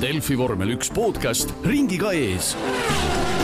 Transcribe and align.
Delfi 0.00 0.32
vormel 0.32 0.70
üks 0.78 0.88
podcast 0.96 1.50
ringiga 1.60 2.14
ees. 2.16 2.54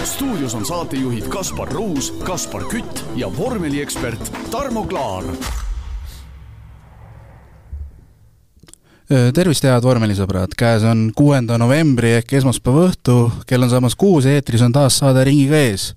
stuudios 0.08 0.54
on 0.56 0.64
saatejuhid 0.64 1.26
Kaspar 1.28 1.68
Ruus, 1.68 2.08
Kaspar 2.24 2.62
Kütt 2.70 3.02
ja 3.16 3.28
vormeliekspert 3.28 4.30
Tarmo 4.50 4.86
Klaar. 4.88 5.24
tervist, 9.34 9.68
head 9.68 9.84
vormelisõbrad, 9.84 10.56
käes 10.56 10.86
on 10.88 11.10
kuuenda 11.14 11.58
novembri 11.60 12.14
ehk 12.22 12.32
esmaspäeva 12.40 12.86
õhtu, 12.88 13.18
kell 13.46 13.62
on 13.62 13.70
saamas 13.70 13.94
kuus, 13.94 14.24
eetris 14.24 14.64
on 14.64 14.72
taas 14.72 14.96
saade 15.02 15.26
Ringiga 15.28 15.60
ees. 15.60 15.92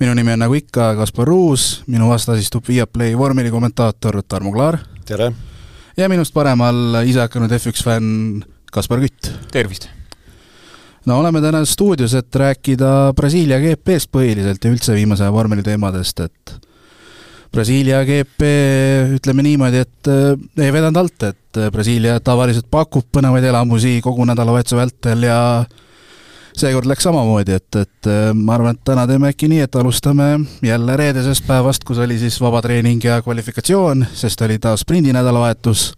minu 0.00 0.12
nimi 0.14 0.36
on 0.36 0.44
nagu 0.44 0.54
ikka 0.54 0.94
Kaspar 1.00 1.26
Ruus, 1.26 1.82
minu 1.86 2.10
vastas 2.12 2.44
istub 2.44 2.68
Viaplay 2.68 3.16
vormelikommentaator 3.16 4.20
Tarmo 4.28 4.52
Klaar. 4.52 4.78
tere! 5.04 5.32
ja 5.96 6.08
minust 6.08 6.34
paremal 6.34 7.06
ise 7.06 7.24
hakanud 7.24 7.50
F1 7.50 7.82
fänn 7.82 8.44
Kaspar 8.72 9.00
Kütt. 9.00 9.30
tervist! 9.52 9.88
no 11.08 11.18
oleme 11.22 11.40
täna 11.40 11.64
stuudios, 11.64 12.14
et 12.14 12.34
rääkida 12.34 13.12
Brasiilia 13.16 13.60
GP-st 13.62 14.10
põhiliselt 14.12 14.64
ja 14.64 14.72
üldse 14.72 14.96
viimase 14.96 15.24
aja 15.24 15.32
vormeliteemadest, 15.32 16.20
et 16.26 16.56
Brasiilia 17.52 18.02
GP, 18.04 18.48
ütleme 19.16 19.44
niimoodi, 19.46 19.84
et 19.86 20.10
äh, 20.12 20.64
ei 20.66 20.72
vedanud 20.72 21.00
alt, 21.00 21.28
et 21.30 21.60
Brasiilia 21.72 22.18
tavaliselt 22.20 22.68
pakub 22.70 23.08
põnevaid 23.14 23.46
elamusi 23.48 23.98
kogu 24.04 24.26
nädalavahetuse 24.28 24.76
vältel 24.76 25.24
ja 25.24 25.38
seekord 26.58 26.88
läks 26.90 27.06
samamoodi, 27.06 27.56
et, 27.56 27.78
et 27.80 28.10
äh, 28.10 28.32
ma 28.34 28.58
arvan, 28.58 28.76
et 28.76 28.84
täna 28.84 29.06
teeme 29.08 29.32
äkki 29.32 29.48
nii, 29.50 29.62
et 29.64 29.78
alustame 29.78 30.28
jälle 30.64 30.96
reedesest 30.98 31.46
päevast, 31.46 31.86
kus 31.88 32.02
oli 32.04 32.18
siis 32.20 32.36
vabatreening 32.42 33.04
ja 33.04 33.22
kvalifikatsioon, 33.22 34.06
sest 34.12 34.42
oli 34.44 34.58
taas 34.62 34.84
sprindi 34.84 35.14
nädalavahetus. 35.16 35.92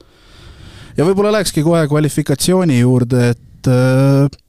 Ja 1.01 1.09
võib-olla 1.09 1.33
lähekski 1.39 1.65
kohe 1.65 1.87
kvalifikatsiooni 1.89 2.81
juurde, 2.83 3.31
et 3.33 3.69
äh, 3.73 4.41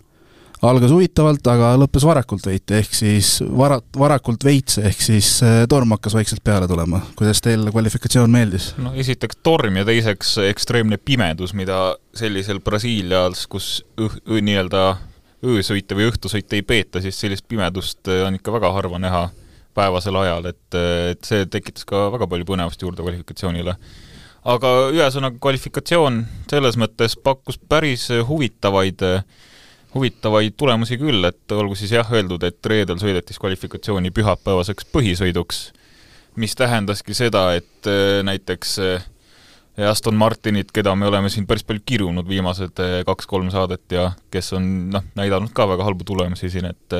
algas 0.67 0.91
huvitavalt, 0.93 1.45
aga 1.47 1.71
lõppes 1.79 2.03
varakult 2.05 2.45
veiti, 2.45 2.75
ehk 2.81 2.95
siis 2.95 3.29
vara, 3.57 3.79
varakult 3.97 4.43
veits, 4.45 4.77
ehk 4.81 4.99
siis 5.01 5.29
äh, 5.47 5.61
torm 5.71 5.95
hakkas 5.95 6.17
vaikselt 6.17 6.43
peale 6.43 6.67
tulema. 6.69 7.01
kuidas 7.15 7.41
teil 7.41 7.63
kvalifikatsioon 7.71 8.33
meeldis? 8.33 8.73
no 8.81 8.91
esiteks 8.93 9.39
torm 9.43 9.79
ja 9.79 9.87
teiseks 9.87 10.35
ekstreemne 10.49 10.99
pimedus, 10.99 11.55
mida 11.57 11.95
sellisel 12.17 12.59
Brasiilias, 12.59 13.47
kus 13.47 13.79
nii-öelda 14.27 14.85
öösõite 15.47 15.97
või 15.97 16.11
õhtusõite 16.11 16.59
ei 16.59 16.67
peeta, 16.67 17.01
siis 17.01 17.17
sellist 17.17 17.47
pimedust 17.49 18.11
äh, 18.11 18.25
on 18.27 18.37
ikka 18.37 18.59
väga 18.59 18.75
harva 18.75 19.01
näha 19.01 19.29
päevasel 19.73 20.19
ajal, 20.19 20.51
et, 20.51 20.79
et 21.15 21.25
see 21.25 21.45
tekitas 21.47 21.87
ka 21.87 22.09
väga 22.11 22.27
palju 22.27 22.45
põnevust 22.49 22.81
juurde 22.83 23.05
kvalifikatsioonile. 23.05 23.77
Aga 24.45 24.69
ühesõnaga, 24.93 25.37
kvalifikatsioon 25.41 26.25
selles 26.49 26.77
mõttes 26.81 27.17
pakkus 27.19 27.59
päris 27.69 28.09
huvitavaid 28.27 29.03
huvitavaid 29.93 30.55
tulemusi 30.57 30.97
küll, 30.99 31.23
et 31.27 31.55
olgu 31.55 31.75
siis 31.75 31.91
jah 31.95 32.07
öeldud, 32.15 32.43
et 32.47 32.71
reedel 32.71 32.99
sõideti 33.01 33.33
siis 33.33 33.41
kvalifikatsiooni 33.43 34.11
pühapäevaseks 34.15 34.87
põhisõiduks, 34.93 35.65
mis 36.39 36.55
tähendaski 36.55 37.15
seda, 37.17 37.49
et 37.59 37.89
äh, 37.89 38.21
näiteks 38.23 38.77
äh, 38.85 39.07
Aston 39.89 40.15
Martinit, 40.19 40.71
keda 40.75 40.93
me 40.95 41.07
oleme 41.09 41.31
siin 41.31 41.47
päris 41.47 41.65
palju 41.67 41.83
kirunud 41.85 42.27
viimased 42.27 42.79
äh, 42.83 42.97
kaks-kolm 43.07 43.51
saadet 43.51 43.95
ja 43.95 44.11
kes 44.31 44.53
on 44.55 44.71
noh, 44.95 45.05
näidanud 45.19 45.51
ka 45.55 45.67
väga 45.73 45.87
halbu 45.89 46.07
tulemusi 46.07 46.51
siin, 46.53 46.71
et 46.71 46.97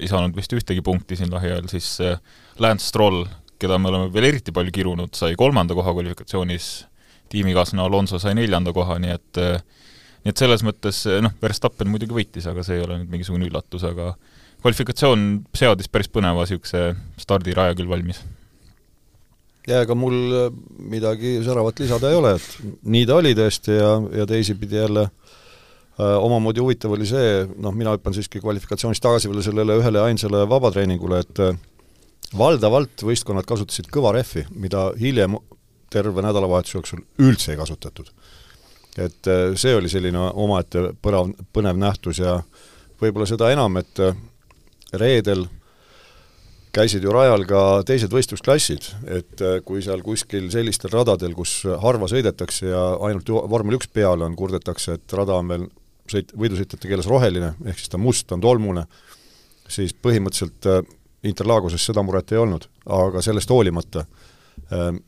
ei 0.00 0.10
saanud 0.10 0.34
vist 0.36 0.52
ühtegi 0.52 0.82
punkti 0.86 1.18
siin 1.18 1.30
lähiajal, 1.32 1.70
siis 1.70 1.94
Lance 2.58 2.90
Stroll, 2.90 3.24
keda 3.60 3.78
me 3.80 3.90
oleme 3.90 4.12
veel 4.14 4.30
eriti 4.30 4.54
palju 4.54 4.74
kirunud, 4.74 5.14
sai 5.16 5.36
kolmanda 5.38 5.74
koha 5.76 5.94
kvalifikatsioonis, 5.96 6.70
tiimikaaslane 7.32 7.82
Alonso 7.82 8.20
sai 8.22 8.36
neljanda 8.38 8.74
koha, 8.76 8.98
nii 9.02 9.14
et 9.14 9.42
nii 10.26 10.34
et 10.34 10.42
selles 10.42 10.64
mõttes 10.66 11.04
noh, 11.22 11.34
Verstappen 11.42 11.90
muidugi 11.90 12.16
võitis, 12.16 12.48
aga 12.50 12.64
see 12.66 12.80
ei 12.80 12.82
ole 12.82 12.98
nüüd 12.98 13.12
mingisugune 13.14 13.46
üllatus, 13.46 13.84
aga 13.86 14.14
kvalifikatsioon 14.64 15.26
seadis 15.54 15.90
päris 15.92 16.10
põneva 16.10 16.42
niisuguse 16.42 16.88
stardiraja 17.22 17.76
küll 17.78 17.90
valmis. 17.90 18.24
ja 19.66 19.80
ega 19.82 19.94
mul 19.98 20.50
midagi 20.78 21.38
säravat 21.46 21.78
lisada 21.82 22.10
ei 22.10 22.18
ole, 22.18 22.34
et 22.38 22.82
nii 22.82 23.06
ta 23.06 23.20
oli 23.20 23.34
tõesti 23.38 23.78
ja, 23.78 23.92
ja 24.20 24.26
teisipidi 24.26 24.78
jälle 24.78 25.06
äh, 25.06 26.18
omamoodi 26.18 26.62
huvitav 26.62 26.94
oli 26.98 27.06
see, 27.06 27.46
noh, 27.58 27.74
mina 27.74 27.94
hüppan 27.94 28.14
siiski 28.14 28.42
kvalifikatsioonist 28.42 29.02
tagasi 29.02 29.30
veel 29.30 29.42
sellele 29.46 29.78
ühele 29.78 30.02
ainsale 30.02 30.42
vabatreeningule, 30.50 31.22
et 31.22 31.42
äh, 31.46 31.58
valdavalt 32.34 33.04
võistkonnad 33.06 33.46
kasutasid 33.46 33.90
kõva 33.92 34.14
rehvi, 34.16 34.46
mida 34.50 34.88
hiljem 34.98 35.36
terve 35.92 36.24
nädalavahetuse 36.24 36.78
jooksul 36.78 37.04
üldse 37.22 37.52
ei 37.52 37.60
kasutatud. 37.60 38.10
Et 38.96 39.28
äh, 39.28 39.52
see 39.60 39.74
oli 39.76 39.90
selline 39.92 40.30
omaette 40.32 40.90
põrav, 41.04 41.30
põnev 41.52 41.78
nähtus 41.78 42.22
ja 42.22 42.38
võib-olla 43.00 43.28
seda 43.28 43.52
enam, 43.52 43.76
et 43.78 44.00
äh, 44.02 44.16
reedel 44.96 45.46
käisid 46.76 47.04
ju 47.04 47.12
rajal 47.12 47.46
ka 47.48 47.60
teised 47.88 48.12
võistlusklassid, 48.12 48.88
et 49.18 49.44
äh, 49.44 49.58
kui 49.64 49.84
seal 49.84 50.02
kuskil 50.04 50.48
sellistel 50.52 50.92
radadel, 50.96 51.36
kus 51.36 51.60
harva 51.82 52.08
sõidetakse 52.10 52.72
ja 52.72 52.84
ainult 53.06 53.30
vormel 53.52 53.78
üks 53.78 53.92
peal 53.92 54.24
on, 54.24 54.36
kurdetakse, 54.36 54.96
et 54.98 55.16
rada 55.16 55.38
on 55.38 55.52
veel 55.52 55.68
sõit-, 56.10 56.34
võidusõitjate 56.36 56.88
keeles 56.88 57.08
roheline, 57.10 57.54
ehk 57.68 57.80
siis 57.80 57.92
ta 57.92 58.00
must, 58.00 58.32
on 58.32 58.44
tolmune, 58.44 58.86
siis 59.68 59.92
põhimõtteliselt 59.92 60.95
Interlagoses 61.24 61.86
seda 61.86 62.02
muret 62.02 62.32
ei 62.32 62.38
olnud, 62.38 62.68
aga 62.86 63.22
sellest 63.24 63.50
hoolimata 63.50 64.04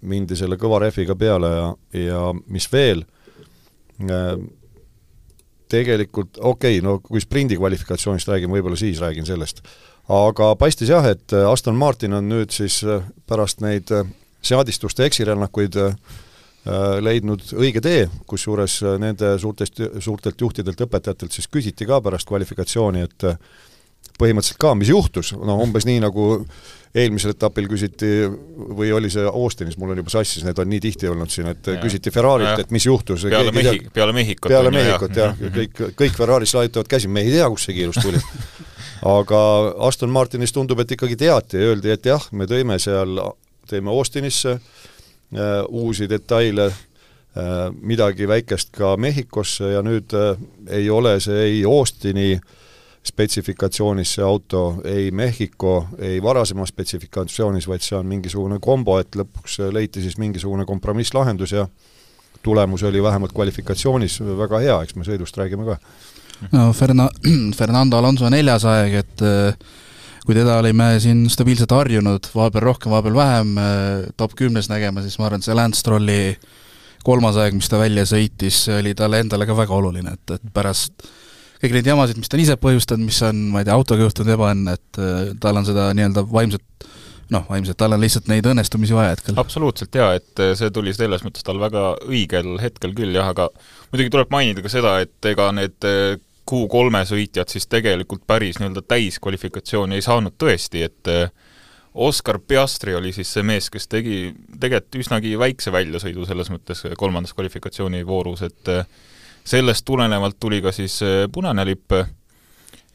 mindi 0.05 0.37
selle 0.37 0.57
kõva 0.61 0.79
rehviga 0.83 1.15
peale 1.17 1.49
ja, 1.49 1.69
ja 1.99 2.19
mis 2.53 2.67
veel, 2.73 3.01
Äh, 3.99 4.39
tegelikult 5.69 6.39
okei 6.39 6.79
okay,, 6.79 6.85
no 6.85 7.01
kui 7.03 7.21
sprindi 7.21 7.57
kvalifikatsioonist 7.59 8.31
räägime, 8.31 8.55
võib-olla 8.57 8.79
siis 8.79 9.01
räägin 9.03 9.27
sellest. 9.27 9.59
aga 10.09 10.55
paistis 10.57 10.89
jah, 10.89 11.05
et 11.05 11.35
äh, 11.35 11.51
Aston 11.51 11.77
Martin 11.77 12.15
on 12.15 12.29
nüüd 12.31 12.55
siis 12.55 12.79
äh, 12.87 13.03
pärast 13.27 13.61
neid 13.61 13.91
seadistuste 14.41 15.05
eksirännakuid 15.05 15.77
leidnud 17.01 17.43
õige 17.57 17.81
tee, 17.81 18.03
kusjuures 18.29 18.75
nende 19.01 19.31
suurtest, 19.41 19.81
suurtelt 20.05 20.41
juhtidelt, 20.41 20.81
õpetajatelt 20.85 21.33
siis 21.33 21.49
küsiti 21.49 21.87
ka 21.89 22.01
pärast 22.05 22.29
kvalifikatsiooni, 22.29 23.07
et 23.07 23.25
põhimõtteliselt 24.19 24.59
ka, 24.61 24.75
mis 24.79 24.91
juhtus, 24.91 25.33
no 25.39 25.59
umbes 25.63 25.87
nii, 25.87 26.01
nagu 26.03 26.29
eelmisel 26.99 27.35
etapil 27.35 27.69
küsiti 27.71 28.09
või 28.79 28.91
oli 28.97 29.11
see 29.13 29.27
Austinis, 29.29 29.77
mul 29.79 29.93
on 29.93 30.01
juba 30.01 30.13
sassis, 30.13 30.43
need 30.47 30.59
on 30.59 30.71
nii 30.73 30.81
tihti 30.83 31.11
olnud 31.11 31.31
siin, 31.31 31.51
et 31.53 31.69
ja. 31.69 31.77
küsiti 31.83 32.11
Ferrari't, 32.15 32.65
et 32.65 32.73
mis 32.75 32.87
juhtus. 32.89 33.27
peale 33.29 33.53
Mehhi-, 33.55 33.85
peale 33.95 34.15
Mehhikut. 34.17 34.49
peale 34.51 34.73
Mehhikut 34.75 35.21
jah 35.21 35.37
ja., 35.39 35.53
kõik, 35.55 35.85
kõik 35.99 36.17
Ferraris 36.17 36.55
laiutavad 36.57 36.91
käsi, 36.91 37.11
me 37.13 37.23
ei 37.27 37.35
tea, 37.37 37.47
kust 37.53 37.69
see 37.69 37.77
kiirus 37.77 38.01
tuli 38.03 38.23
aga 39.15 39.43
Aston 39.87 40.11
Martinis 40.15 40.55
tundub, 40.57 40.81
et 40.83 40.97
ikkagi 40.97 41.19
teati 41.21 41.61
ja 41.61 41.71
öeldi, 41.71 41.93
et 41.95 42.09
jah, 42.09 42.25
me 42.33 42.49
tõime 42.51 42.81
seal, 42.83 43.21
tõime 43.71 43.93
Austinisse 43.95 44.57
äh, 44.57 45.59
uusi 45.69 46.09
detaile 46.11 46.71
äh,, 46.73 47.69
midagi 47.79 48.27
väikest 48.31 48.73
ka 48.75 48.97
Mehhikosse 48.99 49.77
ja 49.77 49.85
nüüd 49.87 50.17
äh, 50.17 50.41
ei 50.81 50.91
ole 50.91 51.19
see 51.23 51.45
ei 51.53 51.61
Austini 51.69 52.33
äh, 52.39 52.57
spetsifikatsioonis 53.07 54.15
see 54.15 54.25
auto 54.25 54.81
ei 54.85 55.11
Mehhiko, 55.11 55.89
ei 55.99 56.23
varasemas 56.23 56.73
spetsifikatsioonis, 56.75 57.69
vaid 57.69 57.85
see 57.85 57.97
on 57.99 58.07
mingisugune 58.07 58.59
kombo, 58.61 58.99
et 59.01 59.17
lõpuks 59.17 59.61
leiti 59.73 60.03
siis 60.05 60.19
mingisugune 60.19 60.67
kompromisslahendus 60.69 61.55
ja 61.57 61.67
tulemus 62.43 62.83
oli 62.83 63.03
vähemalt 63.03 63.33
kvalifikatsioonis 63.33 64.21
väga 64.39 64.63
hea, 64.65 64.79
eks 64.83 64.97
me 64.97 65.07
sõidust 65.07 65.37
räägime 65.39 65.67
ka. 65.67 65.79
no 66.53 66.71
Ferna-, 66.73 67.11
Fernando 67.59 67.99
Alonso 67.99 68.31
neljas 68.31 68.67
aeg, 68.69 68.99
et 69.03 69.27
äh, 69.27 69.69
kui 70.27 70.37
teda 70.37 70.59
olime 70.61 70.95
siin 71.03 71.27
stabiilselt 71.33 71.73
harjunud, 71.73 72.31
vahepeal 72.35 72.67
rohkem, 72.69 72.93
vahepeal 72.93 73.19
vähem 73.19 73.59
äh, 73.59 74.09
top 74.17 74.37
kümnes 74.39 74.71
nägema, 74.71 75.03
siis 75.03 75.19
ma 75.19 75.29
arvan, 75.29 75.43
et 75.43 75.49
see 75.49 75.57
Lance 75.57 75.81
Strolli 75.83 76.21
kolmas 77.07 77.39
aeg, 77.41 77.57
mis 77.57 77.71
ta 77.71 77.81
välja 77.81 78.05
sõitis, 78.09 78.67
oli 78.75 78.95
talle 78.99 79.23
endale 79.23 79.47
ka 79.49 79.57
väga 79.57 79.75
oluline, 79.75 80.19
et, 80.19 80.37
et 80.37 80.53
pärast 80.53 81.07
kõik 81.63 81.75
neid 81.75 81.91
jamasid, 81.91 82.21
mis 82.21 82.31
ta 82.31 82.39
on 82.39 82.45
ise 82.45 82.57
põhjustanud, 82.61 83.09
mis 83.09 83.19
on, 83.27 83.43
ma 83.53 83.63
ei 83.63 83.69
tea, 83.69 83.77
autoga 83.77 84.07
juhtunud 84.07 84.35
ebaõnne, 84.37 84.77
et 84.79 85.03
äh, 85.03 85.19
tal 85.43 85.61
on 85.61 85.67
seda 85.69 85.91
nii-öelda 85.97 86.25
vaimset 86.31 86.89
noh, 87.35 87.45
vaimselt 87.49 87.77
tal 87.81 87.93
on 87.93 88.01
lihtsalt 88.01 88.31
neid 88.31 88.47
õnnestumisi 88.49 88.97
vaja 88.97 89.17
hetkel. 89.17 89.37
absoluutselt 89.41 89.99
jaa, 89.99 90.15
et 90.19 90.45
äh, 90.45 90.55
see 90.59 90.71
tuli 90.75 90.95
selles 90.97 91.25
mõttes 91.27 91.45
tal 91.47 91.61
väga 91.61 91.91
õigel 92.07 92.57
hetkel 92.63 92.95
küll 92.97 93.17
jah, 93.17 93.33
aga 93.35 93.51
muidugi 93.91 94.15
tuleb 94.15 94.33
mainida 94.33 94.65
ka 94.65 94.73
seda, 94.73 94.97
et 95.05 95.31
ega 95.33 95.51
need 95.57 95.89
äh, 95.89 96.17
Q3 96.49 97.05
sõitjad 97.11 97.53
siis 97.53 97.69
tegelikult 97.69 98.25
päris 98.27 98.57
nii-öelda 98.57 98.81
täiskvalifikatsiooni 98.89 99.99
ei 99.99 100.05
saanud 100.05 100.39
tõesti, 100.41 100.87
et 100.87 101.11
Oskar 101.99 102.39
Piastri 102.41 102.95
oli 102.97 103.11
siis 103.13 103.29
see 103.35 103.45
mees, 103.45 103.69
kes 103.73 103.89
tegi 103.91 104.31
tegelikult 104.55 104.97
üsnagi 105.03 105.35
väikse 105.41 105.73
väljasõidu 105.75 106.25
selles 106.25 106.49
mõttes 106.53 106.85
kolmandas 106.97 107.35
kvalifikatsioonivoorus, 107.37 108.47
et 108.47 108.73
sellest 109.49 109.87
tulenevalt 109.89 110.37
tuli 110.41 110.61
ka 110.65 110.73
siis 110.77 111.01
äh, 111.03 111.27
punane 111.33 111.65
lipp 111.65 111.95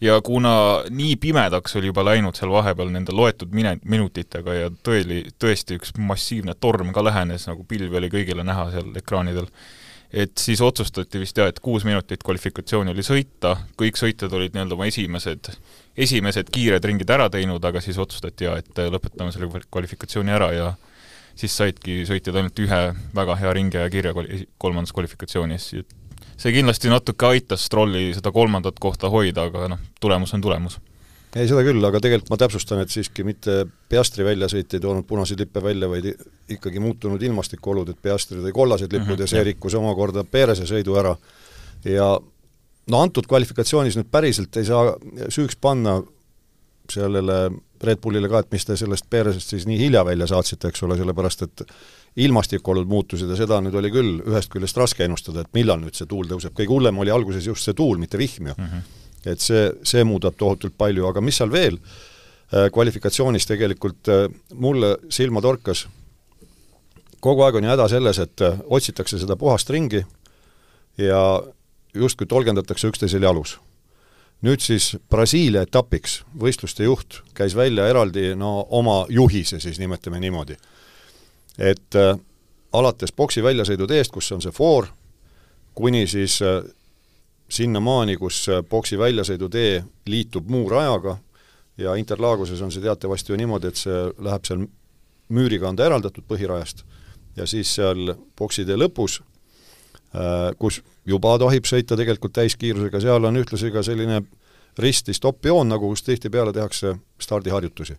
ja 0.03 0.21
kuna 0.21 0.83
nii 0.89 1.15
pimedaks 1.15 1.75
oli 1.79 1.89
juba 1.89 2.03
läinud 2.05 2.35
seal 2.37 2.51
vahepeal 2.51 2.91
nende 2.91 3.15
loetud 3.15 3.53
mine-, 3.55 3.79
minutitega 3.89 4.57
ja 4.57 4.71
tõeli, 4.85 5.23
tõesti 5.39 5.79
üks 5.79 5.95
massiivne 5.97 6.57
torm 6.59 6.91
ka 6.93 7.03
lähenes, 7.05 7.47
nagu 7.47 7.63
pilvi 7.67 7.97
oli 8.01 8.11
kõigile 8.11 8.45
näha 8.45 8.67
seal 8.73 8.91
ekraanidel, 8.99 9.47
et 10.13 10.35
siis 10.37 10.61
otsustati 10.61 11.21
vist 11.23 11.39
jah, 11.39 11.49
et 11.49 11.61
kuus 11.63 11.87
minutit 11.87 12.23
kvalifikatsiooni 12.25 12.91
oli 12.93 13.05
sõita, 13.05 13.55
kõik 13.79 13.99
sõitjad 13.99 14.33
olid 14.35 14.53
nii-öelda 14.53 14.77
oma 14.77 14.89
esimesed, 14.91 15.53
esimesed 15.97 16.51
kiired 16.53 16.85
ringid 16.85 17.15
ära 17.15 17.29
teinud, 17.33 17.63
aga 17.65 17.81
siis 17.81 17.97
otsustati 18.01 18.49
jah, 18.49 18.59
et 18.59 18.83
lõpetame 18.93 19.33
selle 19.33 19.63
kvalifikatsiooni 19.71 20.35
ära 20.35 20.51
ja 20.53 20.73
siis 21.39 21.55
saidki 21.57 22.03
sõitjad 22.09 22.37
ainult 22.37 22.59
ühe 22.61 22.81
väga 23.15 23.37
hea 23.39 23.53
ringiaja 23.57 23.89
kirja 23.93 24.13
kolmandas 24.61 24.93
kvalifikatsioonis. 24.93 25.71
See 26.37 26.55
kindlasti 26.55 26.89
natuke 26.91 27.25
aitas 27.25 27.65
Strolli 27.65 28.09
seda 28.15 28.31
kolmandat 28.31 28.79
kohta 28.79 29.09
hoida, 29.09 29.47
aga 29.49 29.67
noh, 29.75 29.85
tulemus 30.01 30.33
on 30.33 30.41
tulemus 30.41 30.79
ei, 31.33 31.47
seda 31.49 31.63
küll, 31.65 31.81
aga 31.85 31.97
tegelikult 32.01 32.29
ma 32.29 32.37
täpsustan, 32.37 32.83
et 32.83 32.93
siiski 32.93 33.25
mitte 33.25 33.63
Peastri 33.89 34.25
väljasõit 34.25 34.75
ei 34.75 34.81
toonud 34.83 35.05
punaseid 35.09 35.41
lippe 35.41 35.63
välja, 35.63 35.89
vaid 35.89 36.11
ikkagi 36.53 36.81
muutunud 36.83 37.21
ilmastikuolud, 37.25 37.89
et 37.89 38.01
Peastri 38.01 38.41
tõi 38.43 38.53
kollased 38.53 38.91
lipud 38.91 39.07
mm 39.07 39.15
-hmm, 39.15 39.23
ja 39.25 39.31
see 39.31 39.43
rikkus 39.49 39.73
omakorda 39.79 40.23
Perese 40.23 40.67
sõidu 40.69 40.99
ära. 40.99 41.15
ja 41.85 42.19
no 42.87 43.01
antud 43.01 43.27
kvalifikatsioonis 43.27 43.97
nüüd 43.97 44.11
päriselt 44.11 44.57
ei 44.57 44.65
saa 44.65 44.93
süüks 45.29 45.57
panna 45.59 46.01
sellele 46.91 47.51
Red 47.83 47.99
Bullile 48.03 48.29
ka, 48.29 48.39
et 48.39 48.51
mis 48.51 48.65
te 48.65 48.77
sellest 48.77 49.09
Peresest 49.09 49.49
siis 49.49 49.65
nii 49.67 49.79
hilja 49.79 50.05
välja 50.05 50.27
saatsite, 50.27 50.67
eks 50.67 50.83
ole, 50.83 50.97
sellepärast 50.97 51.41
et 51.41 51.65
ilmastikuolud 52.15 52.87
muutusid 52.87 53.29
ja 53.29 53.35
seda 53.35 53.57
nüüd 53.61 53.75
oli 53.79 53.89
küll 53.91 54.19
ühest 54.21 54.51
küljest 54.53 54.77
raske 54.77 55.05
ennustada, 55.05 55.41
et 55.41 55.53
millal 55.57 55.79
nüüd 55.81 55.97
see 55.97 56.05
tuul 56.09 56.27
tõuseb, 56.29 56.53
kõige 56.53 56.69
hullem 56.69 56.99
oli 57.01 57.13
alguses 57.13 57.47
just 57.47 57.65
see 57.65 57.73
tuul, 57.73 57.97
mitte 57.97 58.21
vihm 58.21 58.51
ju 58.51 58.57
mm. 58.57 58.67
-hmm 58.67 58.99
et 59.25 59.43
see, 59.43 59.67
see 59.87 60.03
muudab 60.07 60.37
tohutult 60.39 60.75
palju, 60.77 61.05
aga 61.07 61.23
mis 61.23 61.39
seal 61.39 61.51
veel 61.53 61.77
äh, 61.77 62.69
kvalifikatsioonis 62.73 63.47
tegelikult 63.49 64.11
äh, 64.11 64.25
mulle 64.53 64.97
silma 65.13 65.41
torkas, 65.43 65.85
kogu 67.23 67.45
aeg 67.45 67.59
on 67.59 67.67
ju 67.67 67.73
häda 67.73 67.89
selles, 67.91 68.19
et 68.23 68.43
äh, 68.43 68.59
otsitakse 68.67 69.19
seda 69.21 69.37
puhast 69.39 69.69
ringi 69.73 70.03
ja 70.99 71.21
justkui 71.95 72.27
tolgendatakse 72.29 72.89
üksteisel 72.91 73.23
jalus. 73.23 73.59
nüüd 74.43 74.59
siis 74.59 74.97
Brasiilia 75.09 75.61
etapiks 75.63 76.23
võistluste 76.35 76.83
juht 76.83 77.21
käis 77.33 77.55
välja 77.55 77.87
eraldi 77.87 78.33
no 78.35 78.67
oma 78.69 79.05
juhise 79.09 79.59
siis, 79.59 79.79
nimetame 79.79 80.19
niimoodi. 80.19 80.57
Et 81.57 81.95
äh, 81.95 82.15
alates 82.73 83.13
boksi 83.13 83.43
väljasõidu 83.43 83.87
teest, 83.87 84.11
kus 84.11 84.31
on 84.31 84.41
see 84.41 84.51
foor, 84.51 84.87
kuni 85.75 86.07
siis 86.07 86.39
äh, 86.41 86.63
sinnamaani, 87.49 88.17
kus 88.17 88.47
äh, 88.49 88.63
boksi 88.69 88.97
väljasõidutee 88.97 89.83
liitub 90.09 90.49
muu 90.49 90.69
rajaga 90.69 91.17
ja 91.77 91.95
Interlaguses 91.95 92.61
on 92.61 92.71
see 92.71 92.81
teatavasti 92.81 93.33
ju 93.33 93.37
niimoodi, 93.37 93.69
et 93.69 93.81
see 93.81 93.99
läheb 94.21 94.45
seal 94.45 94.65
ta 95.75 95.85
eraldatud 95.85 96.25
põhirajast 96.29 96.83
ja 97.35 97.47
siis 97.49 97.71
seal 97.75 98.13
boksitee 98.37 98.77
lõpus, 98.77 99.21
äh, 100.13 100.51
kus 100.59 100.81
juba 101.05 101.37
tohib 101.39 101.65
sõita 101.65 101.97
tegelikult 101.97 102.33
täiskiirusega, 102.33 103.01
seal 103.01 103.25
on 103.25 103.37
ühtlasi 103.41 103.71
ka 103.73 103.83
selline 103.83 104.23
risti 104.77 105.13
stopp-joon, 105.13 105.69
nagu 105.69 105.89
kus 105.89 106.03
tihtipeale 106.03 106.53
tehakse 106.53 106.95
stardiharjutusi. 107.21 107.95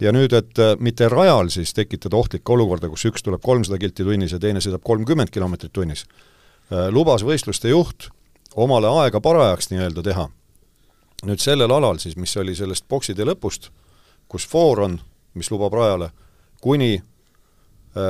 Ja 0.00 0.12
nüüd, 0.12 0.32
et 0.36 0.58
äh, 0.58 0.76
mitte 0.78 1.08
rajal 1.08 1.50
siis 1.52 1.74
tekitada 1.76 2.16
ohtlikku 2.16 2.54
olukorda, 2.56 2.88
kus 2.88 3.04
üks 3.10 3.26
tuleb 3.26 3.42
kolmsada 3.42 3.78
kilti 3.78 4.06
tunnis 4.06 4.32
ja 4.32 4.40
teine 4.42 4.62
sõidab 4.64 4.84
kolmkümmend 4.84 5.30
kilomeetrit 5.34 5.72
tunnis, 5.72 6.06
lubas 6.94 7.24
võistluste 7.26 7.72
juht 7.72 8.06
omale 8.54 8.88
aega 9.02 9.20
parajaks 9.20 9.70
nii-öelda 9.70 10.02
teha. 10.02 10.28
nüüd 11.26 11.38
sellel 11.42 11.70
alal 11.70 11.98
siis, 11.98 12.16
mis 12.16 12.36
oli 12.36 12.54
sellest 12.56 12.86
bokside 12.88 13.26
lõpust, 13.28 13.68
kus 14.28 14.46
foor 14.48 14.80
on, 14.80 15.00
mis 15.34 15.50
lubab 15.50 15.74
rajale, 15.76 16.10
kuni 16.60 16.94
äh, 16.96 17.02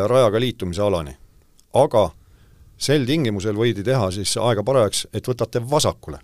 rajaga 0.07 0.41
liitumise 0.41 0.83
alani. 0.83 1.17
aga 1.75 2.11
sel 2.79 3.07
tingimusel 3.07 3.57
võidi 3.57 3.85
teha 3.85 4.11
siis 4.11 4.37
aega 4.37 4.63
parajaks, 4.63 5.07
et 5.13 5.29
võtate 5.29 5.71
vasakule. 5.71 6.19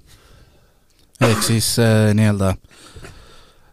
ehk 1.20 1.42
siis 1.42 1.78
äh, 1.78 2.14
nii-öelda 2.14 2.54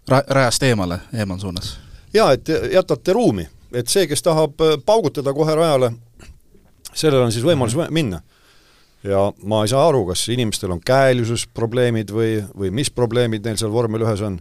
ra-, 0.07 0.23
rajast 0.27 0.63
eemale, 0.63 0.99
eemalsuunas? 1.13 1.77
jaa, 2.13 2.31
et 2.31 2.49
jätate 2.71 3.13
ruumi, 3.13 3.47
et 3.73 3.87
see, 3.87 4.07
kes 4.07 4.21
tahab 4.21 4.61
äh, 4.61 4.77
paugutada 4.85 5.33
kohe 5.33 5.55
rajale, 5.55 5.93
sellel 6.93 7.21
on 7.21 7.31
siis 7.31 7.45
võimalus 7.45 7.75
-hmm. 7.75 7.91
minna 7.91 8.21
ja 9.03 9.33
ma 9.43 9.63
ei 9.63 9.67
saa 9.67 9.87
aru, 9.87 10.05
kas 10.05 10.27
inimestel 10.29 10.71
on 10.71 10.81
käelisusprobleemid 10.85 12.11
või, 12.11 12.37
või 12.59 12.71
mis 12.71 12.91
probleemid 12.91 13.45
neil 13.45 13.57
seal 13.59 13.71
vormel 13.71 14.05
ühes 14.05 14.21
on. 14.21 14.39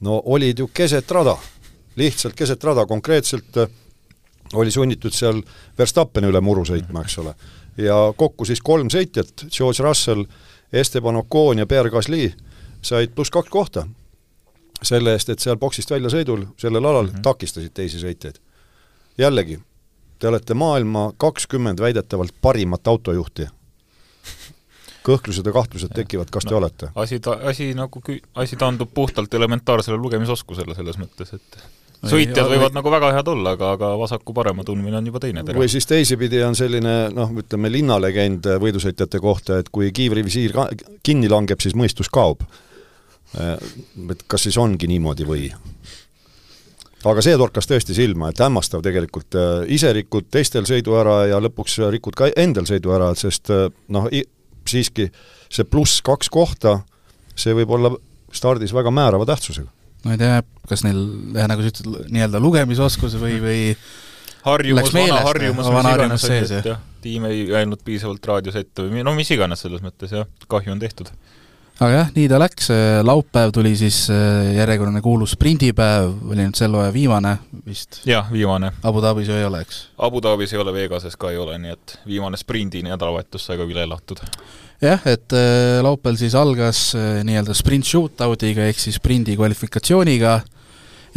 no 0.00 0.22
olid 0.24 0.58
ju 0.58 0.70
keset 0.74 1.10
rada, 1.10 1.36
lihtsalt 1.96 2.34
keset 2.34 2.64
rada, 2.64 2.86
konkreetselt 2.86 3.56
äh, 3.56 3.68
oli 4.54 4.70
sunnitud 4.70 5.12
seal 5.12 5.42
Verstappeni 5.78 6.28
üle 6.28 6.40
muru 6.40 6.64
sõitma, 6.64 7.02
eks 7.02 7.18
ole. 7.18 7.34
ja 7.76 8.12
kokku 8.16 8.44
siis 8.44 8.60
kolm 8.60 8.90
sõitjat, 8.90 9.46
George 9.50 9.82
Russell, 9.82 10.24
Esteban 10.72 11.16
Ocon 11.16 11.58
ja 11.58 11.66
Pierre 11.66 11.90
Gasly, 11.90 12.32
said 12.82 13.14
pluss 13.14 13.30
kaks 13.30 13.50
kohta 13.50 13.86
selle 14.82 15.12
eest, 15.12 15.30
et 15.30 15.42
seal 15.42 15.56
boksist 15.60 15.90
väljasõidul 15.90 16.46
sellel 16.60 16.84
alal 16.84 17.06
mm 17.06 17.12
-hmm. 17.16 17.22
takistasid 17.22 17.74
teisi 17.74 17.98
sõitjaid. 17.98 18.40
jällegi, 19.18 19.58
te 20.18 20.28
olete 20.28 20.54
maailma 20.54 21.12
kakskümmend 21.16 21.80
väidetavalt 21.80 22.34
parimat 22.42 22.88
autojuhti. 22.88 23.46
kõhklused 25.04 25.46
ja 25.46 25.52
kahtlused 25.52 25.92
tekivad, 25.94 26.30
kas 26.30 26.44
no, 26.44 26.48
te 26.48 26.54
olete? 26.54 26.88
asi 26.94 27.20
ta, 27.20 27.38
asi 27.42 27.74
nagu 27.74 28.00
kü-, 28.08 28.22
asi 28.34 28.56
taandub 28.56 28.90
puhtalt 28.94 29.34
elementaarsele 29.34 29.96
lugemisoskusele 29.96 30.74
selles 30.74 30.98
mõttes, 30.98 31.34
et 31.34 31.58
sõitjad 32.08 32.48
võivad 32.48 32.70
või... 32.70 32.78
nagu 32.78 32.92
väga 32.92 33.10
head 33.16 33.30
olla, 33.32 33.54
aga, 33.56 33.70
aga 33.76 33.90
vasaku-parema 34.00 34.64
tundmine 34.66 34.98
on 34.98 35.08
juba 35.08 35.20
teine 35.22 35.44
tera. 35.44 35.58
või 35.58 35.70
siis 35.72 35.86
teisipidi 35.88 36.42
on 36.44 36.56
selline 36.58 36.94
noh, 37.14 37.32
ütleme 37.40 37.70
linnalegend 37.72 38.48
võidusõitjate 38.62 39.20
kohta, 39.22 39.58
et 39.62 39.70
kui 39.72 39.90
kiivrivisiir 39.94 40.54
kinni 41.06 41.30
langeb, 41.32 41.60
siis 41.64 41.76
mõistus 41.78 42.10
kaob. 42.12 42.44
Et 43.34 44.26
kas 44.30 44.46
siis 44.46 44.58
ongi 44.60 44.86
niimoodi 44.90 45.26
või? 45.26 45.48
aga 47.10 47.24
see 47.24 47.36
torkas 47.36 47.68
tõesti 47.68 47.96
silma, 47.96 48.30
et 48.32 48.40
hämmastav 48.40 48.82
tegelikult, 48.84 49.36
äh, 49.36 49.66
ise 49.76 49.90
rikud 49.92 50.30
teistel 50.32 50.64
sõidu 50.68 50.96
ära 50.96 51.24
ja 51.28 51.40
lõpuks 51.42 51.76
rikud 51.92 52.16
ka 52.16 52.30
endal 52.40 52.64
sõidu 52.68 52.94
ära, 52.96 53.10
sest 53.18 53.52
äh, 53.52 53.66
noh, 53.92 54.08
siiski 54.68 55.10
see 55.52 55.68
pluss 55.68 56.00
kaks 56.04 56.30
kohta, 56.32 56.78
see 57.36 57.54
võib 57.56 57.74
olla 57.76 57.92
stardis 58.34 58.72
väga 58.74 58.92
määrava 58.94 59.26
tähtsusega. 59.28 59.68
ma 60.04 60.16
ei 60.16 60.20
tea, 60.20 60.40
kas 60.68 60.84
neil, 60.86 61.04
nagu 61.36 61.64
sa 61.64 61.72
ütled, 61.72 62.08
nii-öelda 62.14 62.40
lugemisoskus 62.42 63.18
või, 63.20 63.36
või 63.42 63.60
harjumus, 64.44 64.92
vana 64.92 65.20
harjumus, 65.28 65.68
mis 65.68 65.84
iganes 65.94 66.56
et 66.58 66.72
jah, 66.72 66.82
tiim 67.04 67.28
ei 67.28 67.46
öelnud 67.52 67.84
piisavalt 67.84 68.26
raadios 68.32 68.58
ette 68.60 68.84
või 68.84 69.04
no 69.04 69.14
mis 69.16 69.30
iganes 69.32 69.64
selles 69.64 69.84
mõttes 69.84 70.12
jah, 70.12 70.28
kahju 70.48 70.74
on 70.74 70.82
tehtud 70.82 71.12
aga 71.80 71.90
jah, 71.90 72.10
nii 72.14 72.26
ta 72.30 72.38
läks, 72.38 72.68
laupäev 73.06 73.50
tuli 73.54 73.74
siis 73.78 74.04
äh, 74.12 74.52
järjekordne 74.54 75.02
kuulus 75.02 75.34
sprindipäev, 75.34 76.12
oli 76.30 76.44
nüüd 76.44 76.58
sel 76.58 76.76
hooaja 76.76 76.92
viimane 76.94 77.36
vist? 77.66 78.00
jah, 78.06 78.30
viimane. 78.32 78.70
Abu 78.86 79.02
Dhabis 79.02 79.30
ju 79.30 79.38
ei 79.38 79.46
ole, 79.48 79.64
eks? 79.66 79.80
Abu 79.98 80.22
Dhabis 80.22 80.54
ei 80.54 80.62
ole, 80.62 80.74
Vegases 80.76 81.18
ka 81.18 81.32
ei 81.34 81.40
ole, 81.40 81.58
nii 81.58 81.74
et 81.74 81.96
viimane 82.06 82.38
sprindi 82.38 82.84
nädalavahetus 82.86 83.48
sai 83.48 83.58
ka 83.58 83.66
üle 83.66 83.82
elatud. 83.88 84.22
jah, 84.84 85.02
et 85.10 85.34
äh, 85.34 85.80
laupäeval 85.82 86.18
siis 86.20 86.36
algas 86.38 86.86
äh, 86.98 87.22
nii-öelda 87.26 87.56
sprint 87.58 87.90
shootoutiga 87.90 88.68
ehk 88.70 88.78
siis 88.78 89.00
sprindi 89.02 89.34
kvalifikatsiooniga 89.38 90.40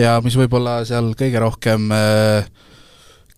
ja 0.02 0.18
mis 0.26 0.38
võib-olla 0.38 0.80
seal 0.90 1.14
kõige 1.18 1.42
rohkem 1.44 1.92
äh, 1.94 2.50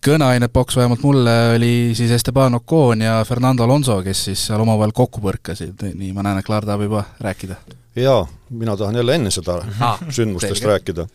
kõneainet 0.04 0.52
pakkus 0.52 0.76
vähemalt 0.76 1.02
mulle, 1.02 1.34
oli 1.56 1.90
siis 1.94 2.10
Esteban 2.10 2.54
Ocon 2.54 3.00
ja 3.00 3.24
Fernando 3.28 3.64
Alonso, 3.64 4.00
kes 4.02 4.24
siis 4.24 4.46
seal 4.46 4.60
omavahel 4.60 4.94
kokku 4.96 5.20
põrkasid, 5.24 5.84
nii 5.94 6.12
ma 6.16 6.24
näen, 6.24 6.40
et 6.40 6.46
Klaar 6.46 6.64
tahab 6.64 6.86
juba 6.86 7.04
rääkida. 7.20 7.56
jaa, 7.96 8.26
mina 8.50 8.76
tahan 8.76 8.96
jälle 8.96 9.14
enne 9.14 9.30
seda 9.30 9.60
ah, 9.80 10.00
sündmustest 10.16 10.62
selge. 10.62 10.72
rääkida. 10.72 11.06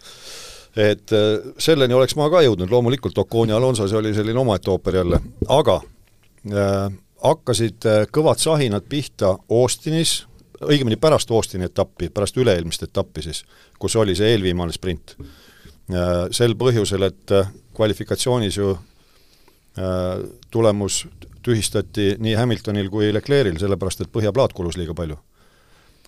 et 0.75 1.11
äh, 1.11 1.53
selleni 1.57 1.93
oleks 1.93 2.15
ma 2.15 2.29
ka 2.29 2.43
jõudnud, 2.45 2.69
loomulikult 2.71 3.17
Ocon 3.17 3.49
ja 3.49 3.57
Alonso, 3.57 3.87
see 3.87 3.97
oli 3.97 4.13
selline 4.13 4.39
omaette 4.39 4.71
ooper 4.71 5.01
jälle, 5.01 5.19
aga 5.47 5.81
äh, 6.53 6.93
hakkasid 7.23 7.89
äh, 7.89 8.05
kõvad 8.13 8.43
sahinad 8.43 8.85
pihta 8.89 9.37
Austinis, 9.49 10.25
õigemini 10.61 11.01
pärast 11.01 11.31
Austini 11.31 11.65
etappi, 11.65 12.09
pärast 12.13 12.37
üle-eelmist 12.37 12.85
etappi 12.85 13.25
siis, 13.25 13.45
kus 13.79 13.95
oli 13.95 14.15
see 14.15 14.35
eelviimane 14.35 14.73
sprint 14.73 15.17
äh,. 15.19 16.25
Sel 16.33 16.55
põhjusel, 16.57 17.03
et 17.05 17.31
kvalifikatsioonis 17.75 18.57
ju 18.57 18.71
äh, 18.73 20.25
tulemus 20.51 21.03
tühistati 21.45 22.15
nii 22.19 22.33
Hamiltonil 22.39 22.89
kui 22.89 23.11
Leclerc'il, 23.13 23.59
sellepärast 23.61 24.05
et 24.05 24.13
põhjaplaat 24.13 24.55
kulus 24.57 24.79
liiga 24.79 24.95
palju. 24.97 25.17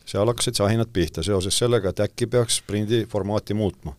seal 0.07 0.27
hakkasid 0.27 0.55
sahinad 0.55 0.87
pihta 0.93 1.23
seoses 1.23 1.57
sellega, 1.57 1.91
et 1.91 1.99
äkki 1.99 2.29
peaks 2.31 2.61
sprindi 2.61 3.05
formaati 3.11 3.53
muutma. 3.53 3.93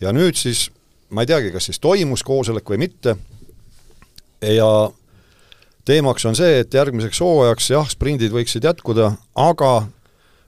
ja 0.00 0.12
nüüd 0.12 0.38
siis, 0.38 0.70
ma 1.10 1.22
ei 1.22 1.26
teagi, 1.26 1.50
kas 1.52 1.68
siis 1.68 1.78
toimus 1.78 2.22
koosolek 2.22 2.70
või 2.70 2.78
mitte, 2.86 3.16
ja 4.42 4.90
teemaks 5.84 6.24
on 6.26 6.36
see, 6.36 6.60
et 6.62 6.74
järgmiseks 6.74 7.20
hooajaks 7.20 7.70
jah, 7.70 7.88
sprindid 7.88 8.32
võiksid 8.32 8.64
jätkuda, 8.64 9.12
aga 9.34 9.72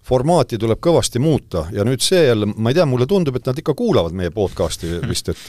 formaati 0.04 0.58
tuleb 0.60 0.80
kõvasti 0.84 1.20
muuta 1.22 1.66
ja 1.72 1.84
nüüd 1.84 2.02
see 2.04 2.26
jälle, 2.26 2.46
ma 2.56 2.70
ei 2.70 2.78
tea, 2.78 2.86
mulle 2.86 3.06
tundub, 3.10 3.36
et 3.36 3.46
nad 3.46 3.58
ikka 3.58 3.74
kuulavad 3.74 4.16
meie 4.16 4.32
podcast'i 4.34 4.98
vist, 5.08 5.30
et 5.32 5.44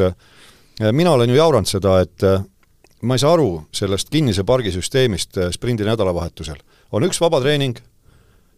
mina 0.91 1.11
olen 1.11 1.29
ju 1.29 1.35
jauranud 1.35 1.69
seda, 1.69 1.99
et 2.03 2.23
äh, 2.23 2.43
ma 3.01 3.15
ei 3.15 3.19
saa 3.21 3.33
aru 3.33 3.65
sellest 3.75 4.09
kinnise 4.09 4.43
pargi 4.43 4.71
süsteemist 4.71 5.37
äh, 5.37 5.51
sprindi 5.51 5.85
nädalavahetusel. 5.87 6.57
on 6.91 7.03
üks 7.03 7.21
vaba 7.21 7.41
treening 7.41 7.79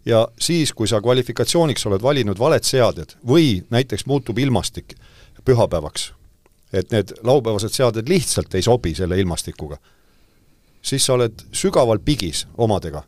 ja 0.05 0.27
siis, 0.39 0.73
kui 0.73 0.87
sa 0.87 1.01
kvalifikatsiooniks 1.01 1.85
oled 1.89 2.01
valinud 2.01 2.39
valed 2.39 2.63
seaded 2.63 3.17
või 3.27 3.63
näiteks 3.69 4.05
muutub 4.05 4.39
ilmastik 4.39 4.95
pühapäevaks, 5.45 6.11
et 6.73 6.91
need 6.91 7.13
laupäevased 7.23 7.75
seaded 7.75 8.09
lihtsalt 8.09 8.55
ei 8.55 8.65
sobi 8.65 8.95
selle 8.95 9.19
ilmastikuga, 9.19 9.77
siis 10.81 11.05
sa 11.05 11.15
oled 11.15 11.45
sügaval 11.51 11.99
pigis 11.99 12.47
omadega. 12.57 13.03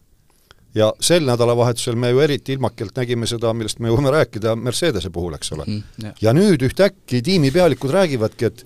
ja 0.75 0.93
sel 1.01 1.25
nädalavahetusel 1.25 1.95
me 1.95 2.09
ju 2.09 2.19
eriti 2.19 2.53
ilmakelt 2.53 2.95
nägime 2.95 3.27
seda, 3.27 3.53
millest 3.53 3.79
me 3.79 3.89
jõuame 3.89 4.11
rääkida 4.13 4.55
Mercedese 4.55 5.09
puhul, 5.09 5.33
eks 5.33 5.51
ole 5.51 5.63
mm,. 5.65 6.11
ja 6.21 6.33
nüüd 6.33 6.61
ühtäkki 6.61 7.21
tiimipealikud 7.25 7.91
räägivadki, 7.91 8.45
et 8.45 8.63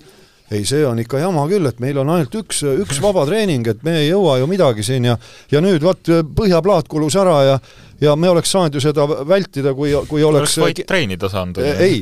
ei, 0.54 0.66
see 0.68 0.84
on 0.86 1.00
ikka 1.02 1.22
jama 1.22 1.46
küll, 1.50 1.66
et 1.70 1.80
meil 1.82 1.98
on 2.02 2.12
ainult 2.16 2.34
üks, 2.42 2.62
üks 2.84 3.00
vaba 3.02 3.26
treening, 3.28 3.66
et 3.70 3.82
me 3.86 3.98
ei 4.02 4.10
jõua 4.10 4.38
ju 4.42 4.50
midagi 4.50 4.86
siin 4.86 5.10
ja 5.10 5.18
ja 5.52 5.62
nüüd 5.64 5.82
vot 5.84 6.12
põhjaplaat 6.36 6.88
kulus 6.90 7.18
ära 7.20 7.40
ja 7.48 7.58
ja 8.00 8.16
me 8.16 8.28
oleks 8.28 8.50
saanud 8.52 8.74
ju 8.74 8.82
seda 8.82 9.06
vältida, 9.28 9.74
kui, 9.74 9.92
kui 10.08 10.24
oleks 10.24 10.56
oleks 10.56 10.58
vaid 10.62 10.80
treenida 10.88 11.28
saanud. 11.30 11.60
ei, 11.62 12.00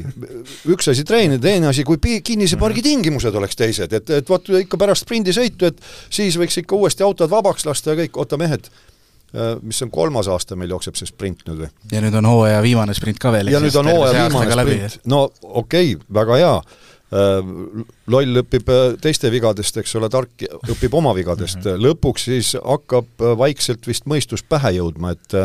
üks 0.73 0.91
asi 0.93 1.05
treenida, 1.09 1.43
teine 1.43 1.71
asi, 1.71 1.85
kui 1.85 2.01
kinnise 2.25 2.59
pargi 2.61 2.81
mhm. 2.83 2.89
tingimused 2.89 3.41
oleks 3.41 3.59
teised, 3.59 3.93
et, 3.93 4.15
et 4.21 4.33
vot 4.33 4.53
ikka 4.63 4.81
pärast 4.81 5.07
sprindisõitu, 5.07 5.73
et 5.73 5.83
siis 6.11 6.39
võiks 6.41 6.59
ikka 6.63 6.79
uuesti 6.79 7.07
autod 7.07 7.31
vabaks 7.33 7.67
lasta 7.69 7.93
ja 7.93 8.03
kõik, 8.03 8.17
oota 8.21 8.39
mehed, 8.41 8.71
äh, 9.35 9.55
mis 9.63 9.83
on 9.85 9.93
kolmas 9.95 10.31
aasta 10.33 10.59
meil 10.59 10.73
jookseb 10.75 10.99
see 10.99 11.11
sprint 11.11 11.45
nüüd 11.49 11.67
või? 11.67 11.73
ja 11.93 12.05
nüüd 12.05 12.17
on 12.23 12.31
hooaja 12.31 12.63
viimane 12.65 12.97
sprint 12.97 13.21
ka 13.23 13.35
veel. 13.35 13.53
ja 13.53 13.61
nüüd 13.63 13.77
on 13.81 13.93
hooaja 13.93 14.27
viimane 14.27 14.57
sprint, 14.57 15.05
no 15.13 15.27
okei 15.43 15.95
okay,, 15.97 16.09
väga 16.21 16.41
hea 16.41 16.57
loll 17.13 18.41
õpib 18.41 18.71
äh, 18.73 18.95
teiste 19.01 19.31
vigadest, 19.33 19.77
eks 19.77 19.97
ole, 19.99 20.09
tark 20.13 20.47
õpib 20.73 20.95
oma 20.97 21.13
vigadest 21.15 21.59
mm, 21.61 21.67
-hmm. 21.67 21.85
lõpuks 21.85 22.25
siis 22.31 22.55
hakkab 22.57 23.21
äh, 23.21 23.37
vaikselt 23.39 23.87
vist 23.87 24.07
mõistus 24.09 24.43
pähe 24.43 24.73
jõudma, 24.79 25.13
et 25.13 25.37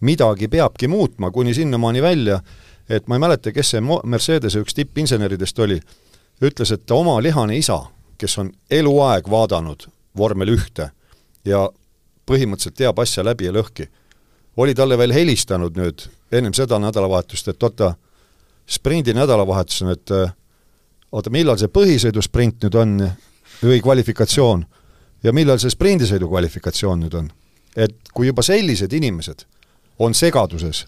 midagi 0.00 0.48
peabki 0.48 0.88
muutma, 0.88 1.30
kuni 1.30 1.54
sinnamaani 1.54 2.02
välja, 2.02 2.40
et 2.88 3.06
ma 3.08 3.14
ei 3.14 3.20
mäleta, 3.20 3.52
kes 3.52 3.70
see 3.70 3.80
Mercedese 3.80 4.60
üks 4.60 4.74
tippinseneridest 4.74 5.58
oli, 5.58 5.80
ütles, 6.42 6.72
et 6.74 6.90
oma 6.90 7.22
lihane 7.22 7.56
isa, 7.56 7.78
kes 8.18 8.38
on 8.38 8.50
eluaeg 8.70 9.30
vaadanud 9.30 9.86
vormel 10.18 10.48
ühte 10.48 10.90
ja 11.44 11.68
põhimõtteliselt 12.26 12.74
teab 12.76 12.98
asja 12.98 13.24
läbi 13.24 13.46
ja 13.46 13.52
lõhki, 13.52 13.86
oli 14.56 14.74
talle 14.74 14.98
veel 14.98 15.12
helistanud 15.12 15.76
nüüd 15.76 16.08
ennem 16.32 16.54
seda 16.54 16.78
nädalavahetust, 16.78 17.48
et 17.48 17.62
oota, 17.62 17.94
sprindi 18.66 19.14
nädalavahetus 19.14 19.82
on, 19.82 19.90
et 19.94 20.10
oota, 21.14 21.30
millal 21.30 21.58
see 21.60 21.70
põhisõidusprint 21.72 22.66
nüüd 22.66 22.76
on 22.78 22.96
või 23.62 23.80
kvalifikatsioon? 23.84 24.64
Ja 25.24 25.32
millal 25.32 25.60
see 25.62 25.72
sprindisõidu 25.72 26.28
kvalifikatsioon 26.28 27.06
nüüd 27.06 27.18
on? 27.20 27.32
et 27.74 27.94
kui 28.14 28.28
juba 28.28 28.42
sellised 28.46 28.92
inimesed 28.94 29.40
on 29.98 30.14
segaduses 30.14 30.84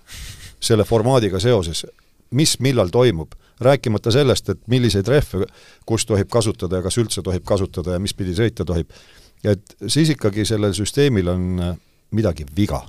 selle 0.62 0.85
formaadiga 0.87 1.40
seoses, 1.42 1.85
mis 2.30 2.56
millal 2.62 2.92
toimub, 2.95 3.33
rääkimata 3.61 4.12
sellest, 4.14 4.52
et 4.52 4.61
milliseid 4.71 5.09
rehve 5.09 5.47
kus 5.87 6.06
tohib 6.06 6.30
kasutada 6.33 6.78
ja 6.78 6.85
kas 6.87 6.99
üldse 7.00 7.23
tohib 7.26 7.45
kasutada 7.47 7.97
ja 7.97 8.02
mis 8.02 8.14
pidi 8.14 8.37
sõita 8.37 8.64
tohib, 8.68 8.90
et 9.45 9.76
siis 9.87 10.12
ikkagi 10.14 10.45
sellel 10.49 10.75
süsteemil 10.76 11.33
on 11.33 11.49
midagi 12.14 12.47
viga. 12.56 12.83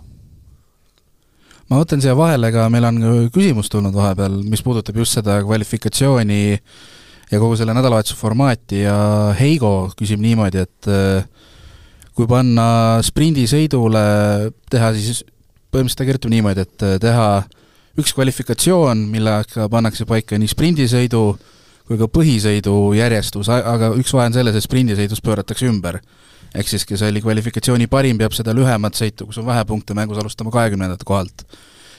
Ma 1.67 1.81
mõtlen 1.81 2.01
siia 2.03 2.15
vahele 2.15 2.51
ka, 2.55 2.69
meil 2.71 2.87
on 2.87 3.01
küsimus 3.33 3.71
tulnud 3.71 3.95
vahepeal, 3.95 4.39
mis 4.47 4.63
puudutab 4.63 5.01
just 5.01 5.17
seda 5.17 5.41
kvalifikatsiooni 5.43 6.41
ja 7.31 7.39
kogu 7.41 7.57
selle 7.59 7.75
nädalavahetuse 7.75 8.15
formaati 8.17 8.83
ja 8.85 8.97
Heigo 9.39 9.89
küsib 9.99 10.21
niimoodi, 10.23 10.63
et 10.63 10.89
äh, 10.91 11.25
kui 12.15 12.27
panna 12.29 12.99
sprindisõidule, 13.05 14.03
teha 14.71 14.93
siis, 14.95 15.23
põhimõtteliselt 15.71 16.01
ta 16.01 16.07
kirjutab 16.07 16.33
niimoodi, 16.33 16.65
et 16.67 16.87
äh, 16.87 16.95
teha 17.03 17.27
üks 17.97 18.13
kvalifikatsioon, 18.13 19.07
millega 19.11 19.67
pannakse 19.73 20.05
paika 20.09 20.39
nii 20.39 20.53
sprindisõidu 20.53 21.23
kui 21.87 21.99
ka 21.99 22.09
põhisõidu 22.11 22.73
järjestus, 22.97 23.47
aga 23.49 23.93
üks 23.95 24.11
vahe 24.15 24.27
on 24.27 24.35
selles, 24.35 24.57
et 24.57 24.65
sprindisõidus 24.65 25.23
pööratakse 25.23 25.67
ümber. 25.69 26.01
ehk 26.55 26.67
siis, 26.67 26.85
kes 26.87 27.01
oli 27.03 27.21
kvalifikatsiooni 27.21 27.87
parim, 27.91 28.17
peab 28.17 28.33
seda 28.33 28.53
lühemat 28.55 28.95
sõitu, 28.95 29.27
kus 29.27 29.37
on 29.37 29.45
vähe 29.45 29.63
punkte 29.67 29.93
mängus, 29.93 30.17
alustama 30.17 30.51
kahekümnendat 30.51 31.03
kohalt 31.03 31.43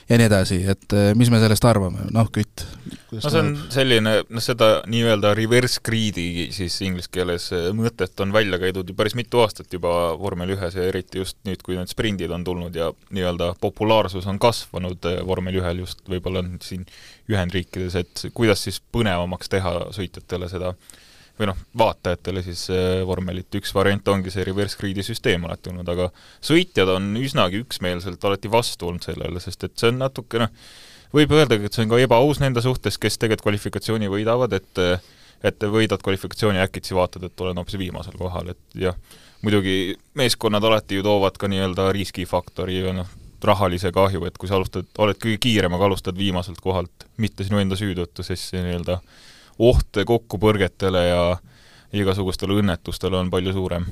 ja 0.09 0.17
nii 0.17 0.25
edasi, 0.25 0.57
et 0.71 0.95
eh, 0.97 1.11
mis 1.17 1.29
me 1.29 1.39
sellest 1.41 1.65
arvame, 1.69 2.07
noh, 2.13 2.29
Kütt? 2.33 2.65
no 3.11 3.21
see 3.21 3.41
on 3.41 3.51
selline, 3.73 4.13
noh 4.29 4.43
seda 4.43 4.69
nii-öelda 4.89 5.33
reverse 5.37 5.81
grid'i 5.85 6.47
siis 6.55 6.77
inglise 6.85 7.11
keeles 7.13 7.49
eh, 7.55 7.69
mõtet 7.77 8.23
on 8.23 8.33
välja 8.33 8.59
käidud 8.61 8.89
ju 8.89 8.97
päris 8.97 9.17
mitu 9.17 9.43
aastat 9.43 9.73
juba 9.73 10.13
vormel 10.19 10.55
ühes 10.55 10.77
ja 10.77 10.87
eriti 10.89 11.21
just 11.21 11.37
nüüd, 11.47 11.61
kui 11.65 11.77
need 11.77 11.91
sprindid 11.91 12.33
on 12.33 12.45
tulnud 12.47 12.75
ja 12.75 12.89
nii-öelda 13.13 13.53
populaarsus 13.61 14.27
on 14.29 14.41
kasvanud 14.41 15.09
eh, 15.11 15.21
vormel 15.25 15.61
ühel 15.61 15.85
just 15.85 16.01
võib-olla 16.09 16.45
siin 16.65 16.87
Ühendriikides, 17.29 17.99
et 17.99 18.25
kuidas 18.33 18.65
siis 18.65 18.81
põnevamaks 18.93 19.51
teha 19.53 19.75
sõitjatele 19.93 20.49
seda 20.49 20.73
äh, 20.73 20.97
või 21.39 21.49
noh, 21.51 21.59
vaatajatele 21.79 22.43
siis 22.43 22.65
äh, 22.73 22.99
vormelit, 23.07 23.47
üks 23.55 23.71
variant 23.75 24.07
ongi 24.11 24.33
see 24.33 24.43
reverse 24.47 24.77
grid'i 24.79 25.05
süsteem 25.05 25.45
alati 25.47 25.71
olnud, 25.71 25.87
aga 25.89 26.09
sõitjad 26.45 26.91
on 26.97 27.13
üsnagi 27.19 27.63
üksmeelselt 27.63 28.25
alati 28.27 28.51
vastu 28.51 28.89
olnud 28.89 29.07
sellele, 29.07 29.39
sest 29.43 29.63
et 29.67 29.77
see 29.79 29.93
on 29.93 30.01
natuke 30.03 30.41
noh, 30.41 30.51
võib 31.15 31.31
öeldagi, 31.37 31.69
et 31.69 31.77
see 31.77 31.85
on 31.85 31.93
ka 31.93 32.01
ebaaus 32.03 32.41
nende 32.43 32.63
suhtes, 32.65 32.99
kes 33.01 33.17
tegelikult 33.17 33.47
kvalifikatsiooni 33.47 34.11
võidavad, 34.11 34.59
et 34.59 34.83
et 35.39 35.63
võidad 35.71 36.01
kvalifikatsiooni, 36.03 36.59
äkitsi 36.59 36.95
vaatad, 36.97 37.23
et 37.23 37.41
olen 37.41 37.61
hoopis 37.61 37.77
viimasel 37.79 38.17
kohal, 38.19 38.49
et 38.51 38.75
jah, 38.75 38.97
muidugi 39.39 39.95
meeskonnad 40.19 40.65
alati 40.67 40.99
ju 40.99 41.05
toovad 41.05 41.37
ka 41.39 41.47
nii-öelda 41.47 41.85
riskifaktori 41.95 42.81
ja 42.81 42.91
noh, 42.97 43.07
rahalise 43.43 43.93
kahju, 43.95 44.25
et 44.27 44.37
kui 44.37 44.49
sa 44.49 44.57
alustad, 44.57 44.87
oled 44.99 45.15
kõige 45.15 45.39
kiirem, 45.45 45.73
aga 45.77 45.87
alustad 45.87 46.17
viimaselt 46.19 46.59
kohalt, 46.63 47.07
mitte 47.23 47.47
sinu 47.47 47.61
enda 47.61 47.77
süü 47.79 47.95
tõttu, 47.95 48.25
siis 48.27 48.43
see 48.51 48.63
nii-öelda 48.65 48.99
oht 49.59 49.99
kokkupõrgetele 50.05 51.01
ja 51.07 51.23
igasugustele 51.93 52.59
õnnetustele 52.61 53.17
on 53.19 53.29
palju 53.29 53.53
suurem. 53.53 53.85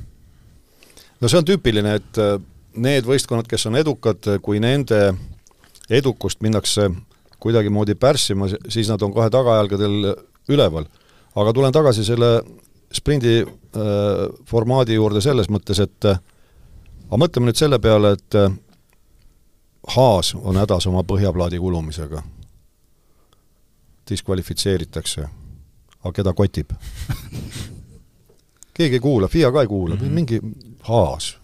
no 1.20 1.28
see 1.28 1.38
on 1.38 1.44
tüüpiline, 1.44 1.94
et 2.00 2.20
äh, 2.22 2.38
need 2.78 3.06
võistkonnad, 3.06 3.48
kes 3.50 3.66
on 3.66 3.76
edukad, 3.76 4.24
kui 4.42 4.60
nende 4.60 5.12
edukust 5.90 6.40
minnakse 6.40 6.90
kuidagimoodi 7.38 7.94
pärssima, 7.94 8.48
siis 8.68 8.88
nad 8.88 9.02
on 9.02 9.12
kohe 9.12 9.30
tagajalgadel 9.30 10.14
üleval. 10.48 10.86
aga 11.34 11.52
tulen 11.52 11.72
tagasi 11.72 12.04
selle 12.04 12.42
sprindi 12.92 13.42
äh, 13.42 13.48
formaadi 14.46 14.94
juurde 14.94 15.20
selles 15.20 15.50
mõttes, 15.50 15.80
et 15.82 16.04
äh, 16.08 16.20
aga 17.08 17.20
mõtleme 17.20 17.50
nüüd 17.50 17.60
selle 17.60 17.78
peale, 17.78 18.16
et 18.16 18.34
äh, 18.34 18.50
Haas 19.88 20.34
on 20.34 20.58
hädas 20.60 20.86
oma 20.86 21.00
põhjaplaadi 21.06 21.58
kulumisega. 21.58 22.22
diskvalifitseeritakse 24.08 25.28
aga 26.04 26.14
keda 26.20 26.32
kotib 26.36 26.72
keegi 28.78 28.98
ei 28.98 29.02
kuula, 29.02 29.28
FIA 29.28 29.50
ka 29.52 29.64
ei 29.64 29.70
kuula 29.70 29.96
mm, 29.96 30.00
-hmm. 30.00 30.14
mingi 30.14 30.40
Haas. 30.88 31.36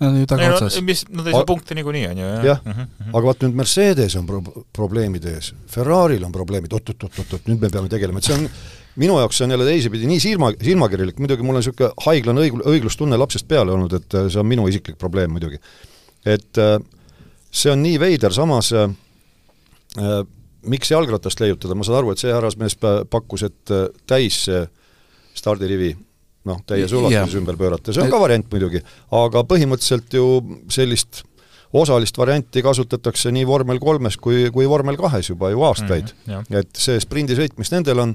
Nad 0.00 0.10
on 0.10 0.20
ju 0.20 0.26
tagaotsas. 0.26 0.80
mis, 0.82 1.04
nad 1.10 1.26
ei 1.26 1.32
saa 1.32 1.44
punkte 1.44 1.74
niikuinii, 1.74 2.06
on 2.06 2.18
ju, 2.18 2.26
jah. 2.26 2.44
jah 2.44 2.60
mm, 2.64 2.72
-hmm. 2.72 3.10
aga 3.12 3.26
vaat 3.26 3.42
nüüd 3.42 3.58
Mercedes 3.58 4.16
on 4.16 4.26
pro-, 4.26 4.64
probleemid 4.72 5.24
ees, 5.24 5.52
Ferrari'l 5.70 6.24
on 6.24 6.32
probleemid 6.32 6.72
oot,, 6.72 6.88
oot-oot-oot-oot, 6.88 7.50
nüüd 7.50 7.60
me 7.60 7.70
peame 7.70 7.88
tegelema, 7.88 8.18
et 8.18 8.30
see 8.30 8.38
on 8.38 8.48
minu 8.96 9.18
jaoks 9.18 9.38
see 9.38 9.46
on 9.46 9.54
jälle 9.54 9.66
teisipidi 9.66 10.06
nii 10.06 10.20
silma, 10.20 10.52
silmakirjalik, 10.62 11.18
muidugi 11.18 11.42
mul 11.42 11.58
on 11.58 11.62
niisugune 11.62 11.90
haiglane 12.06 12.46
õig-, 12.46 12.62
õiglustunne 12.74 13.18
lapsest 13.18 13.48
peale 13.50 13.74
olnud, 13.74 13.92
et 13.98 14.18
äh, 14.18 14.28
see 14.30 14.42
on 14.42 14.50
minu 14.50 14.66
isiklik 14.70 14.98
probleem 14.98 15.34
muidugi. 15.34 15.58
et 16.24 16.62
äh, 16.62 16.78
see 17.50 17.72
on 17.72 17.82
nii 17.82 17.98
veider, 18.00 18.32
samas 18.32 18.72
äh, 18.72 18.90
miks 20.70 20.90
jalgratast 20.90 21.40
leiutada, 21.40 21.74
ma 21.74 21.86
saan 21.86 22.00
aru, 22.00 22.12
et 22.12 22.22
see 22.22 22.32
härrasmees 22.32 22.78
pakkus, 23.10 23.46
et 23.48 23.74
äh, 23.74 23.86
täis 24.06 24.44
see 24.46 24.64
stardirivi 25.34 25.94
noh, 26.48 26.60
täies 26.68 26.92
ulatuses 26.92 27.38
ümber 27.40 27.58
pöörata, 27.60 27.92
see 27.94 28.04
on 28.04 28.12
ka 28.12 28.20
variant 28.20 28.48
muidugi, 28.52 28.82
aga 29.16 29.44
põhimõtteliselt 29.48 30.16
ju 30.16 30.26
sellist 30.72 31.24
osalist 31.74 32.18
varianti 32.18 32.62
kasutatakse 32.62 33.32
nii 33.34 33.46
vormel 33.48 33.80
kolmes 33.82 34.18
kui, 34.22 34.48
kui 34.54 34.68
vormel 34.70 34.98
kahes 35.00 35.32
juba 35.32 35.50
ju 35.50 35.64
aastaid. 35.66 36.12
Mm. 36.26 36.34
-hmm, 36.34 36.58
et 36.60 36.82
see 36.86 37.00
sprindisõit, 37.02 37.56
mis 37.58 37.72
nendel 37.74 37.98
on, 37.98 38.14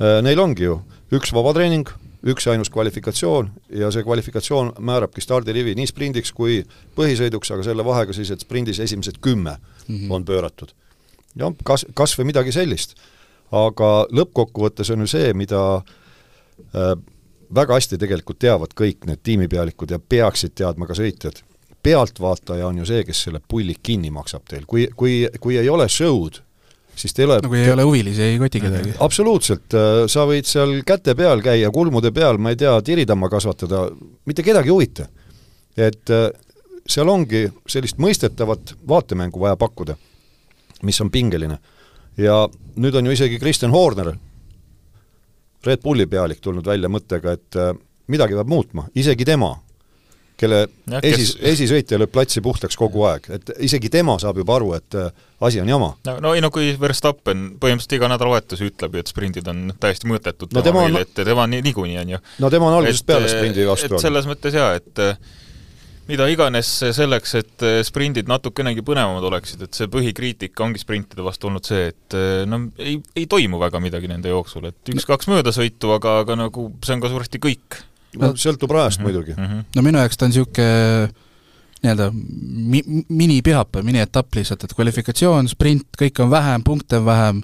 äh, 0.00 0.18
neil 0.26 0.40
ongi 0.40 0.66
ju 0.66 0.80
üks 1.14 1.32
vabatreening, 1.34 1.88
üks 2.26 2.46
ainus 2.50 2.70
kvalifikatsioon 2.70 3.50
ja 3.80 3.90
see 3.90 4.02
kvalifikatsioon 4.04 4.74
määrabki 4.78 5.22
stardirivi 5.24 5.74
nii 5.74 5.86
sprindiks 5.88 6.32
kui 6.32 6.64
põhisõiduks, 6.96 7.54
aga 7.54 7.64
selle 7.64 7.84
vahega 7.84 8.12
siis, 8.12 8.30
et 8.30 8.40
sprindis 8.44 8.80
esimesed 8.80 9.20
kümme 9.20 9.56
mm 9.86 9.96
-hmm. 9.96 10.12
on 10.12 10.24
pööratud 10.24 10.74
jah, 11.38 11.54
kas, 11.64 11.86
kas 11.94 12.16
või 12.18 12.30
midagi 12.32 12.52
sellist. 12.54 12.96
aga 13.50 14.06
lõppkokkuvõttes 14.14 14.92
on 14.94 15.02
ju 15.04 15.10
see, 15.10 15.32
mida 15.34 15.60
äh, 15.80 16.92
väga 17.54 17.78
hästi 17.78 17.98
tegelikult 17.98 18.38
teavad 18.38 18.74
kõik 18.78 19.08
need 19.10 19.22
tiimipealikud 19.26 19.90
ja 19.90 19.98
peaksid 19.98 20.54
teadma 20.54 20.86
ka 20.86 20.94
sõitjad. 20.94 21.42
pealtvaataja 21.82 22.66
on 22.66 22.78
ju 22.78 22.86
see, 22.86 23.04
kes 23.04 23.24
selle 23.26 23.40
pulli 23.48 23.74
kinni 23.82 24.10
maksab 24.10 24.44
teil, 24.48 24.66
kui, 24.66 24.88
kui, 24.96 25.26
kui 25.40 25.58
ei 25.58 25.68
ole 25.68 25.88
show'd 25.88 26.42
siis 27.00 27.14
te 27.14 27.22
ei 27.22 27.26
ole 27.28 27.38
nagu 27.40 27.56
ei 27.56 27.70
ole 27.72 27.86
huvilisi, 27.86 28.22
ei 28.22 28.38
koti 28.38 28.60
kedagi. 28.60 28.92
absoluutselt, 29.00 29.76
sa 30.10 30.26
võid 30.28 30.48
seal 30.48 30.80
käte 30.86 31.14
peal 31.16 31.42
käia, 31.44 31.70
kulmude 31.72 32.12
peal, 32.12 32.38
ma 32.38 32.52
ei 32.52 32.58
tea, 32.60 32.74
tiritamma 32.84 33.30
kasvatada, 33.32 33.86
mitte 34.28 34.44
kedagi 34.44 34.68
ei 34.68 34.74
huvita. 34.74 35.08
et 35.76 36.12
seal 36.90 37.08
ongi 37.08 37.46
sellist 37.70 38.00
mõistetavat 38.02 38.74
vaatemängu 38.88 39.40
vaja 39.40 39.56
pakkuda, 39.56 39.96
mis 40.82 41.00
on 41.00 41.10
pingeline. 41.10 41.58
ja 42.16 42.48
nüüd 42.76 42.94
on 42.94 43.06
ju 43.06 43.12
isegi 43.12 43.38
Kristjan 43.38 43.70
Horner, 43.70 44.14
Red 45.66 45.82
Bulli 45.82 46.06
pealik, 46.06 46.40
tulnud 46.40 46.66
välja 46.66 46.88
mõttega, 46.88 47.32
et 47.36 47.56
midagi 48.08 48.34
peab 48.34 48.48
muutma, 48.48 48.86
isegi 48.96 49.24
tema 49.24 49.54
kelle 50.40 50.60
ja, 50.64 51.00
kes..., 51.04 51.34
esisõitja 51.52 51.98
lööb 52.00 52.12
platsi 52.14 52.42
puhtaks 52.44 52.78
kogu 52.78 53.04
aeg, 53.08 53.28
et 53.36 53.52
isegi 53.66 53.90
tema 53.92 54.16
saab 54.22 54.40
juba 54.40 54.56
aru, 54.56 54.72
et 54.78 54.96
äh, 54.98 55.10
asi 55.46 55.60
on 55.62 55.68
jama. 55.68 55.90
no, 56.08 56.16
no 56.24 56.32
ei 56.36 56.44
no 56.44 56.50
kui 56.54 56.72
Verstappen 56.80 57.46
põhimõtteliselt 57.60 57.98
iga 57.98 58.10
nädalavahetus 58.14 58.64
ütleb 58.64 58.96
ju, 58.96 59.04
et 59.04 59.12
sprindid 59.12 59.50
on 59.52 59.68
täiesti 59.80 60.08
mõttetud 60.10 60.56
no, 60.56 60.64
tema, 60.64 60.86
tema 60.86 60.86
on, 60.88 61.04
et 61.04 61.14
tema 61.20 61.46
on 61.46 61.56
niikuinii, 61.58 62.00
on 62.04 62.16
ju. 62.16 62.22
no 62.44 62.52
tema 62.52 62.70
on 62.70 62.80
algusest 62.80 63.06
peale 63.08 63.30
sprindi 63.32 63.68
vastu 63.68 63.92
olnud. 63.92 64.06
selles 64.06 64.28
mõttes 64.30 64.56
jaa, 64.56 64.72
et 64.80 65.04
äh, 65.04 65.20
mida 66.08 66.26
iganes 66.32 66.70
selleks, 66.96 67.34
et 67.38 67.66
äh, 67.66 67.80
sprindid 67.86 68.30
natukenegi 68.30 68.84
põnevamad 68.86 69.26
oleksid, 69.28 69.66
et 69.66 69.76
see 69.76 69.90
põhikriitika 69.92 70.64
ongi 70.64 70.82
sprintide 70.82 71.24
vastu 71.26 71.50
olnud 71.50 71.66
see, 71.66 71.90
et 71.92 72.18
no 72.48 72.64
ei, 72.78 72.96
ei 73.16 73.28
toimu 73.30 73.60
väga 73.60 73.82
midagi 73.82 74.10
nende 74.10 74.32
jooksul, 74.32 74.70
et 74.70 74.94
üks-kaks 74.94 75.30
möödasõitu, 75.30 75.94
aga, 75.98 76.20
aga 76.24 76.38
nagu 76.46 76.70
see 76.84 76.96
on 76.96 77.04
ka 77.04 77.12
suuresti 77.12 77.42
kõik 77.42 77.82
no 78.18 78.32
sõltub 78.34 78.72
rajast 78.74 79.00
mm 79.00 79.06
-hmm. 79.06 79.12
muidugi 79.12 79.34
mm. 79.36 79.46
-hmm. 79.46 79.64
no 79.76 79.82
minu 79.82 79.98
jaoks 79.98 80.16
ta 80.16 80.24
on 80.26 80.32
niisugune 80.32 81.10
nii-öelda 81.82 82.10
mi-, 82.12 83.04
minipühapäev, 83.08 83.84
minietapp 83.84 84.34
lihtsalt, 84.34 84.64
et 84.64 84.74
kvalifikatsioon, 84.76 85.48
sprint, 85.48 85.86
kõike 85.98 86.22
on 86.22 86.30
vähem, 86.30 86.64
punkte 86.64 86.98
on 87.00 87.06
vähem, 87.06 87.42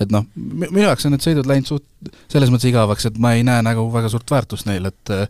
et 0.00 0.12
noh, 0.12 0.24
minu 0.34 0.86
jaoks 0.86 1.04
on 1.06 1.12
need 1.14 1.24
sõidud 1.24 1.48
läinud 1.50 1.68
suht 1.68 1.84
selles 2.32 2.52
mõttes 2.52 2.70
igavaks, 2.70 3.06
et 3.10 3.18
ma 3.18 3.34
ei 3.36 3.44
näe 3.44 3.62
nagu 3.62 3.84
väga 3.92 4.08
suurt 4.08 4.30
väärtust 4.30 4.66
neil, 4.70 4.88
et 4.88 5.12
äh, 5.12 5.28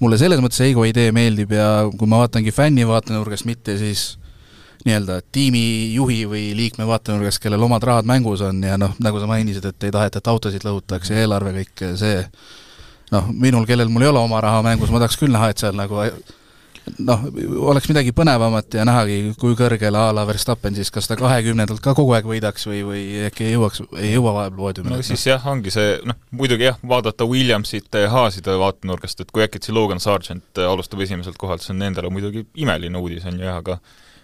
mulle 0.00 0.18
selles 0.20 0.40
mõttes 0.42 0.62
Eigo 0.64 0.86
idee 0.88 1.12
meeldib 1.12 1.52
ja 1.54 1.68
kui 1.92 2.08
ma 2.08 2.22
vaatangi 2.22 2.52
fänni 2.54 2.86
vaatenurgast, 2.88 3.46
mitte 3.48 3.76
siis 3.80 4.14
nii-öelda 4.86 5.20
tiimijuhi 5.32 6.22
või 6.28 6.44
liikme 6.56 6.86
vaatenurgast, 6.88 7.40
kellel 7.42 7.62
omad 7.66 7.84
rahad 7.84 8.08
mängus 8.08 8.40
on 8.46 8.62
ja 8.64 8.78
noh, 8.80 8.94
nagu 9.04 9.20
sa 9.20 9.28
mainisid, 9.28 9.66
et 9.68 9.88
ei 9.88 9.92
taheta, 9.92 10.22
et 10.22 10.30
autosid 10.32 10.64
lõhutakse 10.64 11.18
eelarve 11.20 11.52
kõik 11.58 11.84
see, 12.00 12.22
noh, 13.12 13.28
minul, 13.28 13.68
kellel 13.68 13.92
mul 13.92 14.06
ei 14.06 14.12
ole 14.12 14.22
oma 14.24 14.40
raha 14.40 14.62
mängus, 14.64 14.92
ma 14.92 15.02
tahaks 15.02 15.20
küll 15.20 15.36
näha, 15.36 15.52
et 15.52 15.60
seal 15.60 15.76
nagu 15.76 16.00
noh, 16.98 17.22
oleks 17.70 17.88
midagi 17.90 18.12
põnevamat 18.16 18.76
ja 18.78 18.84
nähagi, 18.88 19.34
kui 19.40 19.56
kõrgele 19.58 19.98
a 19.98 20.10
la 20.14 20.24
Verstappen 20.28 20.74
siis 20.76 20.90
kas 20.94 21.08
ta 21.10 21.16
kahekümnendalt 21.20 21.82
ka 21.84 21.94
kogu 21.98 22.14
aeg 22.16 22.28
võidaks 22.28 22.66
või, 22.70 22.82
või 22.86 23.02
äkki 23.28 23.46
ei 23.48 23.54
jõuaks, 23.54 23.82
ei 24.00 24.12
jõua 24.14 24.34
vahepeal 24.38 24.58
poodiumile. 24.58 25.00
no 25.00 25.06
siis 25.06 25.26
jah, 25.28 25.46
ongi 25.52 25.72
see, 25.74 25.96
noh, 26.08 26.18
muidugi 26.36 26.68
jah, 26.68 26.78
vaadata 26.92 27.26
Williamsite 27.28 28.04
ja 28.04 28.12
Haaside 28.14 28.56
vaatenurgast, 28.60 29.20
et 29.24 29.34
kui 29.34 29.46
see 29.56 29.74
Logan 29.76 30.02
Sargent 30.02 30.62
alustab 30.66 31.02
esimeselt 31.06 31.38
kohalt, 31.40 31.64
see 31.64 31.74
on 31.74 31.82
nendele 31.84 32.10
muidugi 32.12 32.46
imeline 32.60 32.98
uudis, 32.98 33.26
on 33.28 33.38
ju, 33.38 33.46
jah, 33.46 33.60
aga 33.62 33.78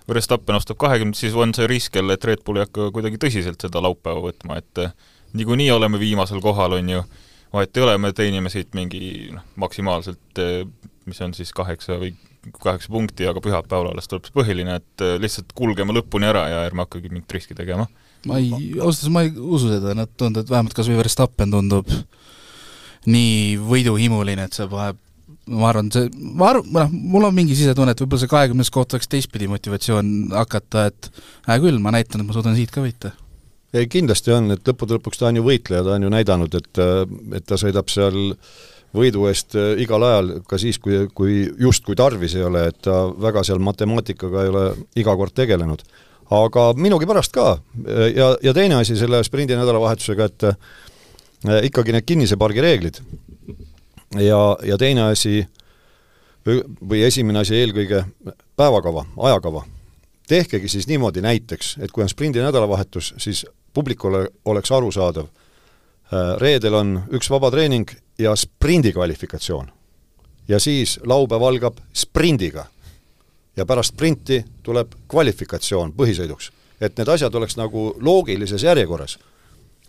Verstappen 0.08 0.58
ostab 0.58 0.78
kahekümnendat, 0.78 1.18
siis 1.18 1.34
on 1.34 1.54
see 1.54 1.66
risk 1.70 1.96
jälle, 1.98 2.14
et 2.14 2.24
Red 2.24 2.44
Bull 2.46 2.60
ei 2.60 2.66
hakka 2.66 2.90
kuidagi 2.94 3.18
tõsiselt 3.22 3.62
seda 3.62 3.82
laupäeva 3.82 4.22
võtma, 4.28 4.60
et 4.62 4.84
niikuinii 5.36 5.70
oleme 5.74 5.98
viimasel 5.98 6.40
kohal, 6.44 6.78
on 6.78 6.92
ju, 6.92 7.06
vahet 7.52 7.76
ei 7.76 7.82
ole, 7.82 7.96
me 7.98 8.12
teenime 8.14 8.52
siit 8.52 8.74
mingi 8.78 9.32
noh, 9.34 9.42
maksimaalselt 9.58 10.42
eh, 10.42 10.62
mis 11.06 11.20
on 11.22 11.34
siis 11.34 11.52
kaheksa 11.56 11.98
või 12.00 12.12
kaheksa 12.54 12.92
punkti, 12.92 13.26
aga 13.28 13.42
pühapäeval 13.44 13.92
alles 13.92 14.10
tuleb 14.10 14.26
see 14.26 14.36
põhiline, 14.36 14.78
et 14.80 15.04
eh, 15.04 15.16
lihtsalt 15.22 15.54
kulgeme 15.56 15.96
lõpuni 15.96 16.28
ära 16.28 16.46
ja 16.52 16.60
ärme 16.66 16.86
hakkagi 16.86 17.12
mingit 17.12 17.38
riski 17.38 17.56
tegema. 17.58 17.88
ma 18.26 18.38
ei, 18.42 18.52
ausalt 18.80 19.06
öeldes 19.06 19.14
ma 19.14 19.24
ei 19.26 19.32
usu 19.36 19.72
seda, 19.72 19.96
nad 19.98 20.12
tunduvad, 20.18 20.50
vähemalt 20.50 20.76
kas 20.76 20.88
või 20.90 21.00
Verstappen 21.02 21.52
tundub 21.54 21.90
nii 23.06 23.58
võiduhimuline, 23.62 24.48
et 24.48 24.56
see 24.56 24.66
paneb 24.70 25.02
ma 25.46 25.68
arvan, 25.70 25.92
see, 25.94 26.08
ma 26.34 26.50
arvan, 26.50 26.72
noh, 26.74 26.96
mul 27.12 27.28
on 27.28 27.34
mingi 27.34 27.54
sisetunne, 27.54 27.94
et 27.94 28.00
võib-olla 28.02 28.24
see 28.24 28.32
kahekümnes 28.32 28.70
koht 28.74 28.96
oleks 28.96 29.06
teistpidi 29.10 29.46
motivatsioon 29.50 30.32
hakata, 30.34 30.88
et 30.90 31.10
hea 31.46 31.60
küll, 31.62 31.78
ma 31.82 31.94
näitan, 31.94 32.22
et 32.22 32.26
ma 32.26 32.34
suudan 32.34 32.58
siit 32.58 32.74
ka 32.74 32.82
võita 32.82 33.12
ei, 33.76 33.88
kindlasti 33.90 34.32
on, 34.34 34.50
et 34.54 34.68
lõppude 34.68 34.96
lõpuks 34.96 35.20
ta 35.20 35.28
on 35.30 35.40
ju 35.40 35.44
võitleja, 35.46 35.84
ta 35.84 35.96
on 35.96 36.06
ju 36.06 36.12
näidanud, 36.12 36.56
et, 36.58 36.82
et 37.38 37.46
ta 37.46 37.58
sõidab 37.60 37.90
seal 37.92 38.18
võidu 38.96 39.26
eest 39.30 39.56
äh, 39.58 39.74
igal 39.82 40.04
ajal, 40.06 40.32
ka 40.48 40.58
siis, 40.60 40.80
kui, 40.82 41.04
kui 41.14 41.44
justkui 41.60 41.96
tarvis 41.98 42.36
ei 42.38 42.46
ole, 42.46 42.66
et 42.70 42.80
ta 42.84 43.04
väga 43.10 43.44
seal 43.46 43.62
matemaatikaga 43.62 44.44
ei 44.44 44.52
ole 44.52 44.66
iga 44.96 45.16
kord 45.16 45.36
tegelenud. 45.36 45.84
aga 46.30 46.72
minugi 46.74 47.06
pärast 47.06 47.32
ka. 47.32 47.58
Ja, 48.14 48.32
ja 48.42 48.54
teine 48.54 48.80
asi 48.80 48.96
selle 48.96 49.22
sprindi 49.24 49.56
nädalavahetusega, 49.56 50.24
et 50.24 50.48
äh, 50.50 51.60
ikkagi 51.68 51.92
need 51.94 52.06
kinnise 52.06 52.36
pargi 52.36 52.60
reeglid. 52.60 53.00
Ja, 54.18 54.56
ja 54.62 54.78
teine 54.78 55.10
asi 55.12 55.44
või 56.46 57.02
esimene 57.02 57.42
asi 57.42 57.56
eelkõige 57.58 58.04
päevakava, 58.56 59.04
ajakava. 59.28 59.64
Tehkegi 60.28 60.68
siis 60.68 60.86
niimoodi 60.90 61.22
näiteks, 61.22 61.76
et 61.82 61.92
kui 61.94 62.02
on 62.02 62.10
sprindi 62.10 62.42
nädalavahetus, 62.42 63.14
siis 63.18 63.44
publikule 63.74 64.28
oleks 64.44 64.72
arusaadav, 64.72 65.26
reedel 66.38 66.74
on 66.74 67.00
üks 67.12 67.30
vaba 67.30 67.50
treening 67.50 67.90
ja 68.18 68.36
sprindi 68.36 68.92
kvalifikatsioon. 68.92 69.72
ja 70.48 70.60
siis 70.60 71.00
laupäev 71.04 71.42
algab 71.42 71.76
sprindiga. 71.94 72.66
ja 73.56 73.66
pärast 73.66 73.94
sprinti 73.94 74.44
tuleb 74.62 74.94
kvalifikatsioon 75.08 75.92
põhisõiduks. 75.92 76.50
et 76.80 76.98
need 76.98 77.08
asjad 77.08 77.34
oleks 77.34 77.56
nagu 77.56 77.96
loogilises 78.00 78.62
järjekorras. 78.62 79.18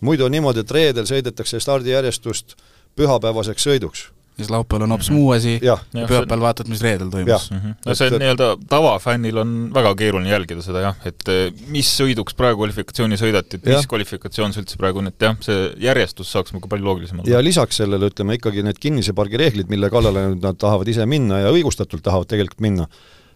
muidu 0.00 0.24
on 0.24 0.30
niimoodi, 0.30 0.60
et 0.60 0.70
reedel 0.70 1.04
sõidetakse 1.04 1.60
stardijärjestust 1.60 2.56
pühapäevaseks 2.96 3.66
sõiduks 3.66 4.17
siis 4.38 4.50
laupäeval 4.50 4.84
on 4.86 4.94
hoopis 4.94 5.10
muu 5.10 5.30
asi 5.34 5.56
ja, 5.62 5.74
ja 5.94 6.06
pühapäeval 6.06 6.44
vaatad, 6.46 6.68
mis 6.70 6.82
reedel 6.82 7.10
toimus. 7.10 7.50
Mm 7.50 7.58
-hmm. 7.58 7.74
no 7.86 7.94
see 7.94 8.10
on 8.12 8.20
nii-öelda 8.22 8.48
tavafännil 8.68 9.36
on 9.42 9.54
väga 9.74 9.94
keeruline 9.94 10.30
jälgida 10.30 10.62
seda 10.62 10.82
jah, 10.84 10.96
et 11.10 11.28
eh, 11.28 11.52
mis 11.74 11.90
sõiduks 12.00 12.36
praegu 12.38 12.62
kvalifikatsiooni 12.62 13.18
sõidati, 13.18 13.58
et 13.58 13.66
mis 13.66 13.82
ja. 13.82 13.88
kvalifikatsioon 13.90 14.54
see 14.54 14.62
üldse 14.62 14.78
praegu 14.78 15.02
on, 15.02 15.10
et 15.10 15.26
jah, 15.26 15.36
see 15.42 15.72
järjestus 15.82 16.30
saaks 16.32 16.54
nagu 16.54 16.70
palju 16.70 16.86
loogilisem 16.86 17.20
olla. 17.20 17.30
ja 17.30 17.42
lisaks 17.44 17.82
sellele 17.82 18.10
ütleme 18.12 18.38
ikkagi 18.38 18.62
need 18.62 18.78
kinnise 18.80 19.12
pargi 19.12 19.40
reeglid, 19.42 19.68
mille 19.68 19.90
kallale 19.90 20.28
nüüd 20.28 20.46
nad 20.46 20.58
tahavad 20.58 20.88
ise 20.88 21.06
minna 21.06 21.42
ja 21.42 21.50
õigustatult 21.54 22.04
tahavad 22.06 22.30
tegelikult 22.30 22.62
minna, 22.62 22.86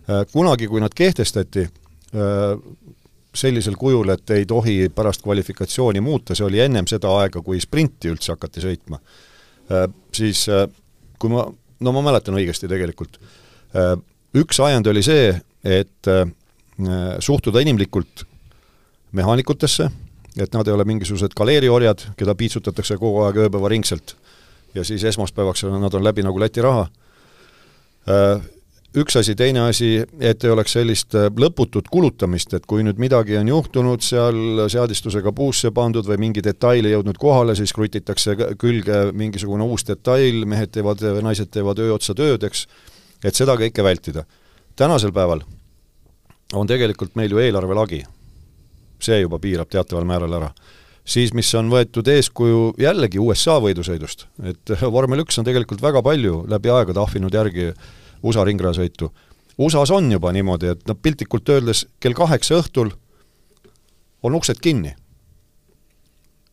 äh, 0.09 0.23
kunagi, 0.33 0.71
kui 0.71 0.81
nad 0.85 0.95
kehtestati, 0.95 1.67
äh, 2.15 2.55
sellisel 3.35 3.75
kujul, 3.81 4.13
et 4.13 4.31
ei 4.31 4.47
tohi 4.47 4.87
pärast 4.95 5.23
kvalifikatsiooni 5.25 6.01
muuta, 6.05 6.35
see 6.35 6.47
oli 6.47 6.61
ennem 6.61 6.87
seda 6.87 7.11
aega, 7.19 7.43
kui 7.43 7.61
sprinti 7.61 8.13
üldse 8.13 8.35
hakati 8.35 8.61
sõitma, 8.61 8.99
siis 10.13 10.43
kui 11.23 11.31
ma, 11.31 11.47
no 11.81 11.95
ma 11.95 12.03
mäletan 12.03 12.37
õigesti 12.39 12.71
tegelikult, 12.71 13.21
äh, 13.79 13.95
üks 14.39 14.59
ajend 14.65 14.91
oli 14.91 15.05
see, 15.07 15.33
et 15.63 16.11
äh, 16.11 16.25
suhtuda 17.23 17.63
inimlikult 17.63 18.25
mehaanikutesse, 19.15 19.91
et 20.41 20.55
nad 20.57 20.67
ei 20.67 20.75
ole 20.75 20.87
mingisugused 20.89 21.37
kaleeriorjad, 21.37 22.09
keda 22.19 22.35
piitsutatakse 22.35 22.97
kogu 22.99 23.27
aeg 23.27 23.45
ööpäevaringselt 23.45 24.17
ja 24.75 24.85
siis 24.85 25.05
esmaspäevaks 25.05 25.67
nad 25.69 25.95
on 25.95 26.05
läbi 26.05 26.25
nagu 26.25 26.41
Läti 26.41 26.65
raha. 26.65 26.89
Äh, 28.09 28.41
üks 28.99 29.17
asi, 29.17 29.35
teine 29.39 29.63
asi, 29.65 30.03
et 30.21 30.45
ei 30.45 30.53
oleks 30.53 30.75
sellist 30.77 31.17
äh, 31.17 31.29
lõputut 31.41 31.89
kulutamist, 31.93 32.53
et 32.57 32.67
kui 32.69 32.85
nüüd 32.85 33.01
midagi 33.01 33.39
on 33.41 33.49
juhtunud 33.49 34.05
seal 34.05 34.67
seadistusega 34.73 35.33
puusse 35.37 35.73
pandud 35.75 36.07
või 36.09 36.21
mingi 36.27 36.45
detail 36.45 36.87
ei 36.87 36.95
jõudnud 36.97 37.21
kohale, 37.21 37.57
siis 37.59 37.73
krutitakse 37.77 38.37
külge 38.61 39.05
mingisugune 39.17 39.65
uus 39.65 39.87
detail, 39.89 40.45
mehed 40.49 40.75
teevad, 40.75 41.05
naised 41.25 41.53
teevad 41.53 41.81
öö 41.81 41.95
otsa 41.97 42.17
tööd, 42.19 42.45
eks, 42.49 42.67
et 43.25 43.39
seda 43.39 43.57
kõike 43.61 43.85
vältida. 43.85 44.27
tänasel 44.77 45.13
päeval 45.13 45.43
on 46.53 46.67
tegelikult 46.67 47.17
meil 47.17 47.31
ju 47.31 47.39
eelarvelagi. 47.39 48.05
see 49.03 49.21
juba 49.21 49.39
piirab 49.39 49.69
teataval 49.69 50.05
määral 50.05 50.33
ära 50.33 50.53
siis 51.05 51.33
mis 51.35 51.55
on 51.55 51.71
võetud 51.71 52.07
eeskuju 52.09 52.75
jällegi 52.79 53.19
USA 53.19 53.59
võidusõidust, 53.59 54.27
et 54.45 54.71
vormel 54.97 55.25
üks 55.25 55.39
on 55.39 55.45
tegelikult 55.45 55.83
väga 55.83 56.03
palju 56.03 56.45
läbi 56.49 56.71
aegade 56.71 57.01
ahvinud 57.01 57.35
järgi 57.35 57.73
USA 58.23 58.45
ringrajasõitu. 58.45 59.11
USA-s 59.59 59.91
on 59.91 60.11
juba 60.13 60.33
niimoodi, 60.33 60.73
et 60.73 60.85
noh, 60.89 60.97
piltlikult 61.03 61.49
öeldes 61.53 61.87
kell 62.01 62.17
kaheksa 62.17 62.61
õhtul 62.63 62.93
on 64.23 64.35
uksed 64.39 64.61
kinni. 64.63 64.95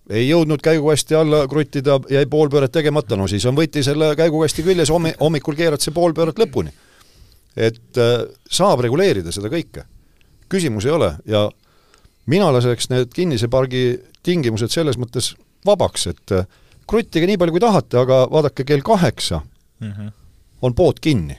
ei 0.10 0.26
jõudnud 0.26 0.62
käigukasti 0.66 1.16
alla 1.16 1.44
kruttida, 1.48 2.00
jäi 2.10 2.26
pool 2.26 2.50
pööret 2.50 2.72
tegemata, 2.74 3.16
no 3.16 3.28
siis 3.30 3.46
on 3.46 3.54
võti 3.56 3.84
selle 3.86 4.16
käigukasti 4.18 4.64
küljes, 4.66 4.90
hommi-, 4.90 5.14
hommikul 5.20 5.56
keerad 5.56 5.82
see 5.82 5.94
pool 5.94 6.16
pööret 6.18 6.40
lõpuni. 6.40 6.74
et 7.56 7.98
äh, 7.98 8.26
saab 8.50 8.82
reguleerida 8.82 9.32
seda 9.32 9.50
kõike. 9.50 9.86
küsimus 10.50 10.86
ei 10.86 10.92
ole 10.92 11.14
ja 11.26 11.50
mina 12.26 12.52
laseks 12.52 12.90
need 12.90 13.14
kinnise 13.14 13.48
pargi 13.48 14.00
tingimused 14.24 14.72
selles 14.72 14.98
mõttes 14.98 15.36
vabaks, 15.66 16.08
et 16.08 16.32
äh, 16.32 16.48
kruttige 16.88 17.28
nii 17.28 17.38
palju, 17.38 17.52
kui 17.52 17.62
tahate, 17.62 17.98
aga 17.98 18.26
vaadake, 18.32 18.64
kell 18.64 18.82
kaheksa 18.82 19.42
mm 19.80 19.92
-hmm. 19.92 20.12
on 20.62 20.74
pood 20.74 21.00
kinni 21.00 21.38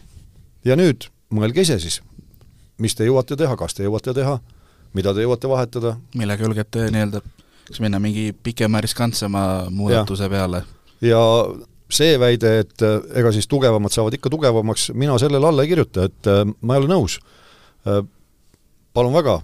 ja 0.64 0.76
nüüd 0.76 1.08
mõelge 1.30 1.62
ise 1.66 1.78
siis, 1.82 2.00
mis 2.78 2.94
te 2.94 3.06
jõuate 3.06 3.36
teha, 3.36 3.56
kas 3.56 3.74
te 3.74 3.84
jõuate 3.84 4.14
teha, 4.14 4.38
mida 4.94 5.14
te 5.14 5.22
jõuate 5.22 5.48
vahetada. 5.48 5.96
millega 6.14 6.44
julgete 6.44 6.90
nii-öelda 6.90 7.22
kas 7.70 7.80
minna 7.80 8.00
mingi 8.02 8.32
pikema 8.42 8.80
riskantsema 8.80 9.66
muudatuse 9.70 10.26
ja. 10.26 10.30
peale? 10.30 10.62
ja 11.00 11.20
see 11.90 12.16
väide, 12.20 12.54
et 12.64 12.82
äh, 12.86 12.98
ega 13.20 13.32
siis 13.34 13.48
tugevamad 13.50 13.94
saavad 13.94 14.14
ikka 14.14 14.30
tugevamaks, 14.30 14.90
mina 14.94 15.18
sellele 15.18 15.46
alla 15.46 15.64
ei 15.66 15.70
kirjuta, 15.72 16.06
et 16.10 16.30
äh, 16.30 16.42
ma 16.60 16.76
ei 16.76 16.82
ole 16.82 16.90
nõus. 16.90 17.18
Äh, 17.86 18.02
palun 18.94 19.14
väga, 19.14 19.40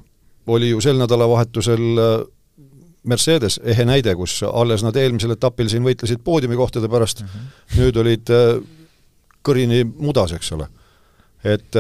oli 0.46 0.70
ju 0.70 0.83
sel 0.83 0.98
nädalavahetusel 1.00 1.83
Mercedes 3.07 3.61
ehe 3.62 3.85
näide, 3.87 4.14
kus 4.18 4.40
alles 4.46 4.83
nad 4.83 4.96
eelmisel 4.98 5.35
etapil 5.37 5.70
siin 5.70 5.85
võitlesid 5.87 6.22
poodiumikohtade 6.26 6.90
pärast 6.90 7.22
mm, 7.22 7.29
-hmm. 7.29 7.81
nüüd 7.81 7.98
olid 8.02 8.33
kõrini 9.46 9.85
mudas, 9.87 10.35
eks 10.35 10.52
ole. 10.55 10.66
Et 11.44 11.77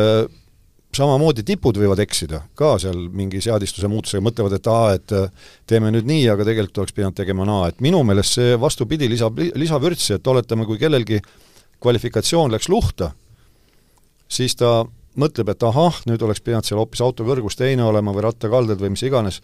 samamoodi 0.96 1.44
tipud 1.46 1.76
võivad 1.80 2.00
eksida 2.02 2.42
ka 2.58 2.74
seal 2.82 3.06
mingi 3.12 3.40
seadistuse 3.44 3.88
muutusega, 3.90 4.24
mõtlevad, 4.24 4.56
et 4.56 4.70
aa, 4.70 4.94
et 4.96 5.14
äh, 5.16 5.50
teeme 5.68 5.92
nüüd 5.94 6.08
nii, 6.08 6.24
aga 6.32 6.46
tegelikult 6.46 6.82
oleks 6.84 6.96
pidanud 6.96 7.18
tegema 7.18 7.46
naa, 7.48 7.70
et 7.70 7.82
minu 7.84 8.02
meelest 8.06 8.38
see 8.38 8.56
vastupidi, 8.60 9.08
lisab, 9.12 9.40
lisavürtsi, 9.58 10.16
et 10.16 10.32
oletame, 10.32 10.66
kui 10.68 10.80
kellelgi 10.80 11.20
kvalifikatsioon 11.82 12.54
läks 12.54 12.70
luhta, 12.72 13.12
siis 14.32 14.56
ta 14.58 14.78
mõtleb, 15.20 15.52
et 15.52 15.66
ahah, 15.66 16.00
nüüd 16.08 16.22
oleks 16.24 16.42
pidanud 16.44 16.68
seal 16.68 16.80
hoopis 16.80 17.02
auto 17.04 17.24
kõrgus 17.28 17.56
teine 17.58 17.84
olema 17.86 18.14
või 18.16 18.26
rattakalded 18.28 18.80
või 18.80 18.92
mis 18.96 19.04
iganes, 19.06 19.40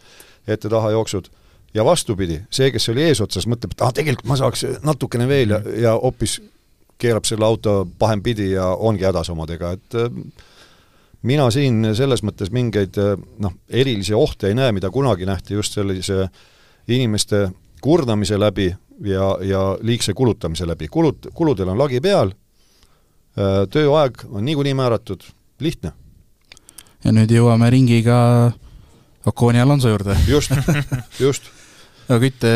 ette-taha 0.46 0.92
jooksud, 0.96 1.30
ja 1.76 1.84
vastupidi, 1.84 2.42
see, 2.52 2.68
kes 2.72 2.90
oli 2.92 3.06
eesotsas, 3.08 3.48
mõtleb, 3.48 3.76
et 3.76 3.84
ah, 3.84 3.92
tegelikult 3.96 4.28
ma 4.28 4.40
saaks 4.40 4.66
natukene 4.84 5.28
veel 5.28 5.56
ja, 5.56 5.62
ja 5.86 5.94
hoopis 5.96 6.40
keerab 7.02 7.26
selle 7.26 7.46
auto 7.46 7.82
pahempidi 7.98 8.52
ja 8.52 8.70
ongi 8.72 9.04
hädas 9.08 9.32
omadega, 9.34 9.74
et 9.74 9.98
äh, 9.98 10.08
mina 11.26 11.48
siin 11.54 11.92
selles 11.98 12.22
mõttes 12.26 12.52
mingeid 12.54 12.98
noh, 13.42 13.58
erilisi 13.68 14.14
ohte 14.14 14.50
ei 14.50 14.58
näe, 14.58 14.72
mida 14.74 14.90
kunagi 14.90 15.26
nähti 15.28 15.58
just 15.58 15.74
sellise 15.78 16.26
inimeste 16.90 17.48
kurnamise 17.82 18.38
läbi 18.38 18.70
ja, 19.06 19.36
ja 19.42 19.62
liigse 19.82 20.14
kulutamise 20.14 20.66
läbi. 20.66 20.88
kulud, 20.88 21.30
kuludel 21.34 21.72
on 21.72 21.78
lagi 21.78 22.00
peal, 22.00 22.32
tööaeg 23.70 24.24
on 24.30 24.44
niikuinii 24.44 24.74
määratud, 24.74 25.24
lihtne. 25.60 25.92
ja 27.04 27.12
nüüd 27.14 27.30
jõuame 27.32 27.70
ringiga 27.70 28.52
Oconi 29.26 29.60
Alonso 29.60 29.88
juurde. 29.88 30.16
just, 30.28 30.52
just. 31.20 31.50
no 32.08 32.18
Kütt, 32.22 32.46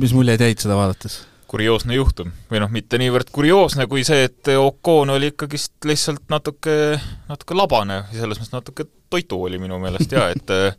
mis 0.00 0.14
muljed 0.14 0.40
jäid 0.40 0.62
seda 0.62 0.78
vaadates? 0.78 1.22
Kurioosne 1.48 1.96
juhtum 1.96 2.32
või 2.50 2.60
noh, 2.62 2.70
mitte 2.72 2.98
niivõrd 3.00 3.30
kurioosne 3.34 3.86
kui 3.90 4.04
see, 4.06 4.26
et 4.28 4.50
Ocon 4.58 5.14
oli 5.14 5.30
ikkagist 5.32 5.86
lihtsalt 5.86 6.26
natuke, 6.32 6.96
natuke 7.30 7.56
labane, 7.58 8.02
selles 8.12 8.40
mõttes 8.40 8.54
natuke 8.54 8.86
toitu 9.10 9.40
oli 9.48 9.60
minu 9.62 9.78
meelest 9.82 10.12
ja 10.12 10.28
et 10.34 10.54
äh, 10.54 10.76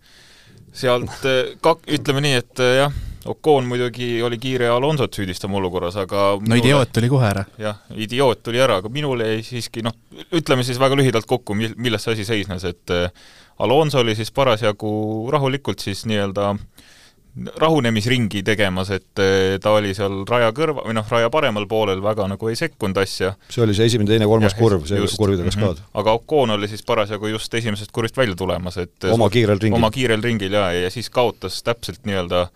sealt 0.75 1.27
äh, 1.27 1.53
kak-, 1.63 1.85
ütleme 1.97 2.23
nii, 2.25 2.41
et 2.43 2.63
äh, 2.63 2.73
jah, 2.83 2.99
Ocon 3.27 3.67
muidugi 3.67 4.21
oli 4.23 4.39
kiire 4.39 4.69
Alonsot 4.71 5.15
süüdistama 5.19 5.57
olukorras, 5.59 5.97
aga 5.99 6.29
no 6.35 6.43
minule, 6.43 6.61
idioot 6.63 6.93
tuli 6.95 7.09
kohe 7.11 7.27
ära. 7.29 7.45
jah, 7.59 7.81
idioot 7.95 8.43
tuli 8.43 8.61
ära, 8.63 8.79
aga 8.81 8.91
minule 8.93 9.31
jäi 9.33 9.41
siiski 9.47 9.83
noh, 9.87 9.95
ütleme 10.35 10.67
siis 10.67 10.79
väga 10.79 10.99
lühidalt 10.99 11.27
kokku, 11.27 11.55
mil-, 11.57 11.75
milles 11.79 12.07
see 12.07 12.17
asi 12.17 12.27
seisnes, 12.27 12.67
et 12.67 12.95
Alonso 13.63 14.03
oli 14.03 14.13
siis 14.15 14.29
parasjagu 14.35 14.91
rahulikult 15.33 15.81
siis 15.81 16.05
nii-öelda 16.07 16.51
äh, 16.53 16.93
rahunemisringi 17.37 18.41
tegemas, 18.45 18.89
et 18.95 19.21
eh, 19.21 19.57
ta 19.61 19.75
oli 19.77 19.93
seal 19.97 20.23
raja 20.29 20.49
kõrva, 20.55 20.85
või 20.87 20.95
noh, 20.97 21.05
raja 21.11 21.29
paremal 21.33 21.67
poolel 21.69 22.01
väga 22.03 22.25
nagu 22.31 22.49
ei 22.49 22.57
sekkunud 22.57 22.97
asja. 23.01 23.33
see 23.53 23.63
oli 23.65 23.75
see 23.77 23.89
esimene, 23.91 24.09
teine, 24.09 24.29
kolmas 24.29 24.55
ja, 24.55 24.59
kurv, 24.59 24.87
see 24.89 25.01
just, 25.01 25.19
kurvide 25.21 25.45
kaskaad 25.45 25.75
mm. 25.75 25.83
-hmm. 25.83 25.99
aga 26.01 26.15
Ocon 26.17 26.55
oli 26.55 26.69
siis 26.71 26.83
parasjagu 26.87 27.29
just 27.33 27.53
esimesest 27.53 27.91
kurvist 27.93 28.17
välja 28.17 28.35
tulemas, 28.35 28.77
et 28.81 29.09
oma 29.11 29.29
kiirel 29.29 29.61
ringil. 29.61 29.77
oma 29.77 29.91
kiirel 29.91 30.23
ringil 30.23 30.57
jaa, 30.57 30.71
ja 30.73 30.89
siis 30.93 31.09
kaotas 31.09 31.61
täpselt 31.63 32.05
nii-öelda, 32.09 32.47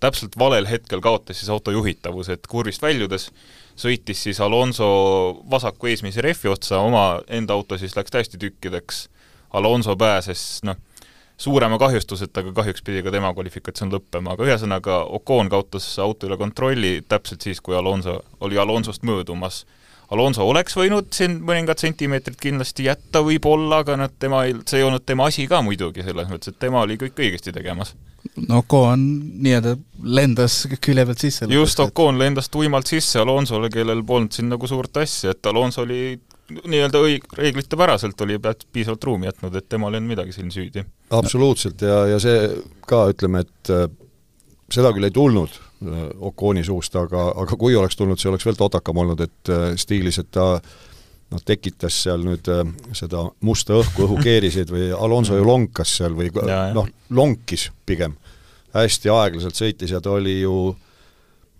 täpselt 0.00 0.38
valel 0.38 0.66
hetkel 0.66 1.00
kaotas 1.00 1.38
siis 1.38 1.50
auto 1.50 1.70
juhitavus, 1.70 2.28
et 2.28 2.46
kurvist 2.50 2.82
väljudes 2.82 3.30
sõitis 3.78 4.22
siis 4.26 4.40
Alonso 4.40 4.88
vasaku 5.50 5.92
eesmise 5.92 6.22
rehvi 6.22 6.50
otsa, 6.50 6.78
oma 6.78 7.20
enda 7.28 7.54
auto 7.54 7.78
siis 7.78 7.96
läks 7.96 8.10
täiesti 8.10 8.38
tükkideks, 8.38 9.08
Alonso 9.54 9.96
pääses 9.96 10.60
noh, 10.66 10.76
suurema 11.36 11.78
kahjustuseta, 11.78 12.40
aga 12.40 12.52
kahjuks 12.60 12.82
pidi 12.86 13.02
ka 13.02 13.12
tema 13.14 13.32
kvalifikatsioon 13.34 13.92
lõppema, 13.96 14.34
aga 14.34 14.46
ühesõnaga 14.46 15.00
Ocon 15.18 15.50
kaotas 15.52 15.86
auto 16.02 16.28
üle 16.28 16.38
kontrolli 16.40 17.00
täpselt 17.08 17.42
siis, 17.42 17.60
kui 17.60 17.76
Alonso 17.76 18.20
oli 18.40 18.58
Alonsost 18.58 19.02
möödumas. 19.02 19.64
Alonso 20.14 20.44
oleks 20.46 20.76
võinud 20.76 21.08
siin 21.16 21.38
mõningad 21.42 21.80
sentimeetrid 21.80 22.36
kindlasti 22.38 22.86
jätta 22.86 23.22
võib-olla, 23.24 23.80
aga 23.82 23.96
noh, 23.98 24.10
tema 24.20 24.44
ei, 24.46 24.54
see 24.68 24.82
ei 24.82 24.86
olnud 24.86 25.02
tema 25.06 25.26
asi 25.30 25.46
ka 25.50 25.62
muidugi, 25.64 26.04
selles 26.06 26.28
mõttes, 26.30 26.52
et 26.52 26.60
tema 26.60 26.84
oli 26.84 26.98
kõik 27.00 27.18
õigesti 27.18 27.54
tegemas. 27.56 27.94
no 28.48 28.60
Ocon 28.62 29.00
nii-öelda 29.42 29.74
lendas 30.04 30.60
külje 30.80 31.06
pealt 31.08 31.24
sisse. 31.24 31.48
just, 31.50 31.80
Ocon 31.80 32.20
lendas 32.20 32.52
tuimalt 32.52 32.86
sisse 32.86 33.18
Alonsole, 33.18 33.72
kellel 33.74 34.04
polnud 34.06 34.36
siin 34.36 34.52
nagu 34.52 34.70
suurt 34.70 35.02
asja, 35.02 35.34
et 35.34 35.50
Alonso 35.50 35.82
oli 35.82 36.20
nii-öelda 36.52 37.00
õig-, 37.00 37.26
reeglitepäraselt 37.38 38.20
oli 38.20 38.38
piisavalt 38.72 39.04
ruumi 39.04 39.28
jätnud, 39.28 39.54
et 39.56 39.68
temal 39.68 39.94
ei 39.94 40.00
olnud 40.00 40.12
midagi 40.12 40.32
siin 40.36 40.50
süüdi. 40.52 40.84
absoluutselt 41.10 41.82
ja, 41.82 42.04
ja 42.12 42.18
see 42.22 42.48
ka, 42.88 43.06
ütleme, 43.12 43.44
et 43.44 43.72
äh, 43.72 43.86
seda 44.72 44.92
küll 44.94 45.08
ei 45.08 45.14
tulnud 45.14 45.54
äh, 45.54 46.02
Oconi 46.28 46.64
suust, 46.64 46.96
aga, 47.00 47.30
aga 47.44 47.60
kui 47.60 47.76
oleks 47.76 47.96
tulnud, 47.96 48.20
see 48.20 48.30
oleks 48.32 48.46
veel 48.48 48.58
totakam 48.60 49.00
olnud, 49.04 49.24
et 49.24 49.52
äh, 49.52 49.70
stiilis, 49.80 50.20
et 50.20 50.30
ta 50.34 50.48
noh, 50.58 51.44
tekitas 51.44 52.02
seal 52.04 52.26
nüüd 52.26 52.50
seda 52.92 53.24
musta 53.46 53.78
õhku, 53.80 54.04
õhukeeriseid 54.08 54.70
või 54.72 54.90
Alonso 54.92 55.38
ju 55.38 55.48
lonkas 55.48 55.96
seal 55.98 56.16
või 56.16 56.30
noh, 56.76 56.88
lonkis 57.10 57.70
pigem. 57.86 58.18
hästi 58.74 59.08
aeglaselt 59.08 59.56
sõitis 59.56 59.94
ja 59.94 60.00
ta 60.02 60.12
oli 60.18 60.40
ju 60.42 60.74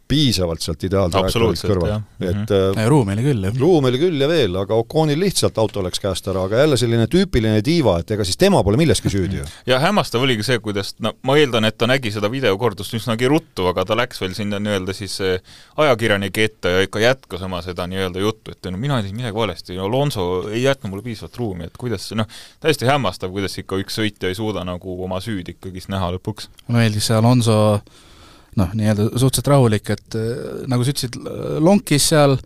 piisavalt 0.08 0.60
sealt 0.60 0.84
ideaaltrajektoorilt 0.84 1.64
kõrval, 1.64 1.92
et 2.20 2.34
mm 2.34 2.44
-hmm. 2.46 2.88
ruumi 2.88 3.14
oli 3.14 3.22
küll, 3.24 3.46
jah. 3.46 3.54
ruumi 3.60 3.88
oli 3.88 4.00
küll 4.02 4.20
ja 4.20 4.28
veel, 4.28 4.56
aga 4.60 4.76
Oconil 4.76 5.20
lihtsalt 5.20 5.58
auto 5.58 5.82
läks 5.84 6.00
käest 6.00 6.28
ära, 6.28 6.44
aga 6.44 6.60
jälle 6.60 6.76
selline 6.76 7.06
tüüpiline 7.08 7.62
diiva, 7.64 7.98
et 8.00 8.10
ega 8.10 8.24
siis 8.24 8.36
tema 8.36 8.62
pole 8.64 8.76
milleski 8.76 9.08
süüdi 9.08 9.40
ju. 9.40 9.46
ja 9.66 9.78
hämmastav 9.80 10.22
oligi 10.22 10.44
see, 10.44 10.58
kuidas 10.58 10.94
no 11.00 11.14
ma 11.22 11.38
eeldan, 11.40 11.64
et 11.64 11.78
ta 11.78 11.88
nägi 11.88 12.12
seda 12.12 12.30
videokordust 12.30 12.94
üsnagi 12.94 13.28
ruttu, 13.28 13.66
aga 13.66 13.84
ta 13.84 13.96
läks 13.96 14.20
veel 14.20 14.34
sinna 14.34 14.60
nii-öelda 14.60 14.92
siis 14.92 15.20
eh, 15.20 15.40
ajakirjanike 15.76 16.44
ette 16.44 16.76
ja 16.76 16.84
ikka 16.84 17.00
jätkas 17.00 17.42
oma 17.42 17.62
seda 17.64 17.88
nii-öelda 17.88 18.20
juttu, 18.20 18.52
et 18.52 18.70
no 18.70 18.78
mina 18.78 19.00
tegin 19.02 19.16
midagi 19.16 19.34
valesti, 19.34 19.78
Alonso 19.78 20.48
ei 20.50 20.62
jätnud 20.62 20.90
mulle 20.90 21.02
piisavalt 21.02 21.36
ruumi, 21.36 21.64
et 21.64 21.76
kuidas 21.80 22.12
noh, 22.12 22.28
täiesti 22.60 22.86
hämmastav, 22.86 23.32
kuidas 23.32 23.56
ikka 23.58 23.80
üks 23.80 23.96
sõitja 24.00 24.28
ei 24.28 24.36
suuda 24.36 24.64
nagu 24.64 24.98
oma 25.04 25.20
süüd 25.24 25.48
ikkagist 25.56 25.88
näha 25.88 26.12
lõpuks. 26.18 26.50
mulle 26.68 26.84
meeldis 26.84 27.08
see 27.08 27.16
Alonso 27.16 27.56
noh, 28.60 28.74
nii-öelda 28.76 29.08
suhteliselt 29.14 29.50
rahulik, 29.52 29.90
et 29.94 30.18
äh, 30.18 30.60
nagu 30.70 30.84
sa 30.84 30.94
ütlesid, 30.94 31.18
lonkis 31.64 32.10
seal, 32.12 32.36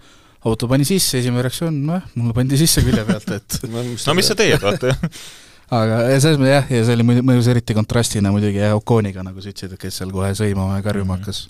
auto 0.46 0.68
pani 0.70 0.86
sisse, 0.88 1.18
esimene 1.18 1.42
reaktsioon, 1.44 1.82
nojah, 1.88 2.08
mulle 2.16 2.36
pandi 2.36 2.58
sisse 2.60 2.84
külje 2.86 3.04
pealt, 3.08 3.28
et 3.36 3.60
no 3.72 4.16
mis 4.16 4.30
sa 4.30 4.38
teed, 4.38 4.62
vaata 4.62 4.94
aga 5.74 6.00
selles 6.16 6.38
mõttes 6.40 6.54
jah, 6.54 6.70
ja 6.72 6.84
see 6.86 6.96
oli 6.96 7.06
muidu, 7.10 7.22
mõjus 7.28 7.50
eriti 7.52 7.76
kontrastina 7.76 8.32
muidugi 8.32 8.62
jah, 8.62 8.76
Oconiga, 8.78 9.24
nagu 9.26 9.42
sa 9.42 9.52
ütlesid, 9.52 9.74
et 9.76 9.82
kes 9.82 10.00
seal 10.00 10.12
kohe 10.14 10.30
sõimama 10.38 10.78
ja 10.78 10.84
karjuma 10.86 11.18
mm 11.18 11.20
-hmm. 11.20 11.26
hakkas. 11.26 11.48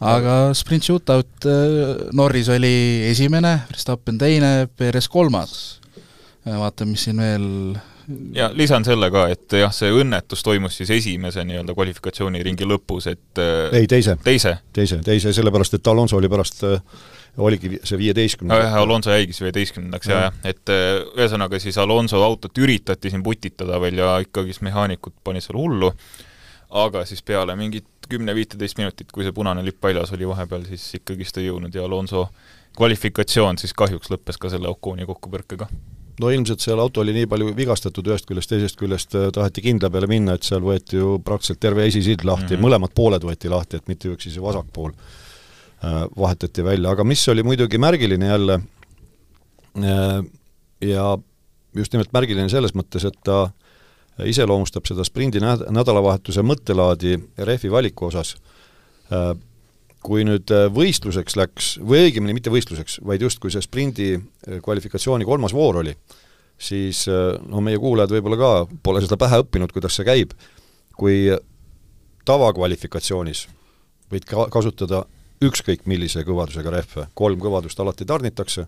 aga 0.00 0.34
sprint 0.54 0.84
shootout, 0.84 1.46
äh, 1.46 2.10
Norris 2.12 2.48
oli 2.48 3.06
esimene, 3.10 3.60
Verstappen 3.70 4.18
teine, 4.18 4.68
Perez 4.76 5.08
kolmas. 5.08 5.80
vaatame, 6.44 6.90
mis 6.90 7.04
siin 7.04 7.16
veel 7.16 7.78
ja 8.34 8.50
lisan 8.52 8.84
selle 8.84 9.08
ka, 9.12 9.26
et 9.32 9.56
jah, 9.58 9.72
see 9.74 9.90
õnnetus 9.94 10.44
toimus 10.44 10.76
siis 10.80 10.90
esimese 10.98 11.44
nii-öelda 11.46 11.74
kvalifikatsiooniringi 11.76 12.68
lõpus, 12.68 13.08
et 13.12 13.40
äh, 13.42 13.80
ei, 13.80 13.88
teise. 13.90 14.16
teise? 14.24 14.56
teise, 14.76 15.00
teise, 15.04 15.32
sellepärast 15.36 15.78
et 15.78 15.92
Alonso 15.92 16.18
oli 16.18 16.30
pärast 16.32 16.64
äh, 16.68 16.82
oligi 17.38 17.80
see 17.82 17.98
viieteistkümnes. 17.98 18.60
jah, 18.64 18.76
Alonso 18.80 19.14
jäigi 19.14 19.32
siis 19.32 19.46
viieteistkümnendaks 19.48 20.10
ja, 20.10 20.20
ja 20.26 20.52
et 20.52 20.72
äh, 20.72 21.00
ühesõnaga 21.16 21.60
siis 21.62 21.78
Alonso 21.80 22.22
autot 22.24 22.58
üritati 22.58 23.12
siin 23.12 23.24
putitada 23.26 23.80
veel 23.82 23.98
ja 24.02 24.16
ikkagist 24.24 24.64
mehaanikud 24.66 25.16
panid 25.24 25.46
seal 25.46 25.58
hullu, 25.58 25.92
aga 26.84 27.04
siis 27.08 27.22
peale 27.22 27.56
mingit 27.56 27.88
kümne-viiteist 28.08 28.78
minutit, 28.78 29.08
kui 29.12 29.24
see 29.24 29.32
punane 29.32 29.64
lipp 29.64 29.82
väljas 29.82 30.12
oli 30.12 30.28
vahepeal, 30.28 30.66
siis 30.68 31.00
ikkagist 31.00 31.40
ei 31.40 31.48
jõudnud 31.48 31.74
ja 31.74 31.86
Alonso 31.88 32.28
kvalifikatsioon 32.76 33.58
siis 33.62 33.72
kahjuks 33.72 34.10
lõppes 34.12 34.38
ka 34.40 34.50
selle 34.52 34.68
Oconi 34.68 35.06
kokkupõrkega 35.08 35.70
no 36.20 36.30
ilmselt 36.30 36.62
seal 36.62 36.80
auto 36.82 37.02
oli 37.02 37.14
nii 37.16 37.26
palju 37.30 37.52
vigastatud 37.56 38.06
ühest 38.10 38.28
küljest, 38.28 38.52
teisest 38.52 38.78
küljest 38.80 39.16
äh, 39.18 39.28
taheti 39.34 39.64
kindla 39.64 39.90
peale 39.90 40.08
minna, 40.10 40.36
et 40.36 40.46
seal 40.46 40.62
võeti 40.64 41.00
ju 41.00 41.18
praktiliselt 41.24 41.62
terve 41.62 41.86
esisild 41.88 42.24
lahti 42.26 42.52
mm, 42.52 42.56
-hmm. 42.56 42.66
mõlemad 42.66 42.94
pooled 42.94 43.26
võeti 43.26 43.50
lahti, 43.50 43.80
et 43.80 43.90
mitte 43.90 44.12
üksi 44.12 44.32
see 44.34 44.42
vasak 44.42 44.70
pool 44.72 44.92
äh, 44.92 46.04
vahetati 46.16 46.64
välja, 46.64 46.90
aga 46.94 47.04
mis 47.04 47.26
oli 47.28 47.42
muidugi 47.42 47.78
märgiline 47.78 48.30
jälle 48.30 48.60
äh, 49.78 50.20
ja 50.80 51.18
just 51.74 51.92
nimelt 51.92 52.12
märgiline 52.12 52.48
selles 52.48 52.74
mõttes, 52.74 53.06
et 53.06 53.18
ta 53.24 53.48
iseloomustab 54.24 54.86
seda 54.86 55.04
sprindi 55.04 55.40
nädalavahetuse 55.42 56.42
mõttelaadi 56.46 57.16
rehvi 57.38 57.70
valiku 57.70 58.06
osas 58.06 58.36
kui 60.04 60.24
nüüd 60.26 60.52
äh, 60.52 60.66
võistluseks 60.72 61.38
läks, 61.40 61.70
või 61.80 62.08
õigemini 62.08 62.36
mitte 62.36 62.52
võistluseks, 62.52 62.98
vaid 63.06 63.24
justkui 63.24 63.52
see 63.52 63.64
sprindi 63.64 64.10
äh, 64.16 64.60
kvalifikatsiooni 64.64 65.26
kolmas 65.28 65.54
voor 65.56 65.80
oli, 65.80 65.94
siis 66.60 67.06
äh, 67.08 67.32
no 67.48 67.62
meie 67.64 67.80
kuulajad 67.80 68.12
võib-olla 68.16 68.40
ka 68.40 68.78
pole 68.84 69.02
seda 69.04 69.18
pähe 69.20 69.40
õppinud, 69.44 69.72
kuidas 69.72 69.96
see 69.96 70.06
käib, 70.06 70.34
kui 70.98 71.28
tavakvalifikatsioonis 72.28 73.46
võid 74.12 74.26
ka 74.28 74.48
kasutada 74.52 75.04
ükskõik 75.44 75.88
millise 75.90 76.22
kõvadusega 76.24 76.72
rehve, 76.72 77.08
kolm 77.16 77.40
kõvadust 77.42 77.80
alati 77.80 78.06
tarnitakse, 78.08 78.66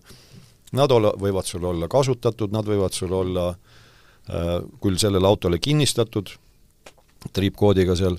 nad 0.77 0.91
olla, 0.91 1.13
võivad 1.17 1.47
sul 1.47 1.63
olla 1.69 1.87
kasutatud, 1.89 2.51
nad 2.53 2.67
võivad 2.67 2.97
sul 2.97 3.13
olla 3.15 3.49
äh, 3.53 4.57
küll 4.83 4.99
sellele 4.99 5.29
autole 5.29 5.61
kinnistatud, 5.63 6.33
triipkoodiga 7.33 7.95
seal 7.97 8.17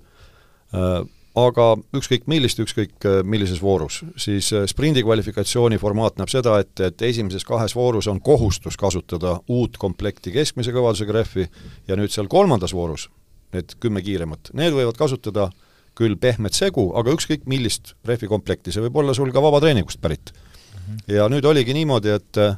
äh,, 0.74 1.02
aga 1.38 1.66
ükskõik 1.96 2.27
millist, 2.31 2.61
ükskõik 2.62 3.07
äh, 3.07 3.20
millises 3.27 3.61
voorus, 3.62 4.01
siis 4.20 4.51
äh, 4.57 4.64
sprindi 4.70 5.03
kvalifikatsiooni 5.05 5.79
formaat 5.81 6.18
näeb 6.20 6.33
seda, 6.33 6.57
et, 6.62 6.72
et 6.85 7.05
esimeses 7.09 7.44
kahes 7.46 7.74
voorus 7.77 8.09
on 8.11 8.20
kohustus 8.24 8.79
kasutada 8.81 9.38
uut 9.53 9.79
komplekti 9.81 10.33
keskmise 10.35 10.72
kõvadusega 10.74 11.16
rehvi 11.18 11.48
ja 11.88 11.98
nüüd 11.98 12.14
seal 12.14 12.31
kolmandas 12.33 12.74
voorus, 12.77 13.09
need 13.55 13.77
kümme 13.83 14.03
kiiremat, 14.05 14.53
need 14.59 14.77
võivad 14.77 14.98
kasutada 14.98 15.51
küll 15.98 16.16
pehmet 16.20 16.55
segu, 16.55 16.88
aga 16.98 17.12
ükskõik 17.16 17.48
millist 17.51 17.94
rehvikomplekti, 18.09 18.72
see 18.72 18.85
võib 18.87 19.03
olla 19.03 19.16
sul 19.16 19.33
ka 19.35 19.42
vabatreeningust 19.42 20.01
pärit 20.01 20.33
mm. 20.33 20.79
-hmm. 20.79 21.05
ja 21.16 21.29
nüüd 21.29 21.44
oligi 21.44 21.74
niimoodi, 21.77 22.14
et 22.14 22.40
äh, 22.40 22.57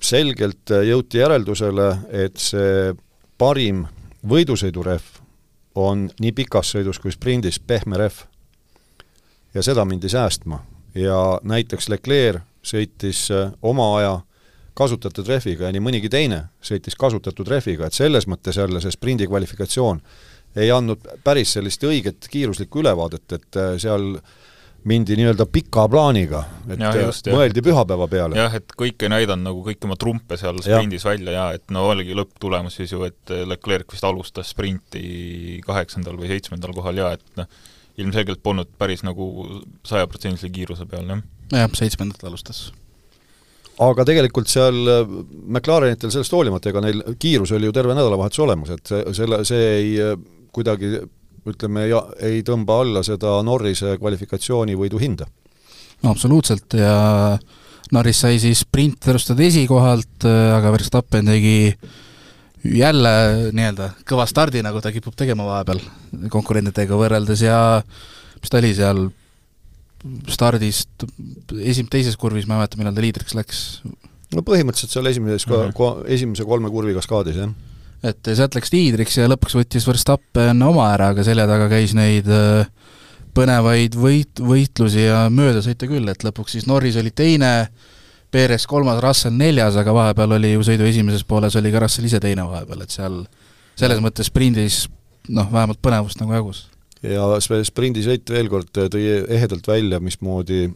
selgelt 0.00 0.70
jõuti 0.70 1.20
järeldusele, 1.20 1.88
et 2.26 2.36
see 2.40 2.92
parim 3.38 3.86
võidusõidurehv 4.26 5.19
on 5.74 6.08
nii 6.20 6.32
pikas 6.32 6.74
sõidus 6.74 7.00
kui 7.00 7.12
sprindis 7.12 7.60
pehme 7.60 7.98
rehv. 7.98 8.26
ja 9.54 9.62
seda 9.62 9.84
mindi 9.84 10.08
säästma 10.08 10.60
ja 10.94 11.40
näiteks 11.42 11.88
Leclerc 11.88 12.42
sõitis 12.62 13.30
äh, 13.30 13.52
oma 13.62 13.96
aja 13.98 14.20
kasutatud 14.74 15.28
rehviga 15.28 15.66
ja 15.66 15.72
nii 15.72 15.82
mõnigi 15.82 16.08
teine 16.08 16.44
sõitis 16.62 16.96
kasutatud 16.96 17.48
rehviga, 17.48 17.86
et 17.86 17.92
selles 17.92 18.26
mõttes 18.26 18.56
jälle 18.56 18.80
see 18.80 18.90
sprindi 18.90 19.26
kvalifikatsioon 19.26 20.00
ei 20.56 20.70
andnud 20.70 21.06
päris 21.24 21.52
sellist 21.52 21.82
õiget 21.84 22.26
kiiruslikku 22.30 22.80
ülevaadet, 22.82 23.32
et 23.32 23.56
äh, 23.56 23.74
seal 23.78 24.16
äh, 24.16 24.38
mindi 24.88 25.16
nii-öelda 25.18 25.44
pika 25.52 25.84
plaaniga, 25.92 26.40
et 26.70 26.80
ja, 26.80 26.92
just, 27.02 27.28
mõeldi 27.32 27.62
pühapäeva 27.64 28.06
peale. 28.08 28.38
jah, 28.38 28.54
et 28.56 28.72
kõik 28.78 29.04
ei 29.04 29.12
näidanud 29.12 29.44
nagu 29.50 29.64
kõiki 29.66 29.88
oma 29.88 29.96
trumpe 30.00 30.38
seal 30.40 30.60
sprindis 30.64 31.04
ja. 31.04 31.10
välja 31.10 31.34
ja 31.34 31.44
et 31.58 31.74
no 31.74 31.84
oligi 31.90 32.16
lõpptulemus 32.16 32.78
siis 32.80 32.94
ju, 32.94 33.02
et 33.08 33.34
Leclerc 33.50 33.92
vist 33.92 34.06
alustas 34.08 34.54
sprinti 34.54 35.60
kaheksandal 35.66 36.16
või 36.20 36.32
seitsmendal 36.32 36.72
kohal 36.76 37.02
ja 37.02 37.12
et 37.18 37.24
noh, 37.36 37.50
ilmselgelt 38.00 38.40
polnud 38.42 38.72
päris 38.80 39.04
nagu 39.04 39.30
sajaprotsendilise 39.86 40.52
kiiruse 40.54 40.88
peal, 40.88 41.04
jah. 41.12 41.24
jah, 41.52 41.76
seitsmendalt 41.76 42.24
alustas. 42.24 42.70
aga 43.84 44.08
tegelikult 44.08 44.48
seal 44.48 44.80
äh, 44.88 45.14
McLarenitel 45.44 46.12
sellest 46.14 46.32
hoolimata, 46.36 46.72
ega 46.72 46.84
neil 46.88 47.04
kiirus 47.20 47.52
oli 47.56 47.68
ju 47.68 47.76
terve 47.76 47.96
nädalavahetus 47.98 48.46
olemas, 48.48 48.72
et 48.78 48.96
selle, 49.16 49.44
see 49.48 49.72
ei 49.76 49.96
äh, 50.08 50.20
kuidagi 50.56 50.96
ütleme, 51.48 51.86
ei 52.26 52.42
tõmba 52.46 52.80
alla 52.82 53.02
seda 53.06 53.38
Norrise 53.46 53.96
kvalifikatsioonivõidu 54.00 55.00
hinda. 55.00 55.26
no 56.02 56.12
absoluutselt 56.12 56.76
ja 56.78 57.38
Norris 57.92 58.20
sai 58.22 58.38
siis 58.38 58.62
sprint 58.62 59.08
alustada 59.10 59.42
esikohalt, 59.42 60.26
aga 60.26 60.72
Verstappen 60.72 61.26
tegi 61.32 61.72
jälle 62.64 63.12
nii-öelda 63.56 63.94
kõva 64.08 64.26
stardi, 64.28 64.62
nagu 64.62 64.82
ta 64.84 64.92
kipub 64.92 65.16
tegema 65.16 65.46
vahepeal 65.48 65.80
konkurentidega 66.30 66.98
võrreldes 66.98 67.42
ja 67.46 67.58
mis 68.40 68.52
ta 68.52 68.60
oli 68.60 68.74
seal 68.76 69.08
stardist 70.32 71.08
esim-, 71.56 71.88
teises 71.90 72.16
kurvis, 72.20 72.46
ma 72.46 72.56
ei 72.56 72.62
mäleta, 72.62 72.80
millal 72.80 72.96
ta 72.96 73.04
liidriks 73.04 73.36
läks. 73.36 73.64
no 74.36 74.44
põhimõtteliselt 74.46 74.92
seal 74.92 75.10
esimeses 75.10 75.48
-hmm. 75.48 75.74
ka, 75.76 75.90
esimese 76.08 76.44
kolme 76.44 76.70
kurvi 76.70 76.94
kaskaadis, 76.96 77.40
jah 77.42 77.50
et 78.06 78.30
sealt 78.32 78.56
läks 78.56 78.72
liidriks 78.72 79.18
ja 79.18 79.28
lõpuks 79.28 79.56
võttis 79.58 79.86
Verstappen 79.88 80.62
oma 80.64 80.88
ära, 80.94 81.10
aga 81.14 81.24
selja 81.26 81.46
taga 81.48 81.68
käis 81.72 81.92
neid 81.96 82.28
äh, 82.32 82.68
põnevaid 83.36 83.96
võit, 83.98 84.40
võitlusi 84.42 85.04
ja 85.04 85.24
möödasõite 85.32 85.88
küll, 85.90 86.08
et 86.10 86.24
lõpuks 86.26 86.56
siis 86.56 86.68
Norris 86.70 86.98
oli 87.00 87.12
teine, 87.14 87.70
Perez 88.30 88.62
kolmas, 88.70 89.00
Russell 89.02 89.34
neljas, 89.34 89.76
aga 89.80 89.94
vahepeal 89.94 90.36
oli 90.36 90.52
ju 90.52 90.64
sõidu 90.66 90.86
esimeses 90.86 91.24
pooles 91.26 91.56
oli 91.58 91.72
ka 91.74 91.82
Russell 91.82 92.06
ise 92.06 92.20
teine 92.22 92.44
vahepeal, 92.46 92.84
et 92.84 92.94
seal 92.94 93.24
selles 93.78 94.02
mõttes 94.02 94.30
sprindis 94.30 94.84
noh, 95.28 95.48
vähemalt 95.50 95.80
põnevust 95.82 96.20
nagu 96.22 96.36
jagus. 96.36 96.68
ja 97.02 97.26
sprindisõit 97.66 98.28
veel 98.30 98.48
kord 98.52 98.70
tõi 98.70 99.02
ehedalt 99.28 99.66
välja, 99.66 100.00
mismoodi 100.00 100.68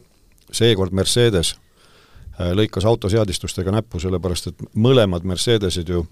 seekord 0.54 0.92
Mercedes 0.92 1.54
äh, 1.54 2.52
lõikas 2.52 2.86
autoseadistustega 2.90 3.72
näppu, 3.74 4.02
sellepärast 4.02 4.52
et 4.52 4.68
mõlemad 4.74 5.24
Mercedesed 5.24 5.88
ju 5.88 6.04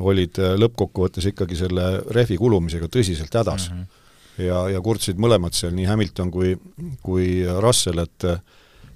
olid 0.00 0.38
äh, 0.42 0.54
lõppkokkuvõttes 0.60 1.30
ikkagi 1.32 1.58
selle 1.58 1.88
rehvi 2.14 2.38
kulumisega 2.40 2.88
tõsiselt 2.92 3.34
hädas 3.34 3.68
mm. 3.70 3.80
-hmm. 3.80 4.44
ja, 4.46 4.62
ja 4.74 4.84
kurtsid 4.84 5.18
mõlemad 5.20 5.56
seal, 5.56 5.74
nii 5.76 5.88
Hamilton 5.88 6.30
kui, 6.30 6.54
kui 7.02 7.42
Russell, 7.62 8.04
et 8.04 8.28
äh, 8.28 8.40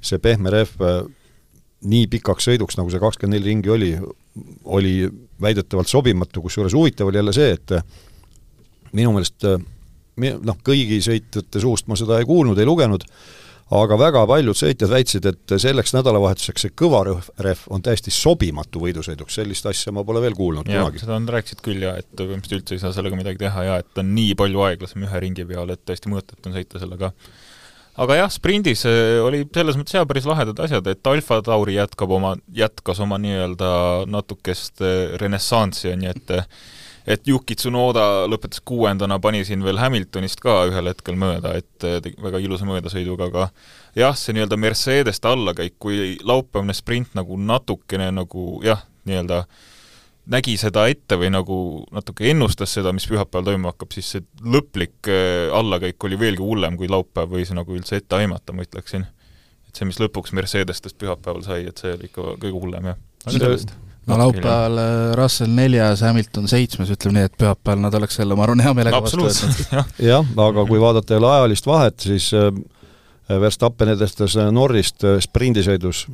see 0.00 0.22
pehme 0.22 0.50
rehv 0.50 0.86
äh, 0.86 1.02
nii 1.82 2.06
pikaks 2.06 2.48
sõiduks, 2.48 2.78
nagu 2.78 2.90
see 2.90 3.02
kakskümmend 3.02 3.40
neli 3.40 3.50
ringi 3.50 3.70
oli, 3.70 3.92
oli 4.64 4.94
väidetavalt 5.42 5.90
sobimatu, 5.90 6.42
kusjuures 6.42 6.74
huvitav 6.78 7.10
oli 7.10 7.18
jälle 7.18 7.34
see, 7.34 7.56
et 7.56 7.74
minu 8.92 9.16
meelest 9.16 9.48
noh, 10.46 10.58
kõigi 10.62 11.00
sõitjate 11.02 11.60
suust 11.60 11.88
ma 11.90 11.96
seda 11.98 12.20
ei 12.20 12.28
kuulnud, 12.28 12.58
ei 12.58 12.68
lugenud, 12.68 13.02
aga 13.72 13.96
väga 14.00 14.22
paljud 14.28 14.58
sõitjad 14.58 14.90
väitsid, 14.90 15.26
et 15.30 15.54
selleks 15.62 15.94
nädalavahetuseks 15.96 16.66
see 16.66 16.74
kõva 16.78 17.02
rehv 17.06 17.62
on 17.72 17.84
täiesti 17.84 18.12
sobimatu 18.14 18.82
võidusõiduks, 18.82 19.38
sellist 19.38 19.68
asja 19.70 19.94
ma 19.94 20.04
pole 20.06 20.22
veel 20.24 20.36
kuulnud 20.36 20.68
ja, 20.68 20.82
kunagi. 20.82 21.02
seda 21.02 21.16
on, 21.16 21.28
rääkisid 21.32 21.62
küll 21.64 21.86
ja 21.86 21.94
et 22.00 22.10
põhimõtteliselt 22.18 22.58
üldse 22.58 22.76
ei 22.76 22.82
saa 22.82 22.92
sellega 22.96 23.18
midagi 23.18 23.40
teha 23.44 23.64
ja 23.68 23.78
et 23.82 24.02
on 24.02 24.12
nii 24.16 24.36
palju 24.38 24.66
aeglasem 24.66 25.06
ühe 25.06 25.22
ringi 25.24 25.46
peal, 25.48 25.72
et 25.72 25.84
täiesti 25.88 26.12
mõõtetu 26.12 26.50
on 26.50 26.58
sõita 26.58 26.82
sellega. 26.82 27.12
aga 28.04 28.20
jah, 28.20 28.34
sprindis 28.34 28.84
äh, 28.88 29.16
oli 29.24 29.44
selles 29.54 29.80
mõttes 29.80 29.96
jah, 29.96 30.06
päris 30.10 30.28
lahedad 30.28 30.60
asjad, 30.66 30.92
et 30.92 31.12
Alfa 31.14 31.40
Tauri 31.46 31.78
jätkab 31.78 32.12
oma, 32.18 32.36
jätkas 32.52 33.00
oma 33.04 33.20
nii-öelda 33.22 33.72
natukest 34.10 34.84
äh, 34.84 35.16
renessanssi, 35.22 35.94
on 35.94 36.08
ju, 36.08 36.16
et 36.16 36.36
et 37.06 37.26
Yuki 37.28 37.56
Tsunoda 37.58 38.28
lõpetas 38.30 38.62
kuuendana, 38.64 39.18
pani 39.22 39.42
siin 39.44 39.64
veel 39.64 39.80
Hamiltonist 39.82 40.40
ka 40.42 40.62
ühel 40.70 40.90
hetkel 40.92 41.18
mööda, 41.18 41.56
et 41.58 41.70
tegi 41.82 42.16
väga 42.22 42.40
ilusa 42.42 42.68
möödasõiduga, 42.68 43.30
aga 43.32 43.48
jah, 43.98 44.16
see 44.18 44.36
nii-öelda 44.36 44.58
Mercedeste 44.60 45.28
allakäik, 45.28 45.76
kui 45.82 46.16
laupäevane 46.22 46.74
sprint 46.76 47.14
nagu 47.18 47.38
natukene 47.40 48.10
nagu 48.14 48.60
jah, 48.66 48.84
nii-öelda 49.08 49.44
nägi 50.32 50.54
seda 50.60 50.84
ette 50.90 51.18
või 51.18 51.32
nagu 51.34 51.56
natuke 51.94 52.28
ennustas 52.30 52.74
seda, 52.76 52.92
mis 52.94 53.08
pühapäeval 53.10 53.48
toimuma 53.50 53.72
hakkab, 53.72 53.90
siis 53.94 54.12
see 54.14 54.26
lõplik 54.54 55.10
äh, 55.10 55.50
allakäik 55.54 56.04
oli 56.06 56.18
veelgi 56.20 56.44
hullem, 56.44 56.78
kui 56.78 56.90
laupäev 56.90 57.34
võis 57.34 57.50
nagu 57.56 57.74
üldse 57.74 57.98
ette 57.98 58.20
aimata, 58.20 58.54
ma 58.54 58.66
ütleksin. 58.66 59.08
et 59.68 59.78
see, 59.78 59.88
mis 59.88 59.98
lõpuks 60.02 60.34
Mercedestest 60.36 60.98
pühapäeval 61.00 61.42
sai, 61.46 61.66
et 61.66 61.82
see 61.82 61.96
oli 61.96 62.10
ikka 62.10 62.36
kõige 62.36 62.54
hullem, 62.58 62.92
jah. 62.92 63.02
No 64.06 64.18
laupäeval 64.18 64.78
äh, 64.78 65.14
Russell 65.18 65.54
neljas, 65.54 66.02
Hamilton 66.06 66.48
seitsmes, 66.50 66.90
ütleme 66.94 67.20
nii, 67.20 67.30
et 67.30 67.38
pühapäeval 67.38 67.84
nad 67.84 67.96
oleks 67.98 68.18
selle, 68.18 68.36
ma 68.38 68.46
arvan, 68.46 68.62
hea 68.64 68.74
meelega 68.76 69.02
vastu 69.04 69.22
võtnud. 69.22 69.62
jah, 70.12 70.32
aga 70.46 70.66
kui 70.68 70.82
vaadata 70.82 71.18
jälle 71.18 71.30
ajalist 71.36 71.68
vahet, 71.68 71.98
siis 72.08 72.30
äh, 72.36 72.50
Verstappen 73.42 73.94
edestas 73.94 74.36
äh, 74.36 74.50
Norrist 74.54 75.06
sprindisõidus 75.26 76.06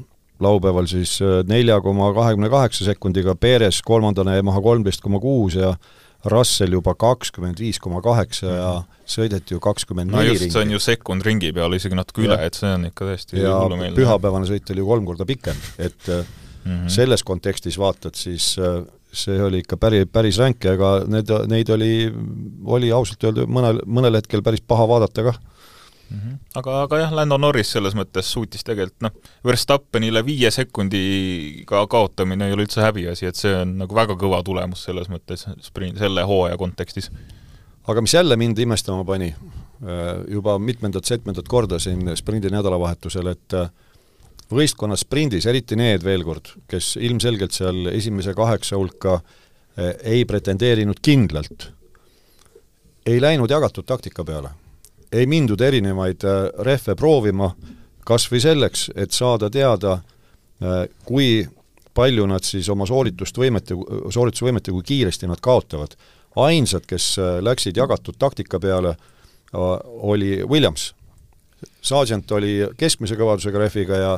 laupäeval 0.45 0.87
siis 0.87 1.17
nelja 1.51 1.81
koma 1.83 2.13
kahekümne 2.15 2.47
kaheksa 2.53 2.85
sekundiga, 2.87 3.35
Perez 3.35 3.81
kolmandana 3.83 4.37
jäi 4.37 4.45
maha 4.47 4.61
kolmteist 4.63 5.03
koma 5.03 5.19
kuus 5.19 5.57
ja 5.59 5.73
Russell 6.31 6.77
juba 6.77 6.95
kakskümmend 6.99 7.59
viis 7.59 7.81
koma 7.83 7.99
kaheksa 8.03 8.53
ja 8.53 8.71
sõideti 9.09 9.57
ju 9.57 9.63
kakskümmend 9.63 10.13
neli 10.15 10.37
ringi. 10.37 10.53
see 10.55 10.63
on 10.63 10.77
ju 10.77 10.81
sekund 10.83 11.27
ringi 11.27 11.51
peale, 11.57 11.79
isegi 11.81 11.99
natuke 11.99 12.23
üle, 12.23 12.39
et 12.47 12.59
see 12.59 12.71
on 12.71 12.87
ikka 12.87 13.09
täiesti 13.09 13.43
hullumeelne. 13.43 13.97
pühapäevane 13.99 14.47
sõit 14.47 14.71
oli 14.75 14.85
ju 14.85 14.89
kolm 14.93 15.11
korda 15.11 15.27
pikem, 15.27 15.59
et 15.83 16.11
mm 16.69 16.77
-hmm. 16.85 16.89
selles 16.89 17.25
kontekstis 17.25 17.79
vaatad, 17.79 18.15
siis 18.15 18.57
äh, 18.59 18.85
see 19.13 19.43
oli 19.43 19.63
ikka 19.65 19.77
päri, 19.77 20.05
päris 20.07 20.39
ränk 20.39 20.65
ja 20.65 20.75
ega 20.77 21.05
need, 21.09 21.31
neid 21.49 21.71
oli, 21.73 21.93
oli 22.65 22.93
ausalt 22.93 23.25
öelda 23.25 23.47
mõnel, 23.49 23.81
mõnel 23.87 24.21
hetkel 24.21 24.43
päris 24.43 24.61
paha 24.61 24.89
vaadata 24.89 25.31
kah 25.31 25.39
Mm 26.11 26.19
-hmm. 26.19 26.39
aga, 26.55 26.83
aga 26.83 26.99
jah, 26.99 27.13
Lando 27.13 27.37
Norris 27.37 27.71
selles 27.73 27.95
mõttes 27.95 28.31
suutis 28.33 28.65
tegelikult 28.65 29.03
noh, 29.05 29.13
Verstappenile 29.45 30.23
viie 30.25 30.51
sekundiga 30.51 31.83
kaotamine 31.87 32.47
ei 32.47 32.53
ole 32.53 32.65
üldse 32.65 32.81
häbiasi, 32.81 33.27
et 33.27 33.37
see 33.37 33.53
on 33.53 33.75
nagu 33.83 33.95
väga 33.95 34.17
kõva 34.17 34.39
tulemus 34.45 34.85
selles 34.89 35.11
mõttes 35.13 35.45
sprint, 35.61 35.99
selle 35.99 36.25
hooaja 36.25 36.57
kontekstis. 36.57 37.11
aga 37.89 38.01
mis 38.01 38.15
jälle 38.15 38.37
mind 38.37 38.59
imestama 38.59 39.05
pani, 39.05 39.35
äh, 39.35 40.25
juba 40.29 40.59
mitmendat-setmendat 40.59 41.49
korda 41.49 41.79
siin 41.79 42.17
sprindi 42.17 42.49
nädalavahetusel, 42.51 43.27
et 43.27 43.53
äh, 43.53 43.69
võistkonna 44.53 44.97
sprindis, 44.97 45.47
eriti 45.47 45.77
need 45.77 46.05
veel 46.05 46.25
kord, 46.25 46.53
kes 46.71 46.97
ilmselgelt 47.01 47.55
seal 47.57 47.91
esimese 47.93 48.35
kaheksa 48.37 48.79
hulka 48.81 49.19
eh, 49.19 49.95
ei 50.17 50.25
pretendeerinud 50.29 51.01
kindlalt, 51.05 51.69
ei 53.09 53.21
läinud 53.21 53.51
jagatud 53.51 53.87
taktika 53.89 54.25
peale. 54.25 54.51
ei 55.13 55.27
mindud 55.27 55.61
erinevaid 55.61 56.25
eh, 56.25 56.49
rehve 56.65 56.95
proovima, 56.95 57.53
kas 58.05 58.29
või 58.33 58.41
selleks, 58.41 58.91
et 58.97 59.13
saada 59.13 59.51
teada, 59.51 60.01
eh, 60.61 60.89
kui 61.05 61.47
palju 61.95 62.27
nad 62.27 62.45
siis 62.45 62.69
oma 62.69 62.87
sooritust 62.87 63.39
võimet 63.39 63.71
ja, 63.71 63.77
sooritusvõimet 64.11 64.69
ja 64.69 64.73
kui 64.73 64.83
kiiresti 64.83 65.27
nad 65.27 65.41
kaotavad. 65.41 65.97
ainsad, 66.37 66.85
kes 66.87 67.17
läksid 67.41 67.77
jagatud 67.77 68.15
taktika 68.19 68.61
peale, 68.61 68.95
oli 69.53 70.45
Williams. 70.45 70.95
Sargent 71.83 72.31
oli 72.33 72.61
keskmise 72.77 73.17
kõvadusega 73.17 73.67
rehviga 73.67 73.97
ja 73.97 74.13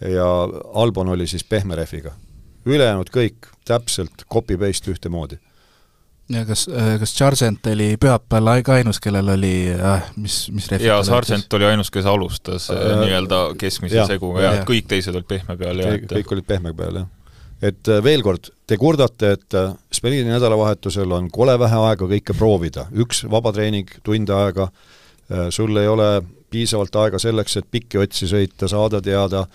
ja 0.00 0.48
Albon 0.74 1.08
oli 1.08 1.26
siis 1.26 1.44
pehme 1.44 1.76
rehviga. 1.76 2.12
ülejäänud 2.66 3.10
kõik 3.14 3.46
täpselt 3.64 4.24
copy-paste 4.32 4.90
ühtemoodi. 4.90 5.38
Ja 6.28 6.44
kas, 6.44 6.66
äh, 6.68 6.96
kas 6.98 7.12
Sargent 7.18 7.66
oli 7.70 7.94
pühapäeval 8.02 8.62
ka 8.66 8.74
ainus, 8.74 8.98
kellel 9.00 9.28
oli 9.28 9.70
äh,, 9.70 10.08
mis, 10.16 10.50
mis 10.50 10.66
jaa, 10.82 11.02
Sargent 11.06 11.52
oli 11.54 11.64
ainus, 11.64 11.90
kes 11.90 12.06
alustas 12.06 12.70
äh, 12.70 12.76
äh 12.76 13.04
nii-öelda 13.04 13.54
keskmise 13.58 13.96
ja, 13.96 14.06
seguga 14.06 14.42
ja, 14.42 14.54
ja 14.58 14.64
kõik 14.66 14.88
teised 14.90 15.14
olid 15.14 15.28
pehme 15.28 15.56
peal 15.56 15.78
ja 15.78 15.92
kõik, 15.94 16.08
kõik 16.10 16.34
olid 16.34 16.48
pehme 16.48 16.74
peal, 16.74 16.98
jah. 16.98 17.38
et 17.62 17.88
äh, 17.88 18.02
veel 18.02 18.26
kord, 18.26 18.50
te 18.66 18.76
kurdate, 18.76 19.30
et 19.38 19.58
Spelini 19.94 20.26
nädalavahetusel 20.26 21.14
on 21.14 21.30
kole 21.30 21.54
vähe 21.62 21.78
aega 21.92 22.10
kõike 22.16 22.34
proovida, 22.34 22.88
üks 22.90 23.22
vabatreening, 23.30 23.94
tund 24.02 24.34
aega, 24.34 24.66
sul 25.54 25.78
ei 25.78 25.86
ole 25.86 26.10
piisavalt 26.50 26.96
aega 26.96 27.18
selleks, 27.18 27.56
et 27.56 27.70
pikki 27.70 27.98
otsi 27.98 28.28
sõita, 28.30 28.68
saada 28.68 29.00
teada 29.02 29.46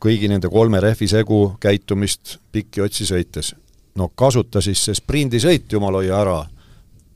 kõigi 0.00 0.28
nende 0.28 0.48
kolme 0.48 0.80
rehvi 0.80 1.08
segu 1.08 1.56
käitumist 1.60 2.38
pikki 2.52 2.80
otsi 2.80 3.06
sõites 3.08 3.54
no 3.98 4.08
kasuta 4.14 4.62
siis 4.64 4.82
see 4.86 4.96
sprindisõit, 4.96 5.68
jumal 5.72 6.00
hoia 6.00 6.20
ära. 6.20 6.38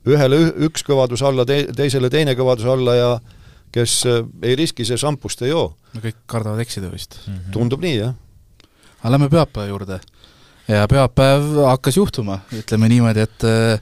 ühele 0.05 0.41
üks 0.67 0.85
kõvadus 0.85 1.23
alla, 1.25 1.47
te-, 1.49 1.69
teisele 1.77 2.11
teine 2.13 2.35
kõvadus 2.37 2.69
alla 2.69 2.97
ja 2.97 3.11
kes 3.75 4.03
äh, 4.11 4.23
ei 4.43 4.57
riski, 4.59 4.85
see 4.87 4.99
šampust 5.01 5.43
ei 5.43 5.53
joo. 5.53 5.75
no 5.95 6.03
kõik 6.03 6.25
kardavad 6.31 6.61
eksida 6.65 6.91
vist 6.93 7.19
mm. 7.25 7.35
-hmm. 7.35 7.53
tundub 7.53 7.85
nii, 7.85 7.97
jah. 7.99 8.15
aga 9.01 9.15
lähme 9.17 9.31
pühapäeva 9.31 9.69
juurde. 9.69 10.01
ja 10.69 10.87
pühapäev 10.91 11.65
hakkas 11.71 11.97
juhtuma, 11.97 12.41
ütleme 12.53 12.89
niimoodi, 12.89 13.21
et 13.21 13.49
äh, 13.49 13.81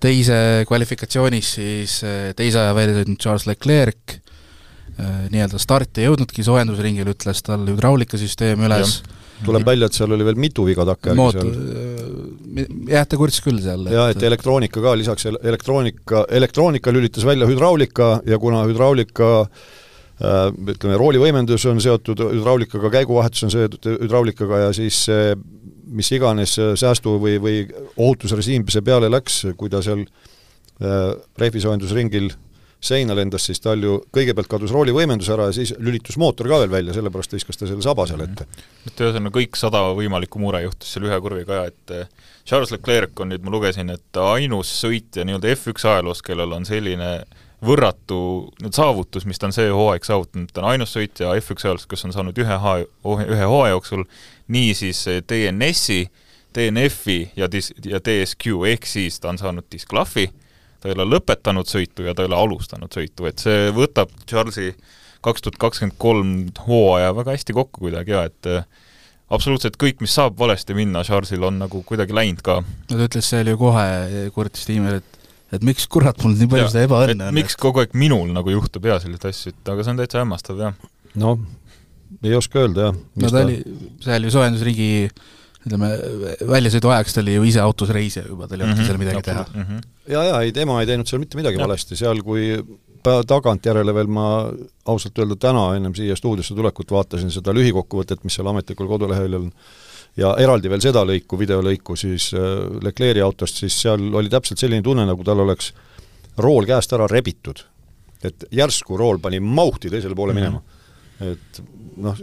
teise 0.00 0.64
kvalifikatsioonis 0.68 1.54
siis 1.58 2.02
äh, 2.04 2.34
teise 2.36 2.60
aja 2.60 2.74
välja 2.74 3.00
sõitnud 3.00 3.22
Charles 3.22 3.46
Leclerc 3.46 4.20
nii-öelda 4.96 5.60
starti 5.60 6.02
ei 6.02 6.10
jõudnudki, 6.10 6.44
soojendusringil 6.46 7.12
ütles 7.12 7.42
tal 7.44 7.66
hüdraulikasüsteem 7.68 8.64
üles 8.68 9.00
tuleb 9.44 9.66
välja, 9.66 9.88
et 9.88 9.96
seal 9.96 10.12
oli 10.16 10.24
veel 10.26 10.38
mitu 10.40 10.64
viga 10.66 10.86
takkajärgi 10.88 11.18
Moot, 11.18 11.36
seal. 11.36 12.76
jah, 12.88 13.04
ta 13.08 13.18
kurtis 13.20 13.42
küll 13.44 13.58
seal. 13.62 13.88
jaa, 13.92 14.08
et 14.12 14.22
elektroonika 14.28 14.82
ka, 14.84 14.94
lisaks 14.98 15.28
elektroonika, 15.28 16.24
elektroonika 16.38 16.94
lülitas 16.94 17.26
välja 17.28 17.48
hüdraulika 17.48 18.20
ja 18.28 18.38
kuna 18.40 18.62
hüdraulika 18.68 19.30
äh, 19.42 20.48
ütleme, 20.54 20.96
roolivõimendus 20.96 21.66
on 21.70 21.82
seotud 21.84 22.24
hüdraulikaga, 22.30 22.92
käiguvahetus 23.00 23.46
on 23.48 23.52
seotud 23.52 23.90
hüdraulikaga 24.06 24.66
ja 24.66 24.72
siis 24.76 25.04
see 25.10 25.36
mis 25.96 26.08
iganes 26.12 26.56
säästu- 26.80 27.18
või, 27.22 27.36
või 27.42 27.60
ohutusrežiim 27.94 28.64
see 28.72 28.82
peale 28.82 29.10
läks, 29.12 29.44
kui 29.56 29.70
ta 29.70 29.82
seal 29.84 30.02
äh, 30.02 31.12
rehvisoojendusringil 31.38 32.32
seina 32.80 33.14
lendas, 33.16 33.46
siis 33.48 33.60
tal 33.62 33.82
ju 33.82 33.96
kõigepealt 34.14 34.50
kadus 34.50 34.72
roolivõimendus 34.74 35.30
ära 35.32 35.48
ja 35.48 35.54
siis 35.56 35.72
lülitus 35.82 36.18
mootor 36.20 36.48
ka 36.50 36.60
veel 36.62 36.72
välja, 36.72 36.94
sellepärast 36.96 37.32
viskas 37.36 37.58
ta 37.58 37.68
selle 37.68 37.84
saba 37.84 38.06
seal 38.08 38.22
ette. 38.24 38.44
Mhm. 38.44 38.74
et 38.86 39.00
ühesõnaga 39.00 39.38
kõik 39.38 39.56
sada 39.56 39.82
võimalikku 39.96 40.40
mure 40.42 40.62
juhtus 40.62 40.92
seal 40.92 41.08
ühe 41.08 41.20
kurviga 41.20 41.62
ja 41.62 41.64
et 41.72 41.94
eh, 41.94 42.06
Charles 42.46 42.70
Leclerc 42.70 43.20
on 43.20 43.32
nüüd, 43.32 43.42
ma 43.42 43.50
lugesin, 43.50 43.90
et 43.90 44.20
ainus 44.22 44.70
sõitja 44.82 45.24
nii-öelda 45.26 45.56
F1 45.56 45.88
ajaloos, 45.88 46.22
kellel 46.22 46.52
on 46.52 46.68
selline 46.68 47.24
võrratu 47.64 48.20
saavutus, 48.70 49.24
mis 49.26 49.40
ta 49.40 49.48
on 49.48 49.56
see 49.56 49.70
hooaeg 49.72 50.04
saavutanud, 50.04 50.52
ta 50.52 50.60
on 50.62 50.70
ainus 50.74 50.92
sõitja 50.94 51.32
F1 51.40 51.64
ajaloos, 51.64 51.88
kes 51.90 52.04
on 52.04 52.14
saanud 52.14 52.38
ühe 52.38 52.60
haa-, 52.62 52.86
ühe 53.26 53.48
hooaja 53.48 53.74
jooksul 53.74 54.04
niisiis 54.52 55.06
DNS-i, 55.26 56.04
DNF-i 56.54 57.32
ja 57.36 57.48
dis-, 57.50 57.72
ja 57.84 57.98
DSQ, 57.98 58.60
ehk 58.68 58.86
siis 58.86 59.18
ta 59.20 59.32
on 59.32 59.40
saanud 59.40 59.66
disklahvi 59.72 60.28
ta 60.80 60.90
ei 60.90 60.96
ole 60.96 61.08
lõpetanud 61.16 61.68
sõitu 61.70 62.06
ja 62.06 62.14
ta 62.14 62.24
ei 62.24 62.30
ole 62.30 62.38
alustanud 62.38 62.92
sõitu, 62.92 63.28
et 63.30 63.42
see 63.42 63.70
võtab 63.76 64.12
Charlesi 64.28 64.72
kaks 65.26 65.42
tuhat 65.42 65.60
kakskümmend 65.60 65.96
kolm 65.98 66.34
hooaja 66.66 67.14
väga 67.16 67.34
hästi 67.34 67.56
kokku 67.56 67.86
kuidagi 67.86 68.14
ja 68.14 68.26
et 68.28 68.50
äh, 68.50 68.66
absoluutselt 69.32 69.78
kõik, 69.80 70.00
mis 70.04 70.14
saab 70.14 70.38
valesti 70.38 70.76
minna, 70.76 71.02
Charlesil 71.06 71.42
on 71.46 71.60
nagu 71.64 71.82
kuidagi 71.86 72.14
läinud 72.16 72.42
ka. 72.46 72.60
no 72.62 72.98
ta 72.98 73.08
ütles 73.08 73.30
seal 73.32 73.50
ju 73.50 73.58
kohe, 73.60 73.86
kurtis 74.34 74.68
tiimil, 74.68 75.00
et 75.00 75.16
et 75.54 75.62
miks 75.62 75.86
kurat 75.90 76.18
mul 76.24 76.34
nii 76.34 76.50
palju 76.50 76.70
seda 76.72 76.86
ebaõnne 76.88 77.30
on. 77.30 77.36
miks 77.36 77.54
kogu 77.60 77.82
aeg 77.82 77.94
minul 77.98 78.32
nagu 78.34 78.50
juhtub 78.50 78.86
ja 78.88 78.98
selliseid 79.02 79.30
asju, 79.30 79.54
et 79.54 79.72
aga 79.72 79.84
see 79.84 79.94
on 79.94 80.00
täitsa 80.00 80.22
hämmastav, 80.22 80.62
jah. 80.62 80.74
noh, 81.22 81.42
ei 82.22 82.34
oska 82.38 82.64
öelda, 82.64 82.88
jah. 82.88 83.00
no 83.22 83.30
ta, 83.30 83.38
ta 83.38 83.44
oli 83.46 83.60
seal 84.04 84.26
ju 84.26 84.34
soojendusriigi 84.34 84.90
ütleme, 85.66 85.90
väljasõidu 86.46 86.90
ajaks 86.94 87.16
ta 87.16 87.22
oli 87.24 87.36
ju 87.36 87.46
ise 87.50 87.62
autos 87.62 87.90
reisija 87.94 88.26
juba, 88.28 88.46
tal 88.46 88.60
ei 88.60 88.66
olnudki 88.66 88.82
mm 88.82 88.84
-hmm, 88.84 88.90
seal 88.92 89.02
midagi 89.02 89.22
teha 89.26 89.46
mm. 89.52 89.62
-hmm. 89.62 89.86
ja, 90.12 90.24
ja 90.30 90.40
ei, 90.40 90.52
tema 90.52 90.80
ei 90.80 90.86
teinud 90.86 91.10
seal 91.10 91.22
mitte 91.22 91.38
midagi 91.40 91.58
ja. 91.58 91.64
valesti, 91.66 91.96
seal 91.96 92.22
kui 92.22 92.62
tagantjärele 93.26 93.94
veel 93.94 94.08
ma 94.10 94.28
ausalt 94.90 95.18
öelda 95.18 95.36
täna 95.36 95.66
ennem 95.76 95.94
siia 95.94 96.16
stuudiosse 96.16 96.54
tulekut 96.54 96.90
vaatasin 96.90 97.30
seda 97.30 97.54
lühikokkuvõtet, 97.54 98.24
mis 98.24 98.34
seal 98.34 98.48
ametlikul 98.50 98.88
kodulehel 98.90 99.34
on, 99.38 99.50
ja 100.16 100.32
eraldi 100.42 100.70
veel 100.72 100.82
seda 100.82 101.04
lõiku, 101.06 101.38
videolõiku 101.38 101.96
siis 101.96 102.32
äh, 102.34 102.46
Leclerc'i 102.82 103.22
autost, 103.24 103.62
siis 103.62 103.76
seal 103.82 104.08
oli 104.14 104.32
täpselt 104.32 104.62
selline 104.62 104.82
tunne, 104.82 105.06
nagu 105.06 105.24
tal 105.24 105.44
oleks 105.44 105.72
rool 106.42 106.66
käest 106.68 106.92
ära 106.92 107.08
rebitud. 107.10 107.64
et 108.24 108.44
järsku 108.50 108.96
rool 108.96 109.18
pani 109.22 109.38
mauhti 109.40 109.90
teisele 109.90 110.14
poole 110.14 110.32
mm 110.32 110.38
-hmm. 110.38 110.44
minema. 110.44 110.62
et 111.20 111.62
noh, 111.96 112.16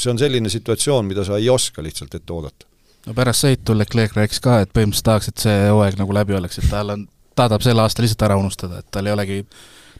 see 0.00 0.12
on 0.12 0.20
selline 0.20 0.50
situatsioon, 0.52 1.06
mida 1.08 1.24
sa 1.26 1.38
ei 1.40 1.50
oska 1.52 1.84
lihtsalt 1.84 2.14
ette 2.14 2.32
oodata. 2.32 2.66
no 3.06 3.14
pärast 3.16 3.46
sõitu 3.46 3.76
Leclerc 3.78 4.16
rääkis 4.18 4.42
ka, 4.44 4.60
et 4.64 4.72
põhimõtteliselt 4.74 5.10
tahaks, 5.10 5.30
et 5.30 5.46
see 5.46 5.62
hooaeg 5.68 6.00
nagu 6.00 6.16
läbi 6.16 6.36
oleks, 6.38 6.60
et 6.60 6.68
tal 6.70 6.94
on, 6.96 7.06
ta 7.34 7.48
tahab 7.48 7.64
selle 7.66 7.84
aasta 7.84 8.04
lihtsalt 8.04 8.28
ära 8.28 8.38
unustada, 8.40 8.82
et 8.82 8.90
tal 8.94 9.10
ei 9.10 9.14
olegi 9.16 9.40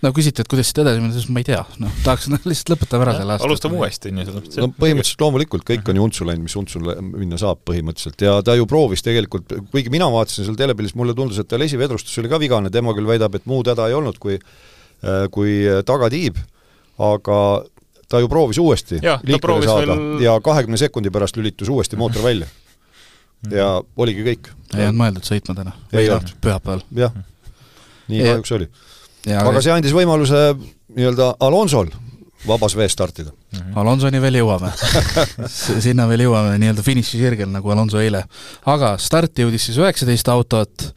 no 0.04 0.10
küsiti, 0.12 0.42
et 0.42 0.50
kuidas 0.50 0.68
siit 0.68 0.80
edasi 0.82 1.00
minna, 1.00 1.14
siis 1.16 1.30
ma 1.32 1.40
ei 1.40 1.46
tea, 1.48 1.60
noh, 1.80 1.92
tahaks 2.04 2.28
no, 2.32 2.38
lihtsalt 2.50 2.74
lõpetame 2.74 3.06
ära 3.06 3.16
selle 3.18 3.36
aasta. 3.36 3.48
alustame 3.48 3.78
uuesti, 3.78 4.10
on 4.10 4.20
ju, 4.20 4.26
selles 4.28 4.42
mõttes. 4.42 4.60
no 4.60 4.70
põhimõtteliselt 4.76 5.24
loomulikult, 5.24 5.66
kõik 5.70 5.90
on 5.90 6.00
ju 6.00 6.06
untsu 6.08 6.28
läinud, 6.28 6.44
mis 6.48 6.56
untsu 6.60 6.82
minna 7.04 7.40
saab 7.40 7.62
põhimõtteliselt 7.68 8.26
ja 8.26 8.36
ta 8.44 8.56
ju 8.58 8.68
proovis 8.70 9.04
tegelikult, 9.06 9.54
kuigi 9.72 9.92
mina 9.94 10.08
vaatasin 10.12 10.48
seal 10.48 10.58
telepildis, 10.60 10.96
mulle 10.98 11.16
tundus, 11.16 11.40
et 11.40 11.48
tal 11.50 11.64
esivedrustus 11.64 12.18
oli 12.22 12.32
ka 12.32 12.40
vigane, 12.42 12.72
tema 12.74 12.94
küll 12.96 13.08
väidab, 13.08 13.38
et 13.38 13.48
muud 13.50 13.70
häda 13.70 13.88
ei 13.90 13.96
olnud 13.96 14.20
kui 14.22 14.40
kui 15.34 15.56
tagatiib, 15.84 16.38
aga 17.02 17.38
ta 18.14 18.22
ju 18.22 18.30
proovis 18.30 18.60
uuesti 18.62 19.00
ja, 19.02 19.18
liikvele 19.26 19.66
saada 19.66 19.96
veel... 19.96 20.22
ja 20.24 20.36
kahekümne 20.44 20.78
sekundi 20.80 21.10
pärast 21.14 21.36
lülitus 21.40 21.68
uuesti 21.68 21.98
mootor 21.98 22.22
välja. 22.22 22.46
Mhm. 22.46 23.56
ja 23.56 23.68
oligi 23.96 24.24
kõik. 24.26 24.52
ei 24.76 24.86
olnud 24.86 25.00
mõeldud 25.02 25.26
sõitma 25.26 25.58
täna? 25.58 25.74
ei 25.92 26.08
olnud. 26.10 26.34
pühapäeval? 26.44 26.84
jah, 26.96 27.14
nii 28.12 28.22
kahjuks 28.22 28.54
oli. 28.58 28.70
aga 29.40 29.62
see 29.64 29.74
andis 29.74 29.96
võimaluse 29.96 30.46
nii-öelda 30.94 31.34
Alonsol 31.42 31.90
vabas 32.46 32.76
vees 32.76 32.92
startida 32.92 33.32
mm. 33.32 33.58
-hmm. 33.58 33.80
Alonsoni 33.80 34.20
veel 34.22 34.38
jõuame 34.42 34.70
sinna 35.86 36.06
veel 36.08 36.26
jõuame 36.28 36.54
nii-öelda 36.60 36.86
finišisirgel, 36.86 37.50
nagu 37.50 37.74
Alonso 37.74 37.98
eile. 38.00 38.24
aga 38.66 38.94
starti 38.98 39.42
jõudis 39.42 39.66
siis 39.70 39.80
üheksateist 39.82 40.28
autot 40.28 40.88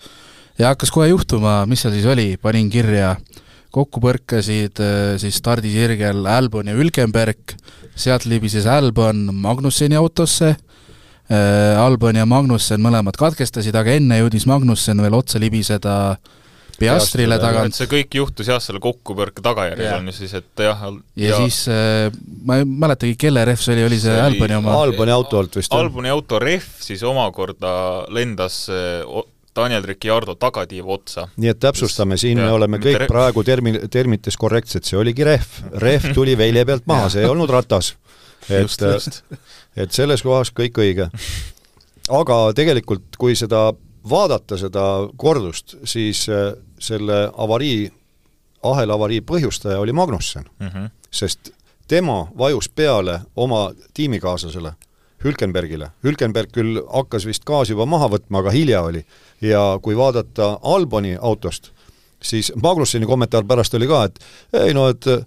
ja 0.59 0.73
hakkas 0.73 0.91
kohe 0.91 1.07
juhtuma, 1.07 1.65
mis 1.65 1.81
seal 1.81 1.93
siis 1.93 2.05
oli, 2.05 2.35
panin 2.41 2.69
kirja 2.69 3.11
äh, 3.11 3.43
kokku 3.77 4.01
põrkasid 4.03 4.81
äh, 4.83 5.17
siis 5.21 5.37
stardisirgel 5.41 6.25
Albon 6.29 6.71
ja 6.71 6.77
Hülkenberg, 6.77 7.57
sealt 7.97 8.27
libises 8.29 8.67
Albon 8.69 9.27
Magnusseni 9.35 9.97
autosse, 9.99 10.55
äh, 11.29 11.77
Albon 11.81 12.17
ja 12.17 12.25
Magnussen 12.29 12.81
mõlemad 12.83 13.19
katkestasid, 13.19 13.77
aga 13.77 13.97
enne 13.99 14.21
jõudis 14.23 14.47
Magnussen 14.49 15.01
veel 15.03 15.17
otsa 15.17 15.41
libiseda 15.41 16.17
Piastrile 16.77 17.39
tagant. 17.41 17.73
see 17.73 17.89
kõik 17.89 18.19
juhtus 18.19 18.49
jah, 18.51 18.59
selle 18.61 18.77
kokkupõrke 18.83 19.41
tagajärjel 19.41 19.95
on 19.95 20.11
ju 20.11 20.13
siis, 20.19 20.35
et 20.37 20.61
jah 20.61 20.83
ja, 20.85 20.91
ja 21.23 21.39
siis 21.41 21.63
äh, 21.73 22.11
ma 22.45 22.59
ei 22.59 22.67
mäletagi, 22.69 23.15
kelle 23.17 23.45
rehv 23.49 23.63
see 23.63 23.73
oli, 23.73 23.87
oli 23.87 23.97
see, 23.97 24.13
see 24.13 24.27
Alboni 24.27 24.59
oma? 24.59 24.75
Alboni 24.83 25.15
auto 25.15 25.41
alt 25.41 25.57
vist. 25.57 25.73
Alboni 25.73 26.13
auto 26.13 26.37
rehv 26.41 26.67
siis 26.85 27.01
omakorda 27.07 27.71
lendas 28.13 28.67
Daniel 29.57 29.83
Ricciardo 29.83 30.35
tagatiiva 30.35 30.93
otsa. 30.93 31.27
nii 31.37 31.51
et 31.53 31.59
täpsustame, 31.59 32.17
siin 32.17 32.37
ja, 32.37 32.45
me 32.45 32.57
oleme 32.57 32.79
kõik 32.83 33.01
ref... 33.03 33.11
praegu 33.11 33.43
termi-, 33.43 33.79
termites 33.91 34.37
korrektsed, 34.37 34.85
see 34.87 34.99
oligi 34.99 35.25
rehv. 35.27 35.57
rehv 35.83 36.11
tuli 36.17 36.37
velje 36.37 36.65
pealt 36.65 36.87
maha, 36.89 37.09
see 37.13 37.25
ei 37.25 37.29
olnud 37.31 37.51
ratas. 37.53 37.95
et, 38.61 39.19
et 39.81 39.91
selles 39.91 40.23
kohas 40.23 40.53
kõik 40.55 40.79
õige. 40.83 41.09
aga 42.21 42.39
tegelikult, 42.55 43.17
kui 43.19 43.35
seda 43.35 43.71
vaadata, 44.09 44.57
seda 44.57 44.85
kordust, 45.17 45.75
siis 45.83 46.27
äh, 46.29 46.53
selle 46.79 47.27
avarii, 47.37 47.89
ahela 48.63 48.95
avarii 48.97 49.21
põhjustaja 49.21 49.79
oli 49.79 49.93
Magnussen 49.93 50.45
mm. 50.59 50.67
-hmm. 50.67 50.89
sest 51.11 51.51
tema 51.87 52.27
vajus 52.37 52.69
peale 52.69 53.21
oma 53.35 53.71
tiimikaaslasele 53.93 54.73
Hülkenbergile. 55.23 55.91
Hülkenberg 56.05 56.51
küll 56.53 56.81
hakkas 56.91 57.25
vist 57.25 57.45
gaasi 57.47 57.73
juba 57.73 57.87
maha 57.89 58.11
võtma, 58.13 58.43
aga 58.43 58.53
hilja 58.53 58.83
oli. 58.85 59.05
ja 59.41 59.79
kui 59.81 59.97
vaadata 59.97 60.57
Alboni 60.63 61.15
autost, 61.21 61.71
siis 62.21 62.51
Magnusseni 62.55 63.05
kommentaar 63.05 63.45
pärast 63.45 63.73
oli 63.77 63.87
ka, 63.87 64.03
et 64.05 64.19
ei 64.65 64.73
no, 64.73 64.87
et 64.89 65.07
äh, 65.07 65.21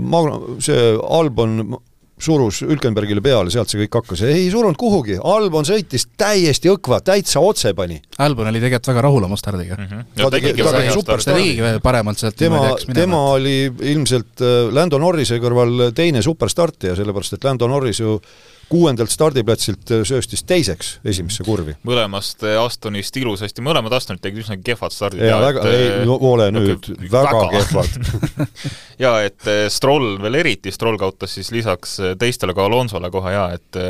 Mag-, 0.00 0.58
see 0.62 0.96
Albon 1.02 1.76
surus 2.18 2.62
Hülkenbergile 2.64 3.20
peale, 3.20 3.52
sealt 3.52 3.68
see 3.70 3.82
kõik 3.82 3.98
hakkas, 4.00 4.22
ei 4.24 4.46
surunud 4.50 4.78
kuhugi, 4.80 5.18
Albon 5.20 5.66
sõitis 5.68 6.06
täiesti 6.16 6.70
õkva, 6.72 7.02
täitsa 7.04 7.42
otse 7.44 7.74
pani. 7.76 7.98
Albon 8.24 8.48
oli 8.48 8.62
tegelikult 8.62 8.90
väga 8.94 9.04
rahul 9.04 9.26
oma 9.28 9.36
stardiga 9.36 9.76
mm. 9.76 9.90
-hmm. 9.90 10.06
ta 10.22 10.30
tegi, 10.32 10.54
ta 10.56 10.72
tegi 10.78 10.94
super 10.96 11.20
stardi. 11.20 11.40
ta 11.40 11.44
tegigi 11.44 11.82
paremalt 11.84 12.18
sealt 12.18 12.36
tema, 12.36 12.62
tema 12.94 13.22
oli 13.36 13.56
ilmselt 13.92 14.40
äh, 14.40 14.72
Lando 14.72 14.98
Norrise 14.98 15.38
kõrval 15.42 15.90
teine 15.94 16.22
superstartija, 16.22 16.96
sellepärast 16.96 17.36
et 17.36 17.44
Lando 17.44 17.68
Norris 17.68 18.00
ju 18.00 18.20
kuuendalt 18.68 19.10
stardiplatsilt 19.10 19.90
äh, 19.90 20.02
sööstis 20.06 20.42
teiseks 20.46 20.96
esimesse 21.06 21.44
kurvi. 21.46 21.76
mõlemast 21.86 22.42
äh, 22.46 22.56
Astonist 22.58 23.16
ilusasti, 23.16 23.62
mõlemad 23.64 23.94
Astonid 23.94 24.22
tegid 24.24 24.42
üsna 24.42 24.58
kehvad 24.58 24.94
stardid. 24.94 25.22
jaa, 25.28 25.38
väga, 25.42 25.62
ei, 25.70 25.88
no 26.08 26.18
ole 26.32 26.48
nüüd, 26.56 26.90
väga, 27.12 27.30
väga 27.30 27.46
kehvad 27.54 28.50
jaa, 29.04 29.20
et 29.28 29.50
Stroll 29.72 30.16
veel 30.22 30.40
eriti, 30.42 30.74
Stroll 30.74 30.98
kaotas 31.00 31.36
siis 31.38 31.52
lisaks 31.54 31.98
teistele 32.18 32.56
ka 32.56 32.66
Alonsole 32.66 33.10
kohe 33.14 33.36
jaa, 33.36 33.52
et 33.54 33.80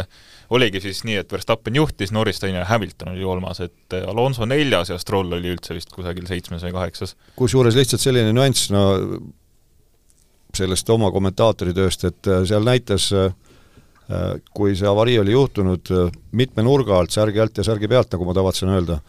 oligi 0.52 0.82
siis 0.84 1.00
nii, 1.08 1.16
et 1.22 1.32
Verstappen 1.32 1.74
juhtis, 1.74 2.12
Norris 2.14 2.38
teine 2.42 2.60
ja 2.60 2.68
Hamilton 2.68 3.14
oli 3.14 3.24
kolmas, 3.24 3.62
et 3.64 3.96
Alonso 4.06 4.46
neljas 4.46 4.92
ja 4.92 5.00
Stroll 5.00 5.32
oli 5.38 5.56
üldse 5.56 5.74
vist 5.74 5.90
kusagil 5.94 6.28
seitsmes 6.28 6.62
või 6.68 6.76
kaheksas. 6.76 7.16
kusjuures 7.40 7.78
lihtsalt 7.78 8.04
selline 8.04 8.36
nüanss, 8.36 8.68
no 8.74 8.84
sellest 10.56 10.88
oma 10.88 11.10
kommentaatori 11.12 11.74
tööst, 11.76 12.06
et 12.08 12.28
seal 12.48 12.64
näitas 12.64 13.10
äh, 13.12 13.26
Äh, 13.28 13.45
kui 14.54 14.76
see 14.78 14.86
avarii 14.86 15.18
oli 15.18 15.32
juhtunud 15.34 15.90
äh, 15.90 16.10
mitme 16.32 16.62
nurga 16.62 16.98
alt, 16.98 17.10
särgi 17.10 17.40
alt 17.42 17.58
ja 17.58 17.64
särgi 17.66 17.88
pealt, 17.90 18.12
nagu 18.14 18.26
ma 18.28 18.34
tavatsen 18.36 18.70
öelda, 18.70 19.00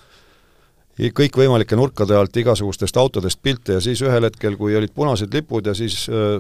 kõikvõimalike 0.98 1.78
nurkade 1.78 2.16
alt 2.18 2.38
igasugustest 2.42 2.98
autodest 2.98 3.42
pilte 3.46 3.78
ja 3.78 3.82
siis 3.84 4.02
ühel 4.02 4.26
hetkel, 4.26 4.58
kui 4.58 4.74
olid 4.76 4.96
punased 4.96 5.34
lipud 5.34 5.70
ja 5.70 5.76
siis 5.78 6.08
äh, 6.10 6.40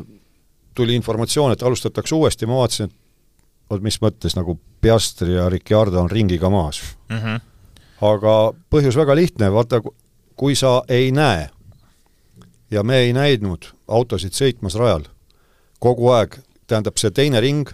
tuli 0.78 0.97
informatsioon, 0.97 1.53
et 1.53 1.64
alustatakse 1.64 2.16
uuesti, 2.16 2.49
ma 2.49 2.64
vaatasin, 2.64 2.89
et 2.89 3.70
vot 3.70 3.84
mis 3.84 4.01
mõttes 4.01 4.38
nagu 4.38 4.58
Piastri 4.82 5.36
ja 5.36 5.49
Ricciardo 5.49 6.01
on 6.01 6.10
ringiga 6.10 6.49
maas 6.49 6.82
mm. 7.10 7.18
-hmm. 7.18 7.39
aga 8.10 8.36
põhjus 8.74 8.97
väga 8.97 9.16
lihtne, 9.16 9.51
vaata, 9.53 9.82
kui 10.36 10.55
sa 10.55 10.82
ei 10.89 11.12
näe 11.12 11.49
ja 12.72 12.84
me 12.84 12.97
ei 13.05 13.14
näinud 13.14 13.70
autosid 13.88 14.34
sõitmas 14.34 14.76
rajal 14.80 15.05
kogu 15.80 16.10
aeg, 16.10 16.39
tähendab 16.68 16.97
see 16.97 17.12
teine 17.12 17.39
ring 17.39 17.70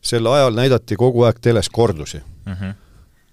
sel 0.00 0.26
ajal 0.26 0.54
näidati 0.54 0.96
kogu 0.96 1.24
aeg 1.26 1.40
teles 1.42 1.68
kordusi 1.68 2.18
mm. 2.18 2.52
-hmm. 2.52 2.74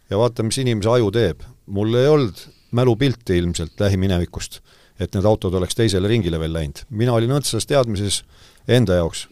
ja 0.09 0.18
vaata, 0.18 0.43
mis 0.43 0.57
inimese 0.57 0.89
aju 0.89 1.11
teeb. 1.11 1.41
mul 1.66 1.93
ei 1.95 2.07
olnud 2.07 2.47
mälupilti 2.72 3.38
ilmselt 3.38 3.80
lähiminevikust, 3.80 4.59
et 4.99 5.14
need 5.14 5.26
autod 5.26 5.53
oleks 5.53 5.76
teisele 5.76 6.07
ringile 6.07 6.39
veel 6.39 6.53
läinud. 6.53 6.84
mina 6.89 7.14
olin 7.14 7.32
õndsas 7.32 7.68
teadmises 7.68 8.24
enda 8.68 8.93
jaoks, 8.93 9.28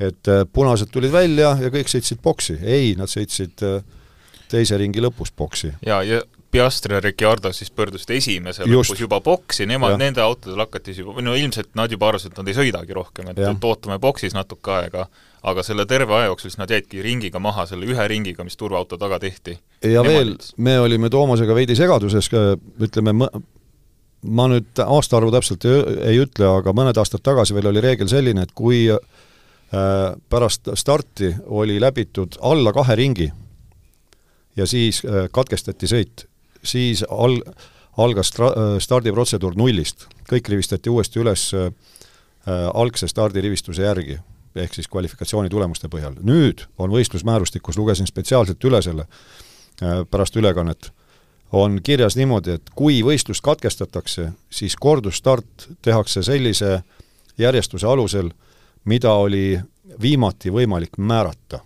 et 0.00 0.28
äh, 0.28 0.46
punased 0.52 0.90
tulid 0.92 1.12
välja 1.12 1.56
ja 1.60 1.70
kõik 1.70 1.88
sõitsid 1.88 2.22
boksi. 2.22 2.58
ei, 2.62 2.94
nad 2.98 3.08
sõitsid 3.08 3.62
äh, 3.62 3.82
teise 4.48 4.76
ringi 4.78 5.00
lõpus 5.00 5.32
boksi. 5.36 5.72
jaa, 5.86 6.02
ja 6.02 6.22
Piastri 6.52 6.94
ja 6.94 7.00
Ricciardo 7.00 7.52
siis 7.56 7.70
pöördusid 7.72 8.10
esimese 8.12 8.66
lõpus 8.68 9.00
juba 9.00 9.22
boksi, 9.24 9.64
nemad, 9.66 9.96
nende 10.00 10.20
autodel 10.20 10.60
hakati 10.60 10.92
juba, 10.98 11.14
või 11.16 11.24
no 11.24 11.36
ilmselt 11.38 11.70
nad 11.78 11.92
juba 11.92 12.10
arvasid, 12.10 12.34
et 12.34 12.40
nad 12.42 12.50
ei 12.52 12.56
sõidagi 12.58 12.96
rohkem, 12.96 13.30
et, 13.32 13.40
et 13.48 13.64
ootame 13.64 13.96
boksis 14.02 14.36
natuke 14.36 14.74
aega, 14.76 15.06
aga 15.48 15.64
selle 15.64 15.86
terve 15.88 16.14
aja 16.18 16.28
jooksul 16.28 16.52
siis 16.52 16.60
nad 16.60 16.70
jäidki 16.70 17.00
ringiga 17.02 17.40
maha, 17.40 17.64
selle 17.70 17.88
ühe 17.88 18.08
ringiga, 18.12 18.44
mis 18.44 18.58
turvaauto 18.60 18.98
taga 19.00 19.18
tehti. 19.22 19.56
ja 19.80 20.04
nemad 20.04 20.12
veel, 20.12 20.36
me 20.56 20.76
olime 20.80 21.10
Toomasega 21.10 21.56
veidi 21.56 21.76
segaduses, 21.78 22.28
ütleme, 22.84 23.14
ma 24.22 24.48
nüüd 24.52 24.82
aastaarvu 24.84 25.32
täpselt 25.34 25.64
ei, 25.66 25.82
ei 26.12 26.20
ütle, 26.22 26.46
aga 26.60 26.74
mõned 26.76 26.98
aastad 27.00 27.24
tagasi 27.24 27.56
veel 27.56 27.70
oli 27.72 27.82
reegel 27.82 28.10
selline, 28.12 28.44
et 28.46 28.52
kui 28.54 28.84
äh, 28.92 29.00
pärast 30.28 30.70
starti 30.78 31.32
oli 31.46 31.80
läbitud 31.80 32.36
alla 32.44 32.74
kahe 32.76 32.98
ringi 32.98 33.30
ja 34.56 34.68
siis 34.68 35.02
äh, 35.06 35.26
katkestati 35.32 35.90
sõit, 35.90 36.26
siis 36.64 37.04
al-, 37.10 37.42
algas 37.96 38.32
stra-, 38.32 38.52
stardiprotseduur 38.80 39.56
nullist. 39.56 40.06
kõik 40.30 40.48
rivistati 40.48 40.90
uuesti 40.90 41.20
üles 41.20 41.50
äh, 41.54 41.68
algse 42.74 43.08
stardirivistuse 43.08 43.82
järgi, 43.82 44.18
ehk 44.56 44.74
siis 44.74 44.88
kvalifikatsiooni 44.88 45.50
tulemuste 45.50 45.88
põhjal. 45.88 46.16
nüüd 46.22 46.66
on 46.78 46.90
võistlusmäärustikus, 46.90 47.78
lugesin 47.78 48.06
spetsiaalselt 48.06 48.64
üle 48.64 48.82
selle 48.82 49.06
äh, 49.82 50.04
pärast 50.10 50.36
ülekannet, 50.36 50.92
on 51.52 51.80
kirjas 51.82 52.16
niimoodi, 52.16 52.50
et 52.56 52.70
kui 52.74 53.02
võistlus 53.02 53.40
katkestatakse, 53.40 54.32
siis 54.50 54.76
kordusstart 54.76 55.68
tehakse 55.82 56.22
sellise 56.22 56.82
järjestuse 57.38 57.86
alusel, 57.86 58.30
mida 58.84 59.12
oli 59.12 59.60
viimati 60.00 60.50
võimalik 60.50 60.96
määrata. 60.98 61.60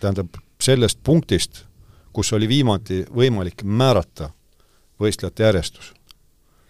Tähendab, 0.00 0.38
sellest 0.60 0.98
punktist 1.04 1.64
kus 2.12 2.32
oli 2.32 2.48
viimati 2.48 3.02
võimalik 3.14 3.64
määrata 3.64 4.30
võistlejate 5.00 5.42
järjestus. 5.48 5.92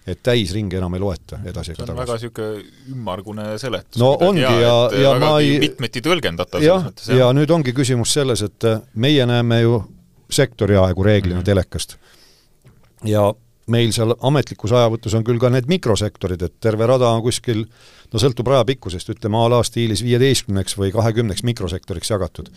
et 0.07 0.18
täisringe 0.22 0.76
enam 0.76 0.95
ei 0.97 1.01
loeta 1.01 1.38
edasi 1.47 1.72
ega 1.72 1.84
tagasi. 1.86 2.01
väga 2.01 2.14
niisugune 2.18 2.64
ümmargune 2.90 3.45
seletus. 3.59 4.01
no 4.03 4.16
ongi 4.20 4.43
ja, 4.43 4.55
ja, 4.61 5.03
ja 5.03 5.12
ma 5.20 5.36
ei 5.40 5.59
mitmeti 5.62 6.03
tõlgendatav 6.03 6.64
jah, 6.64 6.88
ja 7.16 7.30
nüüd 7.32 7.51
ongi 7.51 7.74
küsimus 7.76 8.14
selles, 8.18 8.43
et 8.43 8.66
äh, 8.66 8.80
meie 8.95 9.26
näeme 9.26 9.61
ju 9.62 9.82
sektori 10.30 10.76
aegu 10.76 11.03
reeglina 11.03 11.36
mm 11.36 11.40
-hmm. 11.40 11.45
telekast. 11.45 11.97
ja 13.05 13.32
meil 13.66 13.93
seal 13.93 14.14
ametlikus 14.20 14.72
ajavõtus 14.72 15.14
on 15.14 15.24
küll 15.24 15.38
ka 15.38 15.51
need 15.51 15.68
mikrosektorid, 15.70 16.43
et 16.43 16.55
terve 16.61 16.86
rada 16.86 17.09
on 17.09 17.22
kuskil 17.22 17.66
no 18.12 18.18
sõltub 18.18 18.47
raja 18.47 18.64
pikkusest, 18.64 19.09
ütleme 19.09 19.38
a 19.38 19.49
la 19.49 19.62
stiilis 19.62 20.03
viieteistkümneks 20.03 20.78
või 20.78 20.93
kahekümneks 20.93 21.43
mikrosektoriks 21.43 22.11
jagatud 22.11 22.51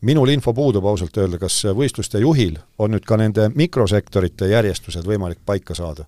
minul 0.00 0.28
info 0.32 0.54
puudub 0.56 0.86
ausalt 0.88 1.16
öelda, 1.20 1.38
kas 1.40 1.62
võistluste 1.76 2.20
juhil 2.22 2.56
on 2.78 2.94
nüüd 2.94 3.04
ka 3.06 3.18
nende 3.20 3.50
mikrosektorite 3.54 4.48
järjestused 4.48 5.06
võimalik 5.06 5.42
paika 5.46 5.74
saada. 5.74 6.06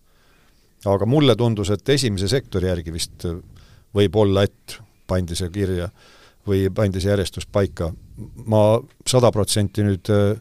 aga 0.84 1.06
mulle 1.06 1.36
tundus, 1.36 1.70
et 1.70 1.88
esimese 1.88 2.28
sektori 2.28 2.66
järgi 2.66 2.92
vist 2.92 3.26
võib 3.94 4.16
olla, 4.16 4.42
et 4.42 4.78
pandi 5.06 5.36
see 5.36 5.50
kirja 5.50 5.88
või 6.46 6.70
pandi 6.74 7.00
see 7.00 7.10
järjestus 7.10 7.46
paika. 7.46 7.92
ma 8.46 8.80
sada 9.06 9.30
protsenti 9.32 9.82
nüüd 9.82 10.10
äh, 10.10 10.40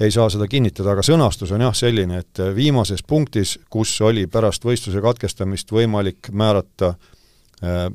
ei 0.00 0.10
saa 0.10 0.30
seda 0.30 0.46
kinnitada, 0.46 0.92
aga 0.92 1.02
sõnastus 1.02 1.52
on 1.52 1.60
jah 1.60 1.74
selline, 1.74 2.18
et 2.18 2.40
viimases 2.54 3.02
punktis, 3.02 3.58
kus 3.70 4.00
oli 4.00 4.26
pärast 4.26 4.64
võistluse 4.64 5.02
katkestamist 5.02 5.72
võimalik 5.72 6.30
määrata 6.32 6.94
äh, 7.62 7.88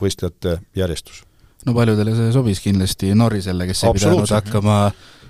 võistlejate 0.00 0.60
järjestus 0.76 1.27
no 1.68 1.76
paljudele 1.76 2.16
see 2.16 2.32
sobis 2.34 2.64
kindlasti 2.64 3.14
Norrisele, 3.18 3.68
kes 3.68 3.84
ei 3.84 3.96
pidanud 4.00 4.36
hakkama 4.38 4.80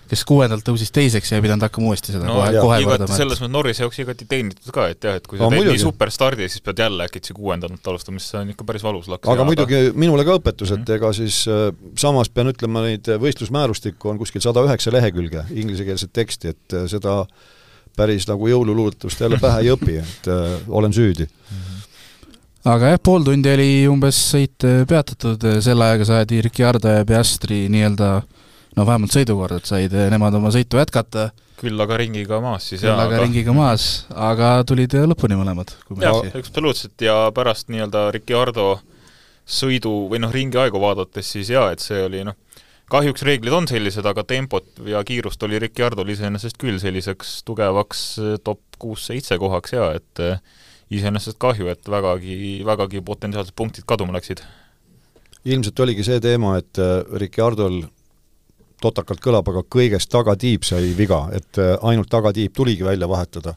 kes 0.08 0.24
kuuendalt 0.28 0.64
tõusis 0.64 0.90
teiseks 0.94 1.32
ja 1.32 1.38
ei 1.38 1.44
pidanud 1.44 1.64
hakkama 1.66 1.90
uuesti 1.90 2.14
seda 2.14 2.28
no, 2.28 2.38
kohe, 2.38 2.52
kohe 2.56 2.78
kordama. 2.86 3.16
selles 3.16 3.42
mõttes 3.42 3.54
Norrise 3.54 3.84
jaoks 3.84 4.00
igati 4.04 4.26
teenitud 4.30 4.72
ka, 4.74 4.88
et 4.94 5.04
jah, 5.04 5.18
et 5.20 5.28
kui 5.28 5.40
sa 5.40 5.44
no, 5.44 5.50
teed 5.52 5.68
nii 5.68 5.82
superstardi, 5.82 6.48
siis 6.48 6.64
pead 6.64 6.80
jälle 6.84 7.08
äkitse 7.08 7.36
kuuendalt 7.36 7.92
alustama, 7.92 8.22
siis 8.22 8.32
see 8.32 8.40
on 8.40 8.54
ikka 8.54 8.66
päris 8.68 8.86
valus 8.86 9.10
laks. 9.12 9.28
aga 9.28 9.46
muidugi 9.48 9.82
minule 9.98 10.24
ka 10.28 10.38
õpetus, 10.40 10.72
et 10.72 10.80
mm 10.80 10.84
-hmm. 10.88 10.96
ega 10.96 11.12
siis 11.12 11.42
äh, 11.52 11.68
samas 12.00 12.32
pean 12.32 12.52
ütlema, 12.54 12.86
neid 12.88 13.12
võistlusmäärustikku 13.26 14.12
on 14.12 14.20
kuskil 14.22 14.44
sada 14.44 14.64
üheksa 14.64 14.92
lehekülge 14.94 15.44
inglisekeelset 15.52 16.12
teksti, 16.12 16.56
et 16.56 16.78
äh, 16.80 16.88
seda 16.88 17.24
päris 17.96 18.28
nagu 18.30 18.48
jõululuuletust 18.48 19.20
jälle 19.20 19.40
pähe 19.42 19.66
ei 19.66 19.74
õpi, 19.74 20.00
et 20.00 20.30
äh, 20.32 20.60
olen 20.68 20.92
süüdi 20.92 21.28
mm. 21.28 21.56
-hmm 21.56 21.67
aga 22.68 22.92
jah, 22.92 23.00
pool 23.02 23.24
tundi 23.26 23.50
oli 23.52 23.70
umbes 23.88 24.18
sõit 24.32 24.64
äh, 24.66 24.82
peatatud, 24.88 25.44
äh, 25.48 25.58
selle 25.64 25.86
ajaga 25.88 26.08
saadi 26.08 26.40
Ricciardo 26.44 26.92
ja 26.98 27.06
Piastri 27.08 27.64
nii-öelda 27.72 28.08
no 28.76 28.86
vähemalt 28.86 29.14
sõidukordad 29.14 29.68
said 29.68 29.94
äh, 29.96 30.08
nemad 30.12 30.36
oma 30.38 30.52
sõitu 30.54 30.80
jätkata. 30.80 31.30
küll 31.58 31.80
aga 31.80 31.96
ringiga 31.98 32.40
maas 32.44 32.68
siis 32.70 32.84
küll 32.84 33.04
aga 33.04 33.22
ringiga 33.24 33.54
maas, 33.56 34.06
aga 34.14 34.58
tulid 34.68 34.94
lõpuni 35.10 35.38
mõlemad. 35.40 35.72
jah, 36.02 36.20
absoluutselt 36.34 37.00
ja 37.04 37.16
pärast 37.34 37.72
nii-öelda 37.72 38.08
Ricciardo 38.14 38.68
sõidu 39.48 39.94
või 40.12 40.20
noh, 40.20 40.34
ringi 40.34 40.60
aegu 40.60 40.80
vaadates 40.82 41.32
siis 41.38 41.54
jaa, 41.54 41.70
et 41.72 41.80
see 41.80 42.02
oli 42.04 42.20
noh, 42.28 42.36
kahjuks 42.92 43.24
reeglid 43.24 43.54
on 43.54 43.68
sellised, 43.70 44.04
aga 44.04 44.26
tempot 44.28 44.84
ja 44.84 45.00
kiirust 45.08 45.42
oli 45.48 45.60
Ricciardol 45.62 46.12
iseenesest 46.12 46.60
küll 46.60 46.76
selliseks 46.82 47.38
tugevaks 47.48 48.08
top 48.44 48.60
kuus-seitse 48.78 49.40
kohaks 49.40 49.72
jaa, 49.72 49.94
et 49.96 50.26
iseenesest 50.90 51.38
kahju, 51.40 51.68
et 51.68 51.88
vägagi, 51.90 52.62
vägagi 52.66 53.02
potentsiaalsed 53.04 53.54
punktid 53.56 53.84
kaduma 53.86 54.12
läksid. 54.16 54.42
ilmselt 55.44 55.80
oligi 55.80 56.04
see 56.04 56.20
teema, 56.20 56.56
et 56.58 56.78
äh, 56.78 57.02
Ricciardol 57.20 57.82
totakalt 58.82 59.20
kõlab, 59.22 59.48
aga 59.50 59.64
kõigest 59.70 60.10
tagatiib 60.12 60.64
sai 60.66 60.92
viga, 60.96 61.26
et 61.32 61.58
äh, 61.58 61.76
ainult 61.82 62.10
tagatiib 62.10 62.54
tuligi 62.54 62.84
välja 62.84 63.08
vahetada. 63.08 63.54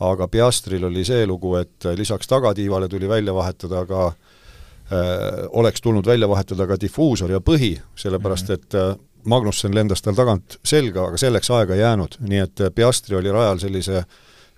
aga 0.00 0.26
Piastril 0.28 0.84
oli 0.84 1.04
see 1.04 1.26
lugu, 1.26 1.54
et 1.56 1.86
äh, 1.86 1.96
lisaks 1.96 2.26
tagatiivale 2.26 2.88
tuli 2.88 3.08
välja 3.08 3.34
vahetada 3.34 3.86
ka 3.86 4.06
äh, 4.06 5.48
oleks 5.50 5.80
tulnud 5.80 6.06
välja 6.06 6.28
vahetada 6.28 6.66
ka 6.66 6.76
difuusor 6.80 7.30
ja 7.30 7.40
põhi, 7.40 7.80
sellepärast 7.96 8.48
-hmm. 8.48 8.54
et 8.54 8.74
äh, 8.74 8.96
Magnussen 9.24 9.74
lendas 9.74 10.02
tal 10.02 10.14
tagant 10.14 10.58
selga, 10.64 11.06
aga 11.06 11.16
selleks 11.16 11.50
aega 11.50 11.74
ei 11.74 11.80
jäänud, 11.80 12.16
nii 12.20 12.38
et 12.38 12.60
Piastri 12.74 13.16
oli 13.16 13.32
rajal 13.32 13.58
sellise 13.58 14.04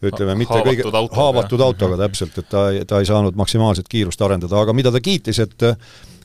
ütleme, 0.05 0.35
mitte 0.37 0.59
kõige 0.61 0.85
autoga, 0.91 1.17
haavatud 1.17 1.63
autoga 1.65 2.01
täpselt, 2.05 2.37
et 2.43 2.51
ta, 2.53 2.67
ta 2.89 3.01
ei 3.01 3.09
saanud 3.09 3.39
maksimaalset 3.39 3.89
kiirust 3.89 4.21
arendada, 4.23 4.59
aga 4.61 4.75
mida 4.77 4.93
ta 4.93 5.01
kiitis, 5.01 5.41
et 5.41 5.67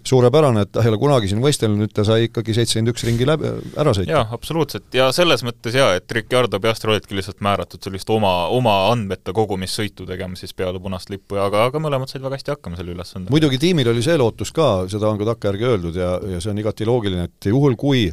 suurepärane, 0.07 0.63
et 0.65 0.72
ta 0.74 0.82
ei 0.82 0.89
ole 0.89 0.97
kunagi 1.01 1.30
siin 1.30 1.41
võistelnud, 1.43 1.78
nüüd 1.84 1.93
ta 1.93 2.03
sai 2.07 2.26
ikkagi 2.28 2.55
seitsekümmend 2.57 2.93
üks 2.93 3.05
ringi 3.05 3.28
läbi, 3.28 3.51
ära 3.80 3.93
sõita. 3.95 4.09
jaa, 4.15 4.24
absoluutselt, 4.34 4.88
ja 4.97 5.09
selles 5.15 5.43
mõttes 5.45 5.78
jaa, 5.78 5.93
et 5.99 6.15
Ricardo 6.17 6.59
Piastri 6.63 6.93
olidki 6.93 7.17
lihtsalt 7.17 7.41
määratud 7.45 7.84
sellist 7.86 8.09
oma, 8.13 8.34
oma 8.53 8.76
andmete 8.91 9.34
kogumissõitu 9.38 10.07
tegema 10.09 10.39
siis 10.39 10.55
peale 10.57 10.82
punast 10.82 11.13
lippu 11.13 11.39
aga, 11.41 11.67
aga 11.69 11.84
mõlemad 11.84 12.11
said 12.11 12.26
väga 12.26 12.39
hästi 12.39 12.55
hakkama 12.55 12.80
selle 12.80 12.95
ülesandega. 12.95 13.34
muidugi 13.34 13.61
tiimil 13.61 13.93
oli 13.93 14.03
see 14.05 14.17
lootus 14.17 14.53
ka, 14.55 14.72
seda 14.91 15.09
on 15.11 15.22
ka 15.22 15.32
takkajärgi 15.34 15.69
öeldud 15.69 16.01
ja, 16.01 16.15
ja 16.34 16.41
see 16.41 16.53
on 16.53 16.61
igati 16.63 16.89
loogiline, 16.89 17.30
et 17.30 17.51
juhul, 17.53 17.78
kui 17.80 18.07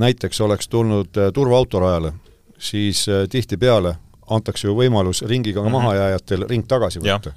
näiteks 0.00 0.40
oleks 0.46 0.72
tulnud 0.72 1.20
äh, 1.20 1.32
turvaauto 1.36 1.82
rajale, 1.84 2.14
siis 2.58 3.04
äh, 3.12 3.26
tihtipeale 3.30 3.98
antakse 4.30 4.68
ju 4.68 4.76
võimalus 4.76 5.22
ringiga 5.26 5.60
mm 5.60 5.66
-hmm. 5.66 5.72
mahajääjatel 5.72 6.46
ring 6.48 6.66
tagasi 6.66 7.02
võtta. 7.02 7.32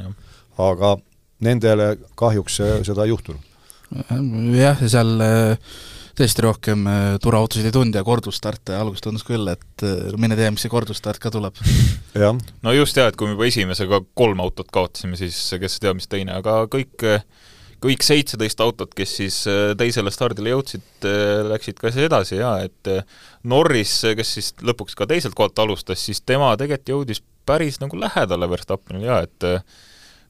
aga 0.57 0.97
nendele 1.39 1.97
kahjuks 2.15 2.61
seda 2.85 3.03
ei 3.03 3.09
juhtunud 3.09 3.53
jah, 4.57 4.79
seal 4.89 5.21
äh, 5.23 5.73
tõesti 6.17 6.45
rohkem 6.45 6.87
äh, 6.89 7.05
turvaautosid 7.23 7.67
ei 7.67 7.75
tulnud 7.75 7.97
ja 7.97 8.03
kordusstarte 8.05 8.75
alguses 8.77 9.05
tundus 9.05 9.25
küll, 9.27 9.47
et 9.51 9.85
äh, 9.85 10.13
mine 10.19 10.37
tea, 10.39 10.51
mis 10.53 10.65
see 10.65 10.73
kordusstart 10.73 11.21
ka 11.21 11.31
tuleb. 11.33 11.57
no 12.65 12.75
just 12.75 12.97
jah, 12.97 13.09
et 13.11 13.19
kui 13.19 13.29
me 13.29 13.37
juba 13.37 13.49
esimesega 13.49 14.03
kolm 14.17 14.43
autot 14.43 14.69
kaotasime, 14.73 15.19
siis 15.19 15.39
kes 15.59 15.79
teab, 15.83 15.99
mis 15.99 16.09
teine, 16.11 16.37
aga 16.41 16.63
kõik 16.71 17.07
kõik 17.83 18.05
seitseteist 18.05 18.61
autot, 18.63 18.93
kes 18.95 19.17
siis 19.19 19.37
teisele 19.79 20.11
stardile 20.13 20.53
jõudsid, 20.53 21.07
läksid 21.51 21.81
ka 21.81 21.91
siis 21.91 22.07
edasi 22.07 22.39
ja 22.39 22.55
et 22.63 22.91
Norris, 23.49 23.99
kes 24.17 24.33
siis 24.37 24.51
lõpuks 24.63 24.95
ka 24.97 25.07
teiselt 25.09 25.35
kohalt 25.37 25.59
alustas, 25.59 26.01
siis 26.03 26.23
tema 26.23 26.53
tegelikult 26.59 26.93
jõudis 26.93 27.23
päris 27.45 27.81
nagu 27.83 27.99
lähedale 27.99 28.47
Verstappenile 28.49 29.09
ja 29.09 29.21
et 29.25 29.47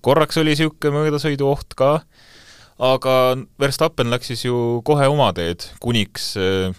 korraks 0.03 0.39
oli 0.41 0.55
niisugune 0.55 1.03
möödasõiduoht 1.03 1.75
ka, 1.77 1.91
aga 2.83 3.15
Verstappen 3.61 4.09
läks 4.11 4.31
siis 4.31 4.45
ju 4.47 4.81
kohe 4.85 5.05
oma 5.11 5.29
teed, 5.37 5.67
kuniks 5.83 6.33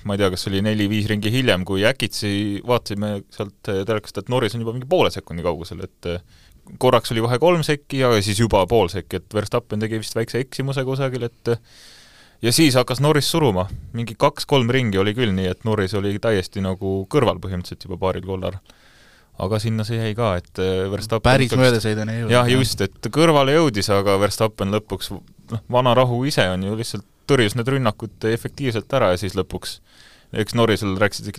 ma 0.05 0.17
ei 0.17 0.23
tea, 0.25 0.33
kas 0.35 0.49
oli 0.51 0.63
neli-viis 0.67 1.07
ringi 1.11 1.33
hiljem, 1.33 1.65
kui 1.69 1.87
äkitsi 1.87 2.61
vaatasime 2.67 3.21
sealt 3.35 3.61
telekast, 3.71 4.19
et 4.19 4.33
Norris 4.33 4.59
on 4.59 4.67
juba 4.67 4.75
mingi 4.75 4.91
poole 4.91 5.15
sekundi 5.15 5.47
kaugusel, 5.47 5.87
et 5.87 6.11
korraks 6.79 7.13
oli 7.13 7.23
vahe 7.25 7.39
kolm 7.43 7.65
sekki 7.67 8.01
ja 8.03 8.13
siis 8.23 8.41
juba 8.41 8.65
pool 8.71 8.89
sekki, 8.93 9.21
et 9.21 9.35
Verstappen 9.35 9.83
tegi 9.83 10.01
vist 10.01 10.17
väikse 10.17 10.41
eksimuse 10.45 10.85
kusagil, 10.85 11.27
et 11.29 11.53
ja 12.43 12.53
siis 12.53 12.77
hakkas 12.79 13.03
Norris 13.05 13.31
suruma, 13.31 13.67
mingi 13.93 14.17
kaks-kolm 14.19 14.71
ringi 14.73 15.01
oli 15.01 15.15
küll 15.17 15.35
nii, 15.37 15.51
et 15.53 15.69
Norris 15.69 15.95
oli 15.99 16.17
täiesti 16.23 16.65
nagu 16.65 17.03
kõrval 17.11 17.41
põhimõtteliselt 17.43 17.89
juba 17.89 18.01
paaril 18.07 18.27
kollar 18.29 18.59
aga 19.45 19.59
sinna 19.59 19.85
see 19.87 19.99
jäi 19.99 20.15
ka, 20.15 20.35
et 20.39 20.63
eh, 20.63 20.85
Verstappen 20.93 21.27
päris 21.27 21.55
möödasõiduni 21.59 22.13
ei 22.13 22.23
jõudnud. 22.23 22.37
jah, 22.37 22.51
just, 22.55 22.85
et 22.87 23.11
kõrvale 23.15 23.57
jõudis, 23.57 23.91
aga 23.91 24.17
Verstappen 24.23 24.71
lõpuks 24.77 25.11
noh, 25.11 25.65
vana 25.71 25.95
rahu 25.99 26.23
ise 26.29 26.47
on 26.53 26.63
ju 26.69 26.77
lihtsalt 26.79 27.07
tõrjus 27.29 27.57
need 27.59 27.71
rünnakud 27.73 28.29
efektiivselt 28.31 28.93
ära 28.95 29.15
ja 29.15 29.21
siis 29.21 29.35
lõpuks 29.35 29.81
eks 30.41 30.57
Norrisel 30.59 30.95
läksid, 30.99 31.37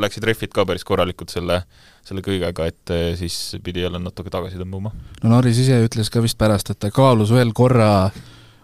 läksid 0.00 0.26
rehvid 0.26 0.52
ka 0.54 0.64
päris 0.68 0.86
korralikult 0.86 1.32
selle, 1.34 1.62
selle 2.06 2.22
kõigega, 2.24 2.68
et 2.70 2.94
eh, 2.94 3.10
siis 3.18 3.56
pidi 3.64 3.82
jälle 3.82 4.00
natuke 4.02 4.30
tagasi 4.32 4.60
tõmbama. 4.60 4.92
no 5.22 5.32
Norris 5.32 5.58
ise 5.62 5.78
ütles 5.84 6.10
ka 6.12 6.22
vist 6.24 6.38
pärast, 6.38 6.70
et 6.70 6.80
ta 6.82 6.92
kaalus 6.94 7.32
veel 7.34 7.52
korra 7.56 8.10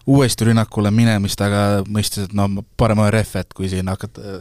uuesti 0.07 0.49
rünnakule 0.49 0.91
minemist, 0.95 1.41
aga 1.43 1.83
mõistis, 1.87 2.29
et 2.29 2.37
no 2.37 2.49
parem 2.79 3.03
hoia 3.03 3.15
rehve, 3.19 3.43
et 3.43 3.55
kui 3.55 3.71
siin 3.71 3.91
hakata, 3.91 4.41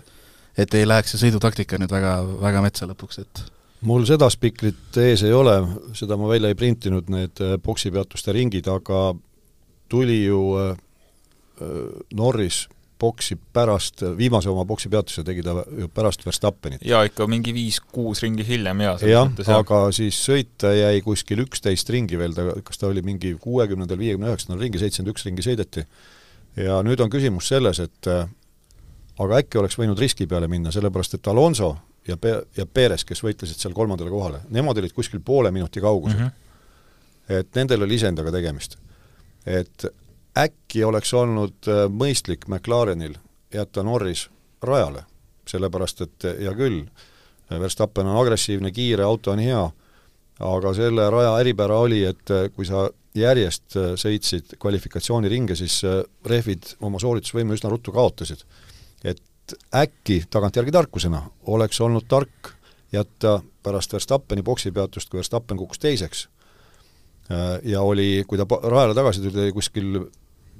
et 0.57 0.77
ei 0.77 0.87
läheks 0.87 1.13
see 1.13 1.25
sõidutaktika 1.27 1.79
nüüd 1.81 1.93
väga, 1.93 2.15
väga 2.41 2.63
metsa 2.65 2.89
lõpuks, 2.89 3.21
et 3.21 3.43
mul 3.89 4.05
seda 4.09 4.29
spikrit 4.33 4.97
ees 5.01 5.25
ei 5.25 5.33
ole, 5.33 5.57
seda 5.97 6.17
ma 6.17 6.29
välja 6.29 6.51
ei 6.51 6.57
printinud, 6.57 7.09
need 7.13 7.41
boksipeatuste 7.65 8.33
ringid, 8.37 8.69
aga 8.69 9.11
tuli 9.91 10.23
ju 10.23 10.41
äh, 10.61 10.75
Norris 12.17 12.63
boksi 13.01 13.37
pärast, 13.53 14.03
viimase 14.17 14.49
oma 14.51 14.65
boksipeatuse 14.69 15.23
tegi 15.25 15.43
ta 15.45 15.63
ju 15.79 15.87
pärast 15.93 16.25
Verstappenit. 16.25 16.83
jaa, 16.85 17.03
ikka 17.09 17.27
mingi 17.29 17.53
viis-kuus 17.55 18.21
ringi 18.25 18.45
hiljem 18.47 18.83
jaa. 18.85 18.97
jah, 19.09 19.31
aga 19.57 19.81
siis 19.95 20.19
sõita 20.27 20.73
jäi 20.75 21.01
kuskil 21.05 21.41
üksteist 21.45 21.89
ringi 21.93 22.19
veel, 22.21 22.35
ta, 22.37 22.47
kas 22.65 22.81
ta 22.81 22.89
oli 22.91 23.03
mingi 23.05 23.33
kuuekümnendal, 23.41 23.99
viiekümne 24.01 24.29
üheksandal 24.31 24.61
ringi, 24.61 24.81
seitsekümmend 24.81 25.15
üks 25.15 25.25
ringi 25.27 25.47
sõideti. 25.47 25.85
ja 26.61 26.81
nüüd 26.85 27.01
on 27.01 27.09
küsimus 27.13 27.49
selles, 27.53 27.81
et 27.83 28.11
äh, 28.11 28.27
aga 29.21 29.41
äkki 29.41 29.61
oleks 29.61 29.79
võinud 29.81 29.99
riski 29.99 30.29
peale 30.29 30.49
minna, 30.51 30.71
sellepärast 30.71 31.17
et 31.17 31.31
Alonso 31.31 31.73
ja 32.07 32.17
Pe-, 32.17 32.43
ja 32.57 32.65
Perez, 32.65 33.05
kes 33.05 33.23
võitlesid 33.25 33.57
seal 33.61 33.73
kolmandale 33.77 34.13
kohale, 34.13 34.45
nemad 34.49 34.77
olid 34.77 34.93
kuskil 34.93 35.21
poole 35.25 35.51
minuti 35.51 35.81
kaugusel 35.81 36.19
mm. 36.19 36.31
-hmm. 36.31 37.41
et 37.41 37.55
nendel 37.55 37.87
oli 37.87 37.97
isendaga 38.01 38.31
tegemist 38.31 38.77
et 39.45 39.85
äkki 40.37 40.83
oleks 40.83 41.13
olnud 41.13 41.67
äh, 41.67 41.85
mõistlik 41.89 42.47
McLarenil 42.47 43.17
jätta 43.53 43.83
Norris 43.83 44.29
rajale, 44.63 45.03
sellepärast 45.49 46.01
et 46.05 46.27
hea 46.39 46.53
küll, 46.55 46.85
Verstappen 47.51 48.07
on 48.07 48.15
agressiivne, 48.21 48.71
kiire, 48.71 49.03
auto 49.03 49.33
on 49.33 49.41
hea, 49.43 49.63
aga 50.39 50.73
selle 50.73 51.09
raja 51.11 51.33
eripära 51.41 51.81
oli, 51.83 52.03
et 52.07 52.31
äh, 52.31 52.47
kui 52.55 52.65
sa 52.67 52.87
järjest 53.17 53.75
äh, 53.75 53.91
sõitsid 53.99 54.55
kvalifikatsiooniringe, 54.59 55.57
siis 55.59 55.81
rehvid 56.25 56.75
oma 56.79 57.01
sooritusvõime 57.01 57.57
üsna 57.57 57.73
ruttu 57.73 57.91
kaotasid. 57.91 58.45
et 59.03 59.19
äkki 59.75 60.23
tagantjärgi 60.29 60.71
tarkusena 60.71 61.25
oleks 61.51 61.81
olnud 61.81 62.05
tark 62.07 62.53
jätta 62.91 63.41
pärast 63.63 63.93
Verstappeni 63.93 64.43
boksipeatust, 64.43 65.09
kui 65.09 65.17
Verstappen 65.17 65.57
kukkus 65.57 65.79
teiseks, 65.79 66.27
ja 67.63 67.81
oli, 67.85 68.23
kui 68.27 68.39
ta 68.39 68.45
rajale 68.63 68.95
tagasi 68.97 69.23
tuli, 69.23 69.45
oli 69.45 69.55
kuskil, 69.55 69.97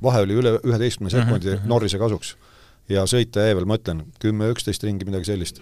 vahe 0.04 0.24
oli 0.26 0.38
üle 0.42 0.56
üheteistkümne 0.60 1.12
mhm, 1.12 1.18
sekundi 1.18 1.56
-hmm. 1.56 1.68
Norrise 1.70 1.98
kasuks. 2.02 2.36
ja 2.90 3.06
sõita 3.08 3.46
jäi 3.46 3.56
veel, 3.56 3.66
ma 3.66 3.78
ütlen, 3.80 4.04
kümme-üksteist 4.20 4.84
ringi, 4.84 5.06
midagi 5.06 5.26
sellist. 5.26 5.62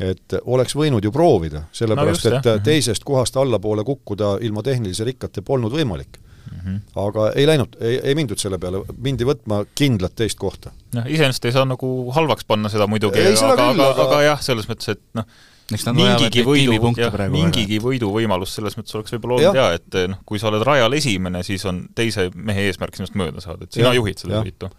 et 0.00 0.34
oleks 0.44 0.76
võinud 0.76 1.04
ju 1.04 1.12
proovida, 1.12 1.62
sellepärast 1.72 2.24
no 2.24 2.30
just, 2.30 2.46
et 2.46 2.52
jah. 2.52 2.62
teisest 2.62 3.04
kohast 3.04 3.36
allapoole 3.36 3.84
kukkuda 3.84 4.38
ilma 4.40 4.62
tehnilise 4.62 5.04
rikkata 5.04 5.42
polnud 5.42 5.72
võimalik 5.72 6.18
mm. 6.52 6.58
-hmm. 6.60 6.80
aga 7.06 7.30
ei 7.32 7.46
läinud, 7.46 7.76
ei, 7.80 8.00
ei 8.02 8.14
mindud 8.14 8.38
selle 8.38 8.58
peale, 8.58 8.82
mindi 8.98 9.24
võtma 9.24 9.64
kindlat 9.74 10.14
teist 10.16 10.38
kohta. 10.38 10.70
noh, 10.94 11.06
iseenesest 11.06 11.44
ei 11.44 11.52
saa 11.52 11.64
nagu 11.64 12.12
halvaks 12.12 12.44
panna 12.44 12.68
seda 12.68 12.86
muidugi, 12.86 13.20
aga, 13.20 13.52
aga, 13.52 13.68
aga, 13.70 14.02
aga 14.02 14.22
jah, 14.22 14.42
selles 14.42 14.68
mõttes, 14.68 14.96
et 14.96 15.02
noh, 15.14 15.24
mingigi 15.72 16.44
võidu, 16.46 16.92
mingigi 17.32 17.78
võiduvõimalus 17.82 18.56
selles 18.58 18.76
mõttes 18.78 18.94
oleks 18.98 19.14
võib-olla 19.16 19.38
olnud 19.38 19.60
jaa, 19.60 19.72
et 19.78 19.98
noh, 20.12 20.20
kui 20.28 20.38
sa 20.42 20.50
oled 20.50 20.62
rajal 20.66 20.92
esimene, 20.98 21.42
siis 21.46 21.64
on 21.66 21.84
teise 21.94 22.28
mehe 22.34 22.68
eesmärk 22.68 22.98
sinust 22.98 23.16
mööda 23.18 23.42
saada, 23.44 23.66
et 23.66 23.78
sina 23.78 23.90
ja, 23.90 23.98
juhid 23.98 24.22
seda 24.22 24.44
võitu. 24.46 24.70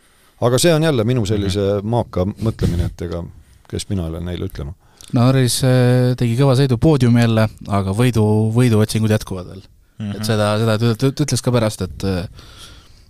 aga 0.48 0.62
see 0.62 0.74
on 0.74 0.88
jälle 0.88 1.04
minu 1.04 1.26
sellise 1.26 1.60
mm 1.60 1.80
-hmm. 1.80 1.92
maaka 1.96 2.26
mõtlemine, 2.26 2.92
et 2.92 3.02
ega 3.08 3.24
kes 3.68 3.90
mina 3.90 4.08
olen 4.08 4.26
neile 4.28 4.48
ütlema. 4.48 4.76
Norris 5.16 5.62
äh, 5.64 6.14
tegi 6.20 6.36
kõva 6.40 6.56
sõidu 6.60 6.78
poodiumi 6.84 7.22
jälle, 7.24 7.48
aga 7.72 7.94
võidu, 7.96 8.24
võiduotsingud 8.56 9.12
jätkuvad 9.14 9.48
veel 9.48 9.62
mm. 9.62 10.10
-hmm. 10.10 10.16
et 10.16 10.28
seda, 10.28 10.50
seda 10.60 10.78
ta 10.80 11.12
ütles 11.12 11.44
ka 11.44 11.54
pärast, 11.56 11.84
et 11.86 12.08
äh, 12.08 12.26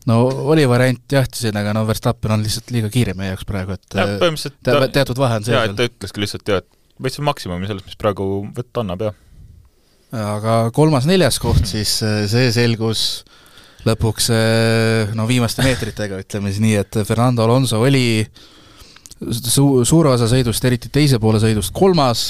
no 0.10 0.20
oli 0.54 0.68
variant 0.70 1.02
jah, 1.12 1.26
siin, 1.34 1.58
aga 1.58 1.74
no 1.74 1.86
Verstappen 1.88 2.36
on 2.38 2.46
lihtsalt 2.46 2.72
liiga 2.76 2.92
kiire 2.94 3.16
meie 3.18 3.34
jaoks 3.34 3.48
praegu, 3.50 3.78
et 3.78 3.98
ja, 3.98 4.08
te, 4.20 4.78
teatud 5.00 5.18
vahe 5.18 5.42
on 5.42 5.48
sees. 5.48 5.56
jaa, 5.56 5.66
et 5.66 5.78
ta 5.80 5.90
ütleski 5.90 6.24
lihtsalt 6.24 6.54
jah, 6.54 6.62
et 6.64 6.77
võtsime 7.04 7.30
maksimumi 7.30 7.70
sellest, 7.70 7.88
mis 7.90 8.00
praegu 8.00 8.28
võtta 8.56 8.84
annab, 8.84 9.08
jah. 9.08 9.18
aga 10.38 10.58
kolmas-neljas 10.76 11.40
koht 11.44 11.68
siis, 11.70 12.00
äh, 12.06 12.24
see 12.32 12.50
selgus 12.56 13.02
lõpuks 13.88 14.32
äh, 14.34 15.14
no 15.18 15.28
viimaste 15.30 15.66
meetritega, 15.66 16.22
ütleme 16.24 16.52
siis 16.52 16.64
nii, 16.64 16.76
et 16.82 17.00
Fernando 17.08 17.46
Alonso 17.46 17.80
oli 17.84 18.26
su-, 19.22 19.86
suure 19.88 20.16
osa 20.16 20.30
sõidust, 20.32 20.66
eriti 20.68 20.92
teise 20.94 21.22
poole 21.24 21.42
sõidust 21.44 21.76
kolmas, 21.76 22.28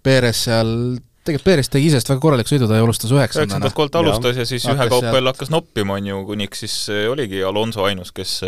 Perez 0.00 0.46
seal 0.46 0.70
tegelikult 1.20 1.44
Perez 1.44 1.68
tegi 1.68 1.90
isest 1.90 2.08
väga 2.08 2.22
korraliku 2.22 2.54
sõidu, 2.54 2.66
ta 2.70 2.78
ju 2.78 2.86
alustas 2.86 3.10
üheksandana. 3.12 3.50
üheksandalt 3.50 3.76
kohalt 3.76 3.98
alustas 4.00 4.38
ja, 4.38 4.46
ja 4.46 4.48
siis 4.48 4.64
ühekaupa 4.64 5.12
jälle 5.12 5.34
hakkas 5.34 5.52
noppima, 5.52 5.98
on 6.00 6.08
ju, 6.08 6.22
kuniks 6.30 6.64
siis 6.64 6.76
äh, 6.88 7.04
oligi 7.12 7.42
Alonso 7.44 7.84
ainus, 7.84 8.14
kes, 8.16 8.38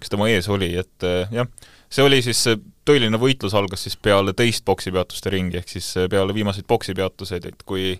kes 0.00 0.12
tema 0.12 0.26
ees 0.32 0.50
oli, 0.50 0.72
et 0.82 1.08
jah, 1.30 1.46
see 1.88 2.04
oli 2.04 2.18
siis, 2.26 2.42
tõeline 2.88 3.20
võitlus 3.20 3.54
algas 3.58 3.84
siis 3.84 3.98
peale 4.00 4.32
teist 4.36 4.64
poksipeatuste 4.68 5.32
ringi, 5.34 5.60
ehk 5.60 5.76
siis 5.76 5.90
peale 6.10 6.34
viimaseid 6.36 6.66
poksipeatuseid, 6.68 7.48
et 7.50 7.66
kui 7.68 7.92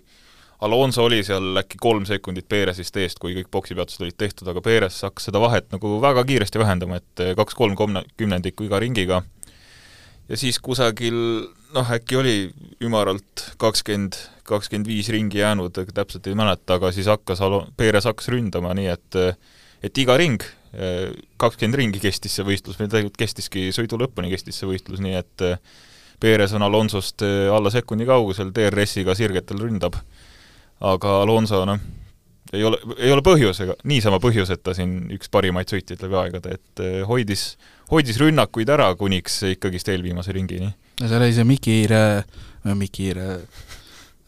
Alonso 0.65 1.05
oli 1.07 1.21
seal 1.23 1.61
äkki 1.61 1.79
kolm 1.79 2.03
sekundit 2.07 2.49
Perezist 2.51 2.97
eest, 2.99 3.19
kui 3.21 3.35
kõik 3.37 3.47
poksipeatused 3.51 4.03
olid 4.03 4.17
tehtud, 4.19 4.49
aga 4.51 4.63
Perez 4.63 4.97
hakkas 5.05 5.29
seda 5.29 5.39
vahet 5.39 5.69
nagu 5.71 5.99
väga 6.03 6.25
kiiresti 6.27 6.59
vähendama, 6.59 6.99
et 6.99 7.23
kaks-kolm 7.37 7.77
komne-, 7.79 8.03
kümnendikku 8.19 8.67
iga 8.67 8.81
ringiga. 8.83 9.21
ja 10.29 10.37
siis 10.37 10.59
kusagil 10.59 11.15
noh, 11.73 11.93
äkki 11.95 12.17
oli 12.19 12.35
ümaralt 12.83 13.45
kakskümmend, 13.61 14.17
kakskümmend 14.43 14.89
viis 14.89 15.09
ringi 15.13 15.39
jäänud, 15.39 15.79
täpselt 15.93 16.27
ei 16.27 16.35
mäleta, 16.35 16.75
aga 16.75 16.91
siis 16.91 17.07
hakkas 17.07 17.41
Alo-, 17.45 17.67
Perez 17.77 18.09
hakkas 18.09 18.27
ründama, 18.33 18.73
nii 18.75 18.91
et 18.97 19.21
et 19.79 19.97
iga 19.97 20.17
ring 20.19 20.43
kakskümmend 21.41 21.77
ringi 21.79 22.01
kestis 22.03 22.35
see 22.37 22.45
võistlus, 22.45 22.75
või 22.77 22.89
tegelikult 22.91 23.17
kestiski 23.17 23.69
sõidu 23.73 23.97
lõpuni 23.97 24.29
kestis 24.29 24.59
see 24.61 24.69
võistlus, 24.69 25.01
nii 25.01 25.15
et 25.17 25.45
Perez 26.21 26.53
on 26.53 26.61
Alonsost 26.61 27.23
alla 27.25 27.71
sekundi 27.73 28.05
kaugusel, 28.05 28.51
DRS-iga 28.53 29.15
sirgetel 29.17 29.63
ründab. 29.63 29.97
aga 30.79 31.15
Alonso 31.23 31.63
noh, 31.65 31.79
ei 32.53 32.63
ole, 32.63 32.79
ei 32.97 33.11
ole 33.13 33.23
põhjusega, 33.25 33.75
niisama 33.89 34.19
põhjuseta 34.21 34.73
siin 34.77 35.09
üks 35.13 35.29
parimaid 35.31 35.69
sõitjaid 35.69 36.01
läbi 36.05 36.17
aegade, 36.23 36.57
et 36.57 36.83
eh, 36.83 36.99
hoidis, 37.07 37.51
hoidis 37.91 38.19
rünnakuid 38.21 38.69
ära 38.73 38.89
kuniks 38.97 39.41
ikkagist 39.53 39.91
eelviimase 39.93 40.33
ringini. 40.35 40.71
ja 40.99 41.11
seal 41.11 41.25
oli 41.25 41.35
see 41.35 41.47
Mikir, 41.47 41.95
Mikir 42.75 43.21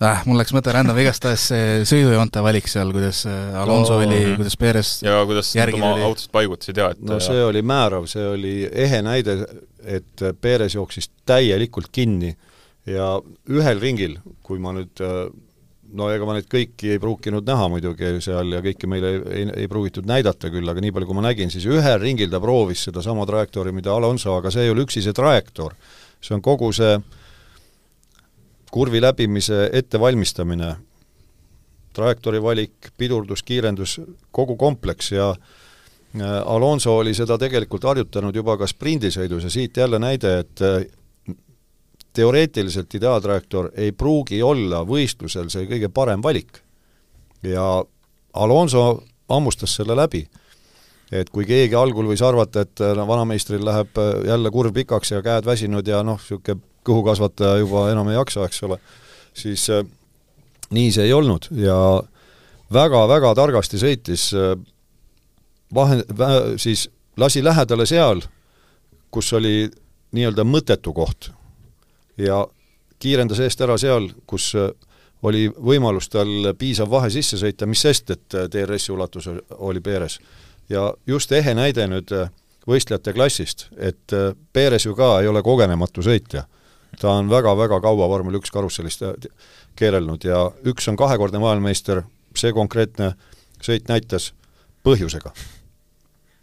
äh, 0.05 0.23
mul 0.27 0.39
läks 0.41 0.53
mõte 0.55 0.73
rändama, 0.73 1.01
igastahes 1.03 1.43
see 1.51 1.81
sõidujoonte 1.87 2.43
valik 2.45 2.69
seal, 2.71 2.93
kuidas 2.95 3.23
äh, 3.29 3.57
Alonso 3.61 3.97
no, 3.97 3.99
oli 4.01 4.17
mm, 4.17 4.25
-hmm. 4.25 4.39
kuidas 4.41 4.57
Perez 4.57 4.93
ja 5.05 5.19
kuidas 5.25 5.53
nad 5.55 5.73
oma 5.77 5.91
autosid 6.07 6.31
paigutasid 6.31 6.81
ja 6.81 6.89
et 6.95 7.03
no 7.05 7.19
see 7.23 7.43
oli 7.43 7.61
määrav, 7.61 8.07
see 8.09 8.25
oli 8.27 8.55
ehe 8.71 9.01
näide, 9.05 9.37
et 9.83 10.25
Perez 10.41 10.75
jooksis 10.75 11.11
täielikult 11.25 11.91
kinni 11.91 12.35
ja 12.85 13.13
ühel 13.49 13.79
ringil, 13.79 14.17
kui 14.41 14.59
ma 14.59 14.73
nüüd 14.73 15.05
no 15.91 16.09
ega 16.09 16.25
ma 16.25 16.37
neid 16.37 16.47
kõiki 16.49 16.93
ei 16.95 16.99
pruukinud 17.03 17.45
näha 17.45 17.67
muidugi 17.69 18.13
seal 18.23 18.53
ja 18.55 18.61
kõike 18.63 18.87
meile 18.89 19.11
ei, 19.11 19.23
ei, 19.41 19.47
ei 19.63 19.71
pruugitud 19.71 20.07
näidata 20.07 20.49
küll, 20.49 20.67
aga 20.67 20.81
nii 20.81 20.93
palju, 20.95 21.09
kui 21.09 21.17
ma 21.17 21.25
nägin, 21.27 21.51
siis 21.51 21.65
ühel 21.67 21.97
ringil 22.01 22.31
ta 22.31 22.39
proovis 22.41 22.85
sedasama 22.87 23.25
trajektoori, 23.27 23.73
mida 23.75 23.93
Alonso, 23.93 24.37
aga 24.39 24.53
see 24.53 24.65
ei 24.65 24.73
ole 24.73 24.85
üksi 24.87 25.03
see 25.03 25.13
trajektoor. 25.13 25.75
see 26.21 26.35
on 26.37 26.41
kogu 26.41 26.69
see 26.73 26.93
äh, 26.95 27.20
kurvi 28.71 29.01
läbimise 29.01 29.69
ettevalmistamine, 29.73 30.75
trajektoori 31.93 32.41
valik, 32.43 32.91
pidurdus, 32.97 33.43
kiirendus, 33.43 33.99
kogu 34.31 34.55
kompleks 34.55 35.11
ja 35.11 35.29
äh, 35.31 36.37
Alonso 36.45 36.97
oli 36.97 37.13
seda 37.13 37.37
tegelikult 37.37 37.83
harjutanud 37.83 38.35
juba 38.35 38.55
ka 38.57 38.67
sprindisõidus 38.67 39.47
ja 39.47 39.51
siit 39.51 39.77
jälle 39.77 39.99
näide, 39.99 40.37
et 40.39 40.63
äh, 40.63 40.85
teoreetiliselt 42.13 42.95
ideaaltrajektoor 42.95 43.71
ei 43.75 43.91
pruugi 43.91 44.41
olla 44.43 44.85
võistlusel 44.87 45.51
see 45.51 45.67
kõige 45.67 45.91
parem 45.91 46.23
valik. 46.23 46.63
ja 47.43 47.83
Alonso 48.33 49.03
hammustas 49.29 49.75
selle 49.75 49.95
läbi. 49.95 50.27
et 51.11 51.29
kui 51.29 51.45
keegi 51.45 51.75
algul 51.75 52.07
võis 52.07 52.21
arvata, 52.23 52.61
et 52.61 52.79
no 52.95 53.07
vanameistril 53.07 53.65
läheb 53.65 53.97
jälle 54.25 54.51
kurv 54.51 54.73
pikaks 54.73 55.11
ja 55.11 55.21
käed 55.21 55.45
väsinud 55.45 55.87
ja 55.87 56.03
noh, 56.03 56.19
niisugune 56.19 56.70
kõhukasvataja 56.87 57.61
juba 57.61 57.89
enam 57.91 58.09
ei 58.09 58.17
jaksa, 58.17 58.45
eks 58.45 58.63
ole, 58.67 58.79
siis 59.33 59.67
äh, 59.69 59.85
nii 60.71 60.91
see 60.91 61.09
ei 61.09 61.13
olnud 61.13 61.49
ja 61.55 61.77
väga-väga 62.73 63.35
targasti 63.35 63.81
sõitis 63.81 64.29
äh, 64.37 64.55
vahe, 65.73 66.01
siis 66.57 66.89
lasi 67.17 67.43
lähedale 67.43 67.85
seal, 67.85 68.21
kus 69.11 69.33
oli 69.33 69.69
nii-öelda 70.11 70.43
mõttetu 70.47 70.93
koht 70.95 71.31
ja 72.17 72.45
kiirendas 73.01 73.39
eest 73.39 73.61
ära 73.61 73.77
seal, 73.81 74.09
kus 74.27 74.51
äh, 74.55 74.69
oli 75.27 75.47
võimalus 75.49 76.09
tal 76.11 76.53
piisav 76.57 76.89
vahe 76.89 77.09
sisse 77.13 77.39
sõita, 77.39 77.67
mis 77.69 77.81
sest, 77.81 78.13
et 78.13 78.37
äh, 78.37 78.47
DRS-i 78.51 78.93
ulatus 78.93 79.29
oli 79.57 79.81
Perez. 79.81 80.19
ja 80.69 80.93
just 81.07 81.31
ehe 81.31 81.53
näide 81.53 81.87
nüüd 81.87 82.11
äh, 82.15 82.29
võistlejate 82.67 83.13
klassist, 83.13 83.67
et 83.77 84.13
Perez 84.53 84.85
ju 84.85 84.95
ka 84.95 85.19
ei 85.21 85.27
ole 85.27 85.41
kogenematu 85.41 86.03
sõitja 86.05 86.45
ta 87.01 87.15
on 87.17 87.29
väga-väga 87.31 87.79
kaua 87.81 88.07
vormel 88.09 88.37
üks 88.37 88.53
karussellist 88.53 89.01
äh, 89.05 89.15
keerelnud 89.79 90.25
ja 90.27 90.43
üks 90.67 90.87
on 90.91 90.99
kahekordne 90.99 91.41
maailmameister, 91.41 92.03
see 92.37 92.53
konkreetne 92.55 93.13
sõit 93.61 93.89
näitas 93.89 94.31
põhjusega. 94.85 95.33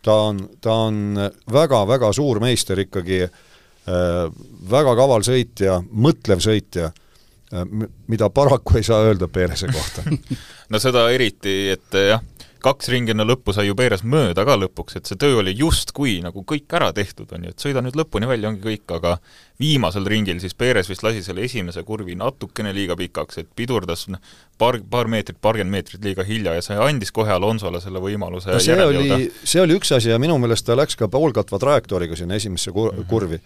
ta 0.03 0.15
on, 0.31 0.41
ta 0.61 0.75
on 0.89 1.19
väga-väga 1.53 2.13
suur 2.15 2.41
meister 2.41 2.79
ikkagi 2.81 3.25
äh,, 3.27 4.31
väga 4.71 4.95
kaval 4.97 5.27
sõitja, 5.27 5.81
mõtlev 5.91 6.43
sõitja 6.45 6.91
äh,, 6.91 7.67
mida 8.07 8.31
paraku 8.31 8.79
ei 8.79 8.87
saa 8.87 9.03
öelda 9.09 9.29
Perese 9.29 9.71
kohta 9.73 10.05
no 10.71 10.83
seda 10.83 11.09
eriti, 11.15 11.57
et 11.75 11.99
jah, 12.09 12.23
kaks 12.63 12.89
ringi 12.93 13.13
enne 13.15 13.25
lõppu 13.27 13.53
sai 13.55 13.69
ju 13.69 13.77
Perez 13.79 14.03
mööda 14.07 14.45
ka 14.47 14.57
lõpuks, 14.59 14.99
et 14.99 15.09
see 15.09 15.19
töö 15.21 15.41
oli 15.43 15.55
justkui 15.57 16.19
nagu 16.25 16.43
kõik 16.49 16.73
ära 16.79 16.91
tehtud, 16.97 17.31
on 17.35 17.47
ju, 17.47 17.53
et 17.55 17.65
sõida 17.65 17.83
nüüd 17.85 17.99
lõpuni 17.99 18.29
välja, 18.31 18.51
ongi 18.51 18.63
kõik, 18.65 18.85
aga 18.97 19.17
viimasel 19.63 20.07
ringil 20.09 20.41
siis 20.43 20.57
Perez 20.59 20.91
vist 20.91 21.05
lasi 21.07 21.23
selle 21.27 21.45
esimese 21.47 21.83
kurvi 21.87 22.17
natukene 22.19 22.73
liiga 22.77 22.97
pikaks, 22.99 23.43
et 23.43 23.51
pidurdas 23.59 24.07
noh, 24.13 24.23
paar, 24.59 24.81
paar 24.91 25.11
meetrit, 25.11 25.39
paarkümmend 25.43 25.77
meetrit 25.77 26.05
liiga 26.05 26.27
hilja 26.27 26.57
ja 26.59 26.65
see 26.65 26.79
andis 26.89 27.15
kohe 27.15 27.33
Alonsole 27.35 27.83
selle 27.85 28.03
võimaluse 28.03 28.55
no 28.55 28.63
see 28.63 28.79
oli, 28.85 29.31
see 29.43 29.63
oli 29.63 29.79
üks 29.79 29.95
asi 29.97 30.13
ja 30.13 30.19
minu 30.23 30.39
meelest 30.43 30.67
ta 30.67 30.79
läks 30.79 30.99
ka 30.99 31.11
poolkatva 31.13 31.61
trajektooriga 31.63 32.19
sinna 32.19 32.39
esimesse 32.39 32.75
kur-, 32.75 32.93
mm 32.93 33.03
-hmm. 33.03 33.11
kurvi. 33.11 33.41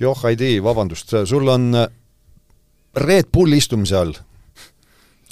Joh, 0.00 0.18
Heidi, 0.24 0.56
vabandust, 0.64 1.12
sul 1.24 1.48
on 1.48 1.72
Red 2.96 3.28
Bull 3.32 3.52
istumise 3.52 3.96
all 3.96 4.14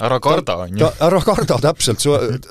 ära 0.01 0.19
karda, 0.19 0.55
on 0.55 0.79
ju. 0.79 0.87
ära 0.99 1.21
karda, 1.21 1.57
täpselt, 1.61 2.03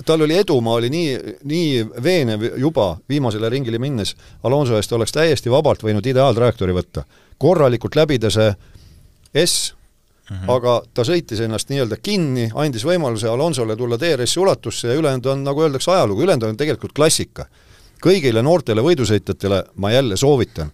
tal 0.07 0.23
oli 0.27 0.37
edumaa 0.39 0.79
oli 0.79 0.91
nii, 0.93 1.35
nii 1.51 1.83
veenev 2.03 2.47
juba 2.61 2.93
viimasele 3.09 3.51
ringile 3.51 3.81
minnes, 3.83 4.15
Alonso 4.47 4.79
eest 4.79 4.93
oleks 4.93 5.15
täiesti 5.17 5.53
vabalt 5.53 5.83
võinud 5.83 6.07
ideaaltrajektoori 6.07 6.77
võtta. 6.77 7.05
korralikult 7.39 7.97
läbida 7.97 8.31
see 8.31 8.55
S 9.35 9.75
mm, 10.31 10.37
-hmm. 10.37 10.51
aga 10.57 10.83
ta 10.95 11.03
sõitis 11.05 11.41
ennast 11.41 11.69
nii-öelda 11.71 11.97
kinni, 12.03 12.51
andis 12.55 12.85
võimaluse 12.85 13.29
Alonsole 13.29 13.77
tulla 13.77 13.99
DRS-i 14.01 14.41
ulatusse 14.41 14.89
ja 14.89 14.95
ülejäänud 14.95 15.27
on, 15.27 15.45
nagu 15.45 15.63
öeldakse, 15.63 15.91
ajalugu, 15.91 16.23
ülejäänud 16.23 16.49
on 16.49 16.57
tegelikult 16.57 16.93
klassika. 16.93 17.47
kõigile 18.07 18.43
noortele 18.43 18.81
võidusõitjatele 18.81 19.65
ma 19.77 19.91
jälle 19.91 20.17
soovitan, 20.17 20.71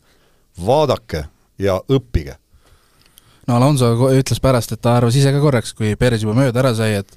vaadake 0.66 1.24
ja 1.58 1.80
õppige 1.88 2.36
no 3.46 3.58
Alonso 3.58 3.92
ütles 4.10 4.40
pärast, 4.42 4.74
et 4.74 4.82
ta 4.82 4.96
arvas 5.00 5.16
ise 5.18 5.32
ka 5.34 5.40
korraks, 5.42 5.74
kui 5.76 5.94
Perez 5.98 6.24
juba 6.24 6.36
mööda 6.38 6.62
ära 6.64 6.74
sai, 6.76 7.00
et 7.02 7.16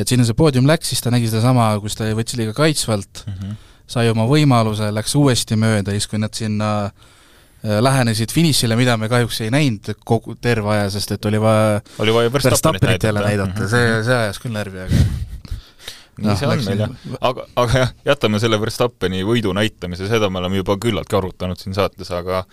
et 0.00 0.08
sinna 0.08 0.24
see 0.24 0.36
poodium 0.36 0.68
läks, 0.68 0.92
siis 0.92 1.02
ta 1.04 1.12
nägi 1.12 1.28
sedasama, 1.28 1.72
kus 1.82 1.98
ta 1.98 2.08
võttis 2.16 2.38
liiga 2.38 2.54
kaitsvalt 2.56 3.24
mm, 3.26 3.32
-hmm. 3.36 3.56
sai 3.90 4.08
oma 4.08 4.24
võimaluse, 4.30 4.88
läks 4.94 5.14
uuesti 5.18 5.58
mööda, 5.60 5.92
siis 5.92 6.06
kui 6.08 6.20
nad 6.22 6.32
sinna 6.34 6.70
äh, 6.86 7.80
lähenesid 7.84 8.32
finišile, 8.32 8.76
mida 8.76 8.96
me 8.96 9.10
kahjuks 9.12 9.42
ei 9.44 9.50
näinud 9.52 9.92
kogu, 10.04 10.36
terve 10.40 10.72
aja, 10.76 10.88
sest 10.90 11.12
et 11.16 11.24
oli 11.28 11.40
vaja 11.40 11.80
oli 11.98 12.14
vaja 12.14 12.32
Verstappenit 12.32 13.02
jälle 13.02 13.20
näidata. 13.20 13.68
See, 13.68 14.02
see 14.06 14.16
ajas 14.16 14.40
küll 14.40 14.56
närvi, 14.56 14.86
aga 14.86 15.02
nii 16.20 16.28
no, 16.28 16.36
see 16.36 16.48
on 16.48 16.64
meil 16.64 16.82
jah, 16.84 16.94
aga, 17.20 17.46
aga 17.62 17.82
jah, 17.84 17.92
jätame 18.12 18.40
selle 18.42 18.58
Verstappeni 18.60 19.22
võidu 19.26 19.52
näitamise, 19.56 20.08
seda 20.08 20.30
me 20.30 20.40
oleme 20.42 20.60
juba 20.60 20.76
küllaltki 20.80 21.16
arutanud 21.16 21.60
siin 21.60 21.76
saates, 21.76 22.10
aga 22.12 22.44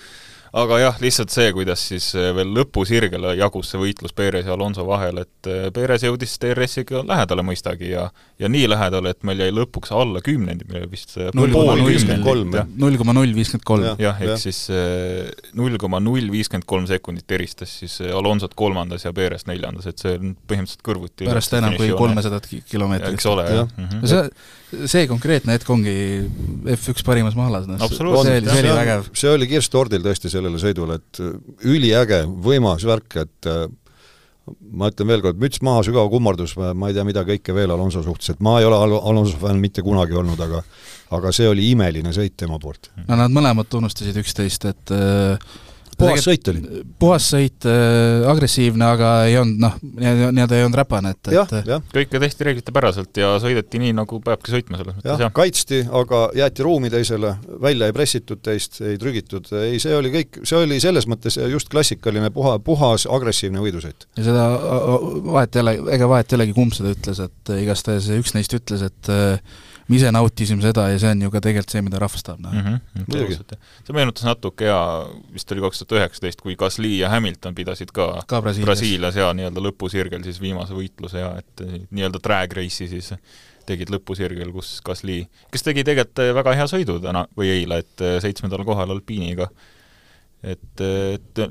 aga 0.57 0.79
jah, 0.81 0.97
lihtsalt 1.01 1.33
see, 1.33 1.49
kuidas 1.55 1.83
siis 1.91 2.07
eh, 2.17 2.29
veel 2.35 2.49
lõpusirgele 2.55 3.33
jagus 3.37 3.71
see 3.71 3.81
võitlus 3.81 4.15
Perez 4.17 4.47
ja 4.47 4.55
Alonso 4.55 4.85
vahel, 4.87 5.21
et 5.23 5.49
eh, 5.49 5.67
Perez 5.73 6.05
jõudis 6.07 6.33
DRS-iga 6.41 7.03
lähedale 7.07 7.45
mõistagi 7.45 7.91
ja 7.91 8.07
ja 8.37 8.49
nii 8.51 8.67
lähedale, 8.69 9.15
et 9.15 9.23
meil 9.25 9.41
jäi 9.41 9.53
lõpuks 9.53 9.91
alla 9.97 10.21
kümnendi, 10.25 10.67
meil 10.69 10.85
vist 10.91 11.15
eh, 11.17 11.29
null 11.37 11.53
koma 11.53 11.77
null 11.77 11.91
viiskümmend 11.91 12.25
kolm, 12.25 12.57
null 12.83 12.99
koma 13.01 13.15
null 13.17 13.33
viiskümmend 13.37 13.67
kolm. 13.67 13.87
jah, 14.01 14.21
ehk 14.23 14.41
siis 14.41 14.63
null 15.57 15.77
koma 15.81 16.01
null 16.03 16.29
viiskümmend 16.33 16.67
kolm 16.69 16.87
sekundit 16.89 17.37
eristas 17.37 17.73
siis 17.83 17.99
Alonsot 18.07 18.53
kolmandas 18.57 19.05
ja 19.05 19.13
Perez 19.15 19.47
neljandas, 19.49 19.89
et 19.89 20.01
see 20.01 20.17
on 20.17 20.35
põhimõtteliselt 20.37 20.85
kõrvuti 20.85 21.29
pärast 21.29 21.57
enam 21.57 21.77
kui 21.77 21.89
kolmesadat 21.97 22.49
kilomeetrit. 22.69 23.17
eks 23.17 23.29
ole, 23.29 23.47
jah. 23.49 23.73
-hmm. 23.77 24.05
see, 24.09 24.87
see 24.89 25.07
konkreetne 25.09 25.57
hetk 25.57 25.69
ongi 25.73 25.95
F1 26.77 27.05
parimas 27.05 27.37
maalas, 27.37 27.67
noh, 27.69 27.81
see 27.89 28.05
oli, 28.05 28.45
see 28.45 28.63
oli 28.63 28.75
vägev. 28.75 29.09
see 29.13 29.33
oli 29.33 29.49
kirstordil 29.49 30.05
tõesti 30.05 30.31
sellele 30.47 30.63
sõidule, 30.63 30.97
et 31.01 31.21
äh, 31.23 31.35
üliäge, 31.67 32.23
võimas 32.25 32.85
värk, 32.87 33.19
et 33.23 33.49
äh, 33.51 33.67
ma 34.71 34.89
ütlen 34.91 35.09
veel 35.11 35.23
kord, 35.25 35.39
müts 35.41 35.61
maha, 35.65 35.83
sügav 35.85 36.09
kummardus, 36.11 36.55
ma 36.57 36.89
ei 36.89 36.95
tea, 36.95 37.05
mida 37.07 37.25
kõike 37.27 37.55
veel 37.55 37.73
Alonso 37.73 38.03
suhtes, 38.05 38.31
et 38.31 38.43
ma 38.43 38.57
ei 38.61 38.67
ole 38.67 38.79
Al 38.79 38.95
Alonso 39.01 39.39
fänn 39.41 39.59
mitte 39.61 39.83
kunagi 39.85 40.15
olnud, 40.17 40.39
aga 40.39 40.63
aga 41.15 41.31
see 41.35 41.47
oli 41.47 41.69
imeline 41.71 42.11
sõit 42.15 42.35
tema 42.39 42.59
poolt. 42.59 42.89
no 43.07 43.15
nad 43.19 43.31
mõlemad 43.31 43.69
tunnustasid 43.71 44.17
üksteist, 44.23 44.67
et 44.71 44.95
äh, 44.95 45.37
puhas 45.97 46.25
sõit 46.25 46.49
oli? 46.51 46.61
puhas 46.99 47.27
sõit 47.33 47.67
äh,, 47.69 48.25
agressiivne, 48.31 48.85
aga 48.95 49.11
ei 49.27 49.37
olnud 49.39 49.61
noh, 49.63 49.77
nii-öelda 49.97 50.57
ei 50.57 50.65
olnud 50.65 50.79
räpane, 50.79 51.13
et, 51.15 51.31
et 51.33 51.69
kõike 51.93 52.21
tehti 52.23 52.47
reeglitepäraselt 52.47 53.21
ja 53.21 53.33
sõideti 53.43 53.81
nii, 53.81 53.95
nagu 53.97 54.19
peabki 54.23 54.53
sõitma 54.53 54.79
selles 54.79 54.97
mõttes, 54.97 55.23
jah. 55.23 55.33
kaitsti, 55.35 55.83
aga 56.01 56.23
jäeti 56.37 56.67
ruumi 56.67 56.91
teisele, 56.93 57.33
välja 57.63 57.89
ei 57.89 57.95
pressitud 57.97 58.41
teist, 58.45 58.81
ei 58.85 58.99
trügitud, 59.01 59.49
ei, 59.61 59.81
see 59.83 59.95
oli 59.97 60.13
kõik, 60.13 60.41
see 60.47 60.59
oli 60.61 60.79
selles 60.83 61.09
mõttes 61.09 61.39
just 61.51 61.71
klassikaline 61.73 62.31
puha, 62.35 62.57
puhas 62.63 63.07
agressiivne 63.09 63.63
võidusõit. 63.63 64.09
ja 64.19 64.27
seda 64.29 64.49
vahet 65.31 65.57
ei 65.57 65.65
ole, 65.65 65.77
ega 65.97 66.11
vahet 66.13 66.33
ei 66.33 66.41
olegi, 66.41 66.57
kumb 66.57 66.75
seda 66.77 66.93
ütles, 66.93 67.21
et 67.23 67.55
igastahes 67.57 68.11
üks 68.17 68.35
neist 68.37 68.53
ütles, 68.57 68.85
et 68.85 69.13
äh, 69.13 69.57
me 69.87 69.99
ise 69.99 70.11
nautisime 70.11 70.63
seda 70.63 70.87
ja 70.91 70.99
see 71.01 71.11
on 71.15 71.25
ju 71.25 71.31
ka 71.33 71.41
tegelikult 71.43 71.73
see, 71.73 71.83
mida 71.85 72.01
rahvas 72.03 72.25
tahab 72.27 72.41
näha 72.43 72.61
mm. 72.61 72.77
-hmm, 72.77 73.05
muidugi. 73.07 73.59
see 73.87 73.95
meenutas 73.95 74.27
natuke 74.27 74.67
ja 74.67 74.79
vist 75.33 75.51
oli 75.55 75.63
kaks 75.63 75.83
tuhat 75.83 75.97
üheksateist, 75.99 76.41
kui 76.43 76.55
Gasly 76.59 76.97
ja 76.97 77.11
Hamilton 77.13 77.55
pidasid 77.55 77.93
ka, 77.95 78.09
ka 78.27 78.41
Brasiilias, 78.41 78.67
Brasiilias 78.67 79.19
ja 79.19 79.29
nii-öelda 79.37 79.63
lõpusirgel 79.69 80.25
siis 80.27 80.41
viimase 80.41 80.75
võitluse 80.77 81.23
ja 81.23 81.31
et 81.39 81.65
nii-öelda 81.91 82.23
drag 82.23 82.57
race'i 82.59 82.89
siis 82.91 83.13
tegid 83.67 83.91
lõpusirgel, 83.91 84.51
kus 84.55 84.77
Gasly, 84.85 85.25
kes 85.51 85.65
tegi 85.65 85.83
tegelikult 85.87 86.23
väga 86.39 86.55
hea 86.55 86.67
sõidu 86.71 86.99
täna 87.03 87.25
või 87.37 87.51
eile, 87.51 87.81
et 87.83 88.05
seitsmendal 88.23 88.63
kohal 88.67 88.93
Alpiiniga. 88.95 89.49
et, 90.43 90.81
et 90.83 91.41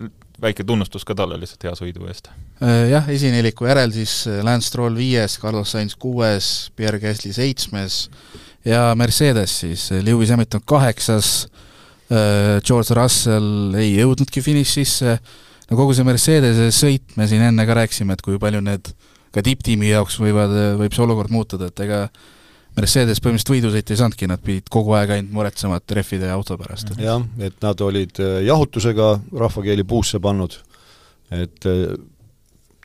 väike 0.43 0.65
tunnustus 0.67 1.05
ka 1.07 1.17
talle 1.17 1.39
lihtsalt 1.41 1.67
hea 1.69 1.75
sõidu 1.79 2.09
eest. 2.11 2.31
Äh, 2.61 2.89
jah, 2.93 3.09
esineliku 3.13 3.69
järel 3.69 3.95
siis 3.95 4.19
äh, 4.31 4.43
Lance 4.47 4.71
Stroll 4.71 4.99
viies, 4.99 5.39
Carlos 5.43 5.73
Sainz 5.75 5.97
kuues, 5.99 6.71
Pierre 6.77 7.01
Gasly 7.03 7.33
seitsmes 7.37 8.07
ja 8.67 8.91
Mercedes 8.99 9.61
siis, 9.63 9.89
Lewis 10.05 10.33
Hamilton 10.35 10.65
kaheksas, 10.67 11.47
George 12.07 12.95
Russell 12.95 13.75
ei 13.75 13.97
jõudnudki 13.97 14.39
finišisse, 14.39 15.17
no 15.67 15.79
kogu 15.79 15.95
see 15.95 16.07
Mercedese 16.07 16.69
sõit, 16.75 17.17
me 17.19 17.27
siin 17.27 17.43
enne 17.49 17.67
ka 17.67 17.75
rääkisime, 17.81 18.15
et 18.15 18.23
kui 18.23 18.39
palju 18.43 18.61
need 18.63 18.93
ka 19.35 19.43
tipptiimi 19.43 19.91
jaoks 19.91 20.21
võivad, 20.23 20.55
võib 20.79 20.95
see 20.95 21.03
olukord 21.03 21.35
muutuda, 21.35 21.71
et 21.73 21.83
ega 21.83 22.05
Mercedes 22.77 23.23
põhimõtteliselt 23.25 23.53
võidusõitu 23.55 23.95
ei 23.95 24.01
saanudki, 24.03 24.27
nad 24.29 24.43
pidid 24.45 24.67
kogu 24.73 24.93
aeg 24.99 25.15
ainult 25.15 25.33
muretsema 25.33 25.79
rehvide 25.97 26.29
ja 26.29 26.35
auto 26.37 26.59
pärast. 26.61 26.93
jah, 27.01 27.25
et 27.41 27.57
nad 27.65 27.81
olid 27.81 28.21
äh, 28.21 28.43
jahutusega 28.45 29.09
rahvakeeli 29.33 29.85
puusse 29.89 30.21
pannud, 30.21 30.59
et 31.33 31.69
äh, 31.71 31.97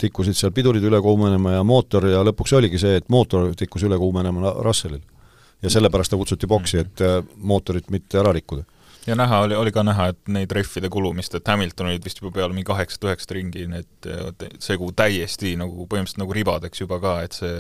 tikkusid 0.01 0.37
seal 0.37 0.55
pidurid 0.55 0.85
üle 0.87 1.01
kuumenema 1.03 1.57
ja 1.57 1.65
mootor 1.67 2.07
ja 2.07 2.23
lõpuks 2.23 2.55
oligi 2.57 2.79
see, 2.79 3.01
et 3.01 3.09
mootor 3.11 3.51
tikkus 3.57 3.83
üle 3.83 3.99
kuumenema 3.99 4.55
Russellil. 4.63 5.03
ja 5.61 5.69
sellepärast 5.69 6.15
ta 6.15 6.17
kutsuti 6.17 6.47
boksi, 6.47 6.85
et 6.85 7.03
äh, 7.03 7.19
mootorit 7.35 7.91
mitte 7.91 8.23
ära 8.23 8.31
rikkuda 8.31 8.63
ja 9.07 9.15
näha 9.17 9.43
oli, 9.43 9.55
oli 9.55 9.71
ka 9.75 9.83
näha, 9.83 10.07
et 10.13 10.27
neid 10.31 10.51
rehvide 10.55 10.89
kulumist, 10.89 11.35
et 11.35 11.47
Hamilton 11.47 11.91
olid 11.91 12.03
vist 12.05 12.21
juba 12.21 12.31
peale 12.39 12.53
mingi 12.55 12.69
kaheksat-üheksat 12.69 13.31
ringi, 13.35 13.67
need 13.67 14.11
segu 14.61 14.91
täiesti 14.95 15.57
nagu 15.59 15.83
põhimõtteliselt 15.83 16.21
nagu 16.21 16.37
ribadeks 16.37 16.83
juba 16.83 16.99
ka, 17.01 17.15
et 17.25 17.35
see 17.35 17.57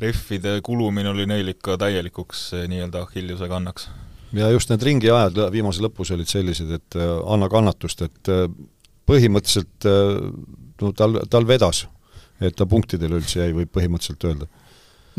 rehvide 0.00 0.58
kulumine 0.62 1.08
oli 1.08 1.26
neil 1.26 1.52
ikka 1.54 1.78
täielikuks 1.78 2.46
eh, 2.58 2.66
nii-öelda 2.70 3.04
Achilleuse 3.06 3.48
kannaks. 3.48 3.88
ja 4.32 4.50
just 4.50 4.70
need 4.70 4.82
ringiajad 4.82 5.38
viimase 5.54 5.82
lõpus 5.84 6.10
olid 6.14 6.30
sellised, 6.30 6.70
et 6.74 6.98
eh, 6.98 7.14
anna 7.30 7.48
kannatust, 7.48 8.02
et 8.02 8.32
eh, 8.32 8.48
põhimõtteliselt 9.06 9.84
no 10.80 10.90
tal, 10.96 11.18
tal 11.30 11.46
vedas, 11.46 11.84
et 12.40 12.54
ta 12.56 12.66
punktidele 12.66 13.18
üldse 13.20 13.42
jäi, 13.42 13.52
võib 13.52 13.68
põhimõtteliselt 13.74 14.24
öelda 14.30 14.48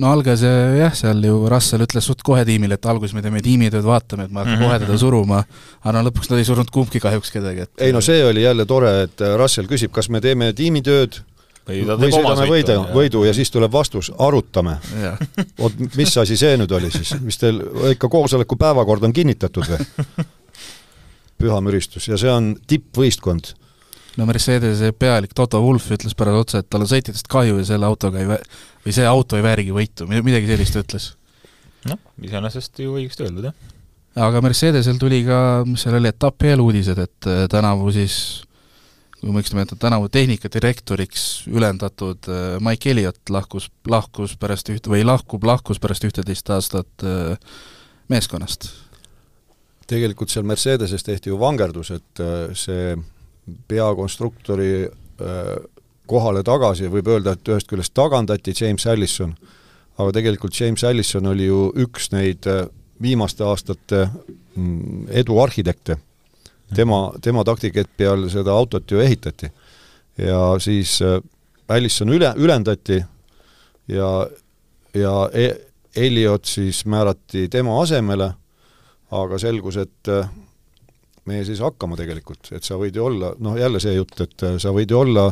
no 0.02 0.10
algas 0.12 0.42
jah, 0.42 0.96
seal 0.98 1.22
ju 1.24 1.36
Russell 1.52 1.86
ütles 1.86 2.10
suht 2.10 2.26
kohe 2.26 2.42
tiimile, 2.48 2.76
et 2.76 2.88
alguses 2.90 3.14
me 3.16 3.22
teeme 3.24 3.44
tiimitööd, 3.46 3.86
vaatame, 3.86 4.26
et 4.26 4.34
ma 4.34 4.42
hakkan 4.42 4.58
mm 4.58 4.64
-hmm. 4.64 4.74
kohe 4.74 4.80
teda 4.82 4.98
suruma, 4.98 5.44
aga 5.84 5.94
no 5.96 6.10
lõpuks 6.10 6.32
nad 6.32 6.42
ei 6.42 6.50
surnud 6.50 6.74
kumbki 6.74 7.00
kahjuks 7.00 7.32
kedagi, 7.32 7.70
et 7.70 7.86
ei 7.88 7.94
no 7.94 8.02
see 8.02 8.26
oli 8.26 8.44
jälle 8.44 8.66
tore, 8.66 8.92
et 9.04 9.24
Russell 9.38 9.70
küsib, 9.72 9.94
kas 9.96 10.10
me 10.10 10.22
teeme 10.22 10.52
tiimitööd 10.54 11.22
või, 11.68 11.82
või 12.00 12.12
sõidame 12.14 12.48
võidu, 12.50 12.78
võidu 12.94 13.24
ja 13.26 13.34
siis 13.36 13.52
tuleb 13.54 13.74
vastus, 13.74 14.12
arutame. 14.22 14.78
vot 15.62 15.84
mis 15.98 16.16
asi 16.22 16.38
see 16.38 16.56
nüüd 16.60 16.72
oli 16.78 16.92
siis, 16.94 17.16
mis 17.26 17.40
teil 17.42 17.62
ikka 17.94 18.10
koosoleku 18.12 18.58
päevakord 18.60 19.06
on 19.08 19.14
kinnitatud 19.16 19.70
või? 19.74 20.26
püha 21.42 21.60
müristus 21.64 22.08
ja 22.10 22.20
see 22.20 22.32
on 22.32 22.54
tippvõistkond. 22.70 23.54
no 24.16 24.28
Mercedese 24.30 24.94
pealik 24.96 25.36
Toto 25.36 25.62
Wolff 25.64 25.92
ütles 25.92 26.16
pärast 26.18 26.46
otsa, 26.46 26.64
et 26.64 26.70
tal 26.70 26.86
on 26.86 26.92
sõitjatest 26.92 27.30
kahju 27.32 27.60
ja 27.60 27.68
selle 27.74 27.90
autoga 27.90 28.22
ei 28.22 28.30
vä-, 28.30 28.42
või 28.86 28.96
see 28.96 29.08
auto 29.10 29.40
ei 29.40 29.44
väärigi 29.46 29.76
võitu, 29.76 30.08
midagi 30.10 30.50
sellist 30.52 30.80
ütles. 30.80 31.12
noh, 31.90 32.00
iseenesest 32.24 32.84
ju 32.86 32.96
õigesti 32.96 33.28
öeldud, 33.28 33.50
jah. 33.50 33.76
aga 34.30 34.42
Mercedesel 34.46 35.02
tuli 35.02 35.24
ka, 35.28 35.40
mis 35.68 35.84
seal 35.84 36.00
oli, 36.00 36.14
etapi 36.14 36.54
eeluudised, 36.54 37.04
et 37.04 37.32
äh, 37.32 37.46
tänavu 37.52 37.92
siis 37.96 38.46
kui 39.26 39.34
õigesti 39.34 39.58
mäletan, 39.58 39.80
tänavu 39.82 40.10
tehnikadirektoriks 40.14 41.24
ülendatud 41.50 42.28
äh, 42.30 42.44
Mike 42.62 42.92
Elliot 42.92 43.32
lahkus, 43.34 43.72
lahkus 43.90 44.36
pärast 44.38 44.70
üht- 44.70 44.90
või 44.92 45.02
lahkub, 45.06 45.44
lahkus 45.44 45.82
pärast 45.82 46.06
ühteteist 46.06 46.50
aastat 46.54 47.06
äh, 47.06 47.34
meeskonnast. 48.10 48.70
tegelikult 49.88 50.30
seal 50.30 50.46
Mercedeses 50.46 51.04
tehti 51.04 51.30
ju 51.30 51.40
vangerdus, 51.40 51.92
et 51.92 52.22
äh, 52.22 52.54
see 52.54 52.96
peakonstruktori 53.68 54.90
kohale 56.10 56.42
tagasi, 56.44 56.90
võib 56.92 57.08
öelda, 57.08 57.34
et 57.34 57.48
ühest 57.48 57.70
küljest 57.70 57.94
tagandati 57.96 58.54
James 58.58 58.86
Allison, 58.86 59.36
aga 59.98 60.12
tegelikult 60.18 60.60
James 60.60 60.84
Allison 60.84 61.30
oli 61.32 61.46
ju 61.46 61.70
üks 61.86 62.10
neid 62.12 62.44
viimaste 63.02 63.46
aastate 63.48 64.10
mm, 64.10 65.08
edu 65.22 65.40
arhitekte 65.40 65.96
tema, 66.76 67.00
tema 67.22 67.44
taktikepi 67.44 68.08
all 68.08 68.30
seda 68.30 68.54
autot 68.54 68.92
ju 68.92 69.00
ehitati. 69.00 69.52
ja 70.18 70.56
siis 70.60 71.02
äh, 71.02 71.20
Allison 71.68 72.10
üle, 72.14 72.34
ülendati 72.38 73.00
ja, 73.88 74.10
ja 74.94 75.14
e-, 75.34 75.56
Elliot 75.96 76.46
siis 76.46 76.86
määrati 76.86 77.48
tema 77.50 77.82
asemele, 77.82 78.30
aga 79.12 79.40
selgus, 79.40 79.78
et 79.78 80.12
äh, 80.12 80.30
meie 81.26 81.46
siis 81.46 81.62
hakkama 81.64 81.98
tegelikult, 82.00 82.52
et 82.52 82.64
sa 82.64 82.78
võid 82.80 82.96
ju 82.96 83.06
olla, 83.06 83.34
noh 83.40 83.58
jälle 83.58 83.80
see 83.80 83.96
jutt, 83.96 84.20
et 84.22 84.44
äh, 84.44 84.60
sa 84.62 84.74
võid 84.76 84.92
ju 84.92 85.00
olla 85.00 85.30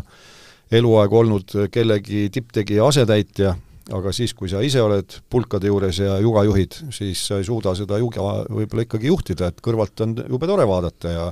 eluaeg 0.73 1.13
olnud 1.13 1.55
kellegi 1.71 2.29
tipptegija 2.33 2.87
asetäitja 2.87 3.53
aga 3.91 4.13
siis, 4.15 4.34
kui 4.38 4.47
sa 4.51 4.61
ise 4.63 4.81
oled 4.81 5.17
pulkade 5.29 5.67
juures 5.67 5.99
ja 5.99 6.15
juga 6.23 6.45
juhid, 6.47 6.77
siis 6.95 7.19
sa 7.27 7.39
ei 7.39 7.47
suuda 7.47 7.73
seda 7.75 7.99
juga 7.99 8.43
võib-olla 8.47 8.86
ikkagi 8.86 9.09
juhtida, 9.09 9.49
et 9.51 9.59
kõrvalt 9.63 10.05
on 10.05 10.15
jube 10.21 10.47
tore 10.47 10.67
vaadata 10.67 11.11
ja 11.11 11.25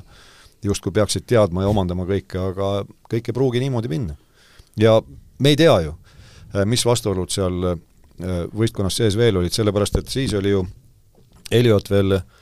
justkui 0.65 0.91
peaksid 0.95 1.25
teadma 1.29 1.63
ja 1.63 1.71
omandama 1.71 2.05
kõike, 2.09 2.41
aga 2.51 2.73
kõik 3.11 3.31
ei 3.31 3.37
pruugi 3.37 3.63
niimoodi 3.63 3.91
minna. 3.91 4.17
ja 4.77 4.99
me 5.39 5.49
ei 5.49 5.55
tea 5.55 5.79
ju, 5.87 5.95
mis 6.65 6.83
vastuolud 6.85 7.31
seal 7.31 7.71
äh, 7.71 7.79
võistkonnas 8.51 8.99
sees 8.99 9.17
veel 9.17 9.39
olid, 9.39 9.53
sellepärast 9.55 10.01
et 10.01 10.11
siis 10.11 10.33
oli 10.33 10.51
ju 10.51 10.65
Elliot 11.51 11.89
veel 11.89 12.19
äh, 12.19 12.40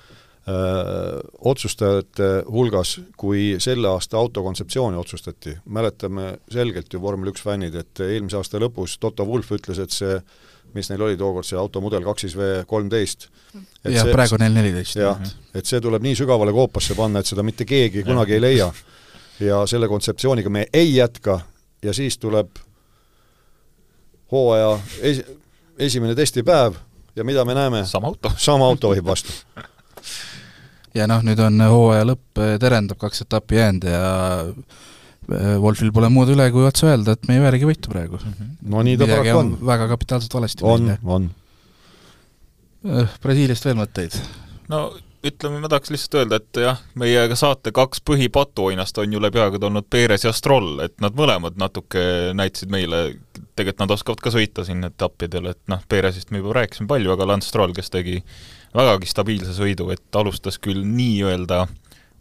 otsustajate 1.51 2.27
hulgas, 2.49 2.95
kui 3.17 3.55
selle 3.59 3.89
aasta 3.89 4.17
autokontseptsiooni 4.17 4.97
otsustati. 4.97 5.57
mäletame 5.65 6.37
selgelt 6.51 6.93
ju 6.93 7.01
vormel 7.01 7.33
üks 7.33 7.43
fännid, 7.43 7.75
et 7.75 7.99
eelmise 7.99 8.37
aasta 8.37 8.61
lõpus 8.61 8.97
Toto 8.99 9.25
Wolff 9.27 9.51
ütles, 9.51 9.79
et 9.79 9.91
see 9.91 10.21
mis 10.73 10.89
neil 10.89 11.01
oli 11.01 11.17
tookord, 11.17 11.47
see 11.47 11.57
automudel 11.57 12.03
kaks 12.05 12.25
siis 12.25 12.35
V 12.37 12.49
kolmteist. 12.69 13.27
jah, 13.83 14.09
praegu 14.11 14.37
on 14.37 14.43
neil 14.43 14.53
neliteist. 14.53 14.95
jah, 14.99 15.21
et 15.53 15.65
see 15.65 15.81
tuleb 15.81 16.03
nii 16.05 16.15
sügavale 16.19 16.53
koopasse 16.53 16.95
panna, 16.97 17.19
et 17.19 17.29
seda 17.29 17.43
mitte 17.43 17.65
keegi 17.65 18.03
kunagi 18.07 18.37
ei 18.37 18.41
leia. 18.41 18.71
ja 19.39 19.63
selle 19.67 19.87
kontseptsiooniga 19.87 20.49
me 20.49 20.67
ei 20.73 20.95
jätka 20.95 21.39
ja 21.83 21.93
siis 21.93 22.17
tuleb 22.17 22.59
hooaja 24.31 24.79
esi-, 25.01 25.25
esimene 25.79 26.15
testipäev 26.15 26.75
ja 27.15 27.23
mida 27.23 27.45
me 27.45 27.55
näeme? 27.55 27.85
sama 27.85 28.07
auto. 28.07 28.31
sama 28.37 28.65
auto 28.65 28.89
vahib 28.89 29.05
vastu 29.05 29.33
ja 30.97 31.07
noh, 31.09 31.23
nüüd 31.25 31.41
on 31.43 31.59
hooaja 31.69 32.05
lõpp, 32.09 32.41
eh, 32.43 32.55
terendab 32.61 32.99
kaks 33.01 33.25
etappi 33.25 33.59
jäänud 33.59 33.89
ja 33.89 34.05
eh, 34.45 35.57
Wolfil 35.61 35.91
pole 35.95 36.09
muud 36.13 36.31
üle, 36.33 36.49
kui 36.53 36.65
otse 36.67 36.89
öelda, 36.89 37.15
et 37.15 37.27
me 37.29 37.37
ei 37.37 37.43
väärigi 37.43 37.69
võitu 37.69 37.93
praegu 37.93 38.19
mm. 38.21 38.37
-hmm. 38.37 38.55
no 38.73 38.85
nii 38.85 38.97
ta 38.97 39.09
paraku 39.09 39.37
on. 39.43 39.51
väga 39.73 39.89
kapitaalselt 39.93 40.39
valesti 40.39 40.65
on, 40.65 40.95
on. 41.03 41.29
Eh, 42.85 43.19
Brasiiliast 43.21 43.69
veel 43.69 43.79
mõtteid? 43.81 44.17
no 44.69 44.89
ütleme, 45.25 45.59
ma 45.59 45.69
tahaks 45.71 45.91
lihtsalt 45.91 46.21
öelda, 46.21 46.39
et 46.39 46.61
jah, 46.63 46.79
meie 46.99 47.23
saate 47.35 47.73
kaks 47.75 48.01
põhipatuoinast 48.07 49.01
on 49.01 49.13
ju 49.13 49.21
läbi 49.21 49.41
aegade 49.43 49.67
olnud 49.67 49.87
Perez 49.89 50.23
ja 50.23 50.31
Stroll, 50.35 50.79
et 50.85 50.95
nad 51.03 51.15
mõlemad 51.17 51.59
natuke 51.59 52.33
näitasid 52.37 52.71
meile, 52.71 53.01
tegelikult 53.59 53.83
nad 53.83 53.93
oskavad 53.95 54.23
ka 54.23 54.31
sõita 54.33 54.65
siin 54.67 54.87
etappidel, 54.87 55.51
et 55.51 55.61
noh, 55.71 55.83
Perezist 55.91 56.31
me 56.31 56.41
juba 56.41 56.55
rääkisime 56.61 56.89
palju, 56.89 57.11
aga 57.13 57.27
Lance 57.27 57.51
Stroll, 57.51 57.75
kes 57.75 57.91
tegi 57.93 58.17
vägagi 58.75 59.09
stabiilse 59.09 59.53
sõidu, 59.57 59.89
et 59.93 60.19
alustas 60.19 60.59
küll 60.61 60.85
nii-öelda 60.87 61.65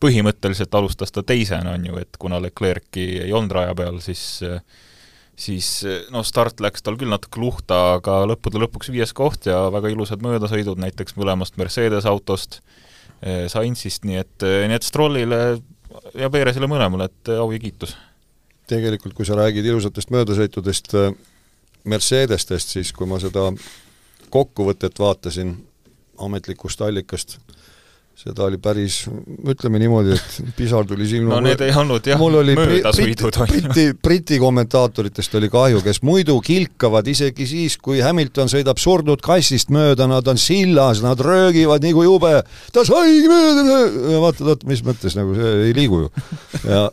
põhimõtteliselt 0.03 0.75
alustas 0.79 1.15
ta 1.15 1.25
teisena, 1.27 1.75
on 1.75 1.89
ju, 1.89 1.97
et 2.03 2.21
kuna 2.21 2.39
Leclerc'i 2.43 3.09
ei 3.25 3.33
olnud 3.35 3.57
raja 3.57 3.75
peal, 3.79 3.99
siis 4.05 4.43
siis 5.39 5.69
no 6.11 6.25
start 6.27 6.59
läks 6.63 6.83
tal 6.83 6.99
küll 6.99 7.13
natuke 7.13 7.39
luhta, 7.39 7.77
aga 7.99 8.25
lõppude 8.27 8.59
lõpuks 8.59 8.91
viies 8.91 9.15
koht 9.15 9.47
ja 9.47 9.69
väga 9.71 9.93
ilusad 9.93 10.23
möödasõidud 10.25 10.81
näiteks 10.83 11.15
mõlemast 11.19 11.59
Mercedes 11.61 12.09
autost, 12.11 12.61
eh, 13.23 13.47
Sainzist, 13.51 14.05
nii 14.09 14.19
et, 14.19 14.37
eh, 14.43 14.67
nii 14.67 14.79
et 14.81 14.87
Strollile 14.87 15.41
ja 16.19 16.31
Perezile 16.31 16.67
mõlemale, 16.71 17.07
et 17.07 17.35
au 17.39 17.51
ja 17.55 17.63
kiitus. 17.63 17.97
Tegelikult, 18.69 19.17
kui 19.17 19.27
sa 19.27 19.39
räägid 19.39 19.67
ilusatest 19.67 20.13
möödasõitudest 20.15 20.95
eh, 20.99 21.13
Mercedestest, 21.89 22.75
siis 22.77 22.93
kui 22.93 23.09
ma 23.09 23.21
seda 23.23 23.49
kokkuvõtet 24.33 24.99
vaatasin, 25.01 25.55
ametlikust 26.25 26.83
allikast. 26.85 27.39
seda 28.19 28.49
oli 28.49 28.59
päris, 28.59 29.05
ütleme 29.47 29.79
niimoodi, 29.79 30.17
et 30.17 30.55
pisar 30.57 30.83
tuli 30.91 31.07
silma. 31.07 31.37
no 31.37 31.45
need 31.45 31.61
ei 31.63 31.71
olnud 31.71 32.07
jah, 32.11 32.19
möödasõidud 32.19 33.37
on 33.39 33.53
ju. 33.53 33.61
Briti, 33.63 33.85
Briti 34.03 34.39
kommentaatoritest 34.43 35.37
oli 35.39 35.49
kahju, 35.53 35.85
kes 35.85 36.03
muidu 36.03 36.35
kilkavad 36.43 37.07
isegi 37.07 37.47
siis, 37.47 37.77
kui 37.79 38.03
Hamilton 38.03 38.51
sõidab 38.51 38.83
surnud 38.83 39.23
kassist 39.23 39.71
mööda, 39.71 40.11
nad 40.11 40.27
on 40.27 40.43
sillas, 40.43 40.99
nad 41.07 41.23
röögivad 41.23 41.87
nii 41.87 41.95
kui 41.95 42.09
jube, 42.11 42.35
ta 42.75 42.85
saigi 42.85 43.31
mööda, 43.31 43.79
vaatad, 44.27 44.51
oot, 44.51 44.67
mis 44.67 44.83
mõttes, 44.83 45.15
nagu 45.17 45.39
see 45.39 45.55
ei 45.69 45.79
liigu 45.79 46.03
ju. 46.03 46.13
ja 46.67 46.89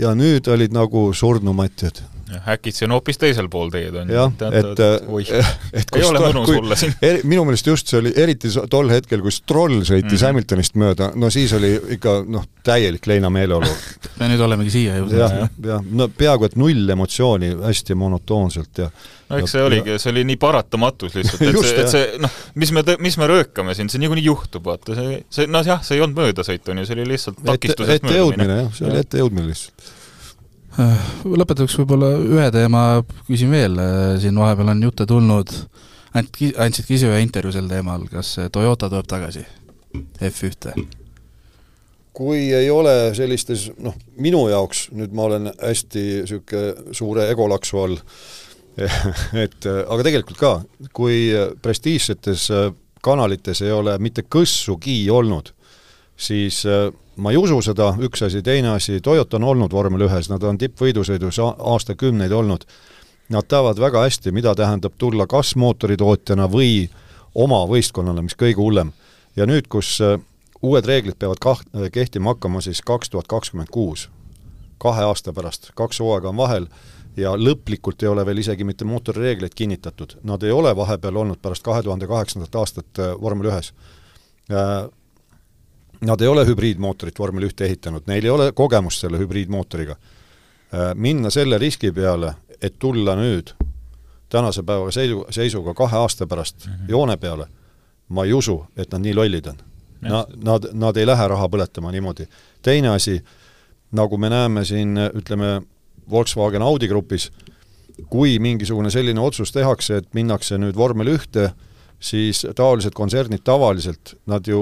ja 0.00 0.14
nüüd 0.16 0.48
olid 0.48 0.72
nagu 0.72 1.10
surnumatjad 1.14 2.00
äkki 2.38 2.72
see 2.74 2.86
on 2.86 2.94
hoopis 2.96 3.18
teisel 3.20 3.48
pool 3.52 3.70
teed, 3.72 3.94
on 4.00 4.10
jah, 4.12 4.32
et, 4.50 4.82
et 5.80 5.96
ei 5.96 6.06
ole 6.06 6.22
mõnus 6.22 6.52
olla 6.56 6.78
siin. 6.78 6.94
minu 7.28 7.44
meelest 7.48 7.70
just 7.70 7.90
see 7.90 8.00
oli, 8.00 8.12
eriti 8.16 8.50
tol 8.70 8.90
hetkel, 8.92 9.22
kui 9.24 9.34
Stroll 9.34 9.80
sõitis 9.82 10.04
mm 10.04 10.16
-hmm. 10.16 10.26
Hamiltonist 10.26 10.76
mööda, 10.80 11.12
no 11.14 11.30
siis 11.30 11.52
oli 11.56 11.72
ikka 11.96 12.20
noh, 12.28 12.46
täielik 12.66 13.06
leina 13.06 13.30
meeleolu 13.30 13.70
ja 14.20 14.28
nüüd 14.28 14.44
olemegi 14.46 14.74
siia 14.76 14.98
jõudnud. 15.00 15.18
jah, 15.18 15.38
jah, 15.42 15.54
ja, 15.66 15.80
no 15.90 16.08
peaaegu 16.08 16.50
et 16.50 16.56
null 16.60 16.96
emotsiooni, 16.96 17.54
hästi 17.66 17.94
monotoonselt 17.94 18.84
ja 18.84 18.90
no 19.30 19.38
eks 19.40 19.56
see 19.56 19.62
oligi, 19.62 19.98
see 19.98 20.10
oli 20.14 20.24
nii 20.32 20.40
paratamatus 20.40 21.14
lihtsalt, 21.14 21.46
et 21.48 21.62
see, 21.64 21.78
et 21.84 21.94
see 21.94 22.10
noh, 22.18 22.40
mis 22.54 22.72
me, 22.72 22.84
mis 22.98 23.18
me 23.18 23.30
röökame 23.30 23.74
siin, 23.74 23.88
see 23.92 24.02
niikuinii 24.02 24.24
juhtub, 24.24 24.64
vaata, 24.64 24.98
see, 24.98 25.22
see 25.30 25.46
noh 25.46 25.66
jah, 25.66 25.82
see 25.82 25.98
ei 25.98 26.04
olnud 26.04 26.18
möödasõit, 26.18 26.68
on 26.68 26.82
ju, 26.82 26.90
see 26.90 26.98
oli 26.98 27.08
lihtsalt 27.14 27.40
takistusest 27.44 28.06
möödumine. 28.06 28.62
jah, 28.64 28.76
see 28.76 28.90
oli 28.90 29.02
ettejõudmine 29.04 29.50
lihtsalt 29.54 29.88
Äh, 29.90 29.99
lõpetuseks 30.78 31.80
võib-olla 31.80 32.12
ühe 32.22 32.46
teema 32.54 32.82
küsin 33.26 33.50
veel, 33.52 33.78
äh, 33.80 34.14
siin 34.22 34.38
vahepeal 34.38 34.72
on 34.74 34.82
jutte 34.86 35.06
tulnud, 35.08 35.50
andsid, 36.14 36.54
andsid 36.60 36.86
ka 36.86 36.94
ise 36.94 37.10
ühe 37.10 37.20
intervjuu 37.24 37.56
sel 37.56 37.70
teemal, 37.70 38.06
kas 38.10 38.36
Toyota 38.52 38.90
tuleb 38.90 39.08
tagasi 39.10 39.44
F1-te? 40.22 40.74
kui 42.20 42.50
ei 42.52 42.66
ole 42.70 43.14
sellistes, 43.16 43.68
noh, 43.80 43.94
minu 44.20 44.42
jaoks, 44.50 44.88
nüüd 44.92 45.12
ma 45.16 45.24
olen 45.28 45.46
hästi 45.54 46.02
niisugune 46.20 46.94
suure 46.96 47.28
egolaksu 47.32 47.78
all, 47.80 47.96
et 49.44 49.68
aga 49.70 50.04
tegelikult 50.04 50.38
ka, 50.40 50.50
kui 50.92 51.30
prestiižsetes 51.62 52.48
kanalites 53.00 53.62
ei 53.64 53.72
ole 53.72 53.94
mitte 54.02 54.26
kõssugi 54.26 54.98
olnud, 55.14 55.54
siis 56.20 56.60
ma 57.20 57.32
ei 57.34 57.38
usu 57.40 57.60
seda, 57.64 57.92
üks 58.00 58.24
asi, 58.26 58.42
teine 58.42 58.74
asi, 58.74 59.00
Toyota 59.04 59.38
on 59.38 59.44
olnud 59.52 59.74
vormel 59.74 60.06
ühes, 60.08 60.30
nad 60.32 60.44
on 60.46 60.58
tippvõidusõidus 60.60 61.40
aastakümneid 61.42 62.32
olnud. 62.32 62.64
Nad 63.30 63.46
teavad 63.46 63.78
väga 63.78 64.02
hästi, 64.06 64.32
mida 64.34 64.54
tähendab 64.58 64.96
tulla 64.98 65.26
kas 65.30 65.52
mootoritootjana 65.60 66.48
või 66.50 66.88
oma 67.34 67.62
võistkonnale, 67.70 68.24
mis 68.26 68.38
kõige 68.38 68.58
hullem. 68.58 68.92
ja 69.36 69.46
nüüd, 69.46 69.68
kus 69.70 70.00
äh, 70.02 70.18
uued 70.62 70.86
reeglid 70.86 71.18
peavad 71.18 71.38
kah-, 71.40 71.62
kehtima 71.92 72.34
hakkama 72.34 72.60
siis 72.60 72.82
kaks 72.82 73.10
tuhat 73.10 73.28
kakskümmend 73.30 73.70
kuus, 73.70 74.08
kahe 74.82 75.04
aasta 75.06 75.32
pärast, 75.32 75.70
kaks 75.78 76.00
hooaega 76.00 76.32
on 76.32 76.36
vahel, 76.36 76.66
ja 77.16 77.36
lõplikult 77.38 78.02
ei 78.02 78.10
ole 78.10 78.24
veel 78.26 78.42
isegi 78.42 78.64
mitte 78.64 78.84
mootorireegleid 78.88 79.54
kinnitatud, 79.54 80.16
nad 80.26 80.42
ei 80.42 80.50
ole 80.54 80.72
vahepeal 80.76 81.16
olnud 81.22 81.40
pärast 81.42 81.62
kahe 81.62 81.82
tuhande 81.82 82.08
kaheksandat 82.10 82.54
aastat 82.54 82.98
äh, 82.98 83.14
vormel 83.20 83.52
ühes. 83.52 83.72
Äh, 84.50 84.88
Nad 86.00 86.20
ei 86.20 86.28
ole 86.28 86.46
hübriidmootorit 86.48 87.18
vormel 87.18 87.44
ühte 87.50 87.64
ehitanud, 87.64 88.06
neil 88.08 88.24
ei 88.24 88.30
ole 88.30 88.52
kogemust 88.56 89.04
selle 89.04 89.18
hübriidmootoriga. 89.20 89.96
Äh, 90.72 90.92
minna 90.94 91.30
selle 91.30 91.58
riski 91.58 91.92
peale, 91.92 92.34
et 92.60 92.78
tulla 92.78 93.16
nüüd 93.18 93.52
tänase 94.30 94.62
päeva 94.62 94.90
seisu, 94.94 95.24
seisuga 95.30 95.74
kahe 95.74 95.96
aasta 95.96 96.26
pärast 96.26 96.66
mm 96.66 96.72
-hmm. 96.72 96.90
joone 96.90 97.16
peale, 97.16 97.46
ma 98.08 98.24
ei 98.24 98.32
usu, 98.32 98.66
et 98.76 98.92
nad 98.92 99.00
nii 99.00 99.14
lollid 99.14 99.46
on. 99.46 99.56
Na-, 100.00 100.26
nad, 100.44 100.70
nad 100.72 100.96
ei 100.96 101.06
lähe 101.06 101.28
raha 101.28 101.48
põletama 101.48 101.92
niimoodi. 101.92 102.28
teine 102.62 102.88
asi, 102.88 103.24
nagu 103.92 104.18
me 104.18 104.28
näeme 104.28 104.64
siin, 104.64 104.98
ütleme, 105.14 105.62
Volkswagen 106.10 106.62
Audi 106.62 106.88
grupis, 106.88 107.32
kui 108.08 108.38
mingisugune 108.38 108.90
selline 108.90 109.20
otsus 109.20 109.52
tehakse, 109.52 109.96
et 109.96 110.14
minnakse 110.14 110.58
nüüd 110.58 110.76
vormel 110.76 111.06
ühte, 111.06 111.50
siis 112.00 112.46
taolised 112.56 112.92
kontsernid 112.96 113.44
tavaliselt, 113.44 114.14
nad 114.26 114.46
ju 114.46 114.60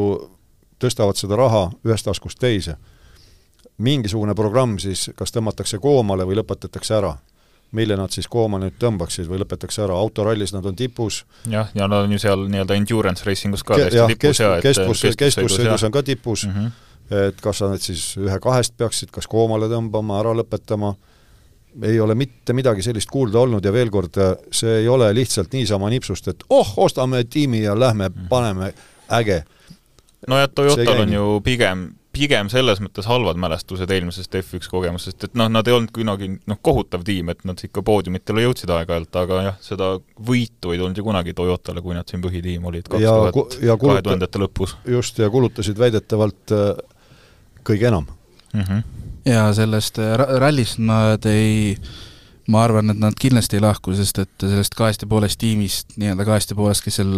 tõstavad 0.83 1.19
seda 1.19 1.37
raha 1.39 1.69
ühest 1.87 2.09
taskust 2.09 2.39
teise. 2.39 2.77
mingisugune 3.79 4.35
programm 4.35 4.79
siis 4.83 5.11
kas 5.15 5.31
tõmmatakse 5.31 5.79
koomale 5.79 6.25
või 6.27 6.39
lõpetatakse 6.41 6.95
ära. 6.95 7.17
mille 7.73 7.97
nad 7.97 8.11
siis 8.11 8.27
kooma 8.29 8.59
nüüd 8.59 8.79
tõmbaksid 8.81 9.27
või 9.29 9.43
lõpetatakse 9.43 9.83
ära, 9.85 9.95
autorallis 9.95 10.53
nad 10.53 10.65
on 10.67 10.77
tipus. 10.77 11.25
jah, 11.47 11.69
ja 11.75 11.89
nad 11.89 12.05
on 12.05 12.13
ju 12.13 12.19
seal 12.19 12.49
nii-öelda 12.49 12.75
endurance 12.75 13.25
racing 13.25 13.55
us 13.55 13.63
ka 13.63 13.75
Ke, 13.75 13.91
täiesti 13.91 14.15
tipus 14.15 14.41
ja 14.41 14.57
et 14.57 14.63
kestvus, 14.63 15.03
kestvussõidus 15.17 15.85
on 15.85 15.93
ka 15.93 16.03
tipus 16.03 16.47
mm, 16.47 16.53
-hmm. 16.53 16.71
et 17.29 17.41
kas 17.41 17.59
sa 17.59 17.69
nüüd 17.69 17.83
siis 17.83 18.17
ühe-kahest 18.17 18.77
peaksid 18.77 19.11
kas 19.11 19.27
koomale 19.27 19.69
tõmbama, 19.69 20.21
ära 20.21 20.33
lõpetama, 20.35 20.95
ei 21.83 22.01
ole 22.01 22.15
mitte 22.15 22.53
midagi 22.53 22.83
sellist 22.83 23.11
kuulda 23.11 23.39
olnud 23.39 23.65
ja 23.65 23.73
veel 23.73 23.91
kord, 23.91 24.17
see 24.51 24.81
ei 24.81 24.89
ole 24.89 25.13
lihtsalt 25.15 25.53
niisama 25.53 25.91
nipsust, 25.91 26.29
et 26.29 26.45
oh, 26.49 26.73
ostame 26.77 27.25
tiimi 27.25 27.63
ja 27.63 27.79
lähme, 27.81 28.09
mhm. 28.09 28.29
paneme, 28.29 28.73
äge 29.13 29.45
nojah, 30.31 30.51
Toyotal 30.55 31.03
on 31.05 31.15
ju 31.15 31.25
pigem, 31.45 31.85
pigem 32.15 32.51
selles 32.53 32.81
mõttes 32.83 33.07
halvad 33.09 33.39
mälestused 33.41 33.91
eelmisest 33.95 34.35
F1 34.41 34.71
kogemusest, 34.73 35.29
et 35.29 35.39
noh, 35.39 35.51
nad 35.53 35.69
ei 35.69 35.77
olnud 35.77 35.93
kunagi 35.95 36.31
noh, 36.39 36.61
kohutav 36.65 37.05
tiim, 37.07 37.31
et 37.33 37.45
nad 37.49 37.61
ikka 37.65 37.85
poodiumitele 37.87 38.45
jõudsid 38.47 38.73
aeg-ajalt, 38.75 39.21
aga 39.23 39.41
jah, 39.49 39.59
seda 39.65 39.95
võitu 40.31 40.75
ei 40.75 40.83
tulnud 40.83 40.99
ju 40.99 41.07
kunagi 41.07 41.37
Toyotale, 41.39 41.85
kui 41.85 41.97
nad 41.97 42.11
siin 42.11 42.25
põhitiim 42.25 42.69
olid 42.71 42.91
kaks 42.91 43.07
tuhat, 43.07 43.59
kahe 43.85 44.05
tuhandete 44.07 44.45
lõpus. 44.45 44.77
just, 44.89 45.19
ja 45.19 45.31
kulutasid 45.33 45.81
väidetavalt 45.81 46.57
äh, 46.57 46.69
kõige 47.69 47.91
enam 47.91 48.07
mm. 48.53 48.61
-hmm. 48.61 48.83
ja 49.29 49.49
sellest 49.55 49.99
äh, 50.03 50.17
rallist 50.41 50.79
nad 50.79 51.27
ei 51.27 51.77
ma 52.49 52.63
arvan, 52.65 52.93
et 52.95 53.01
nad 53.01 53.17
kindlasti 53.19 53.59
ei 53.59 53.63
lahku, 53.65 53.93
sest 53.97 54.23
et 54.23 54.45
sellest 54.45 54.77
kahest 54.79 55.05
ja 55.05 55.09
poolest 55.11 55.41
tiimist, 55.41 55.97
nii-öelda 56.01 56.25
kahest 56.29 56.53
ja 56.53 56.59
poolest, 56.59 56.85
kes 56.85 57.01
seal 57.01 57.15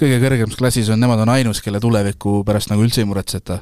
kõige 0.00 0.18
kõrgemas 0.22 0.58
klassis 0.58 0.90
on, 0.90 1.02
nemad 1.02 1.22
on 1.22 1.30
ainus, 1.34 1.62
kelle 1.62 1.80
tuleviku 1.82 2.40
pärast 2.46 2.72
nagu 2.72 2.82
üldse 2.82 3.04
ei 3.04 3.08
muretseta. 3.10 3.60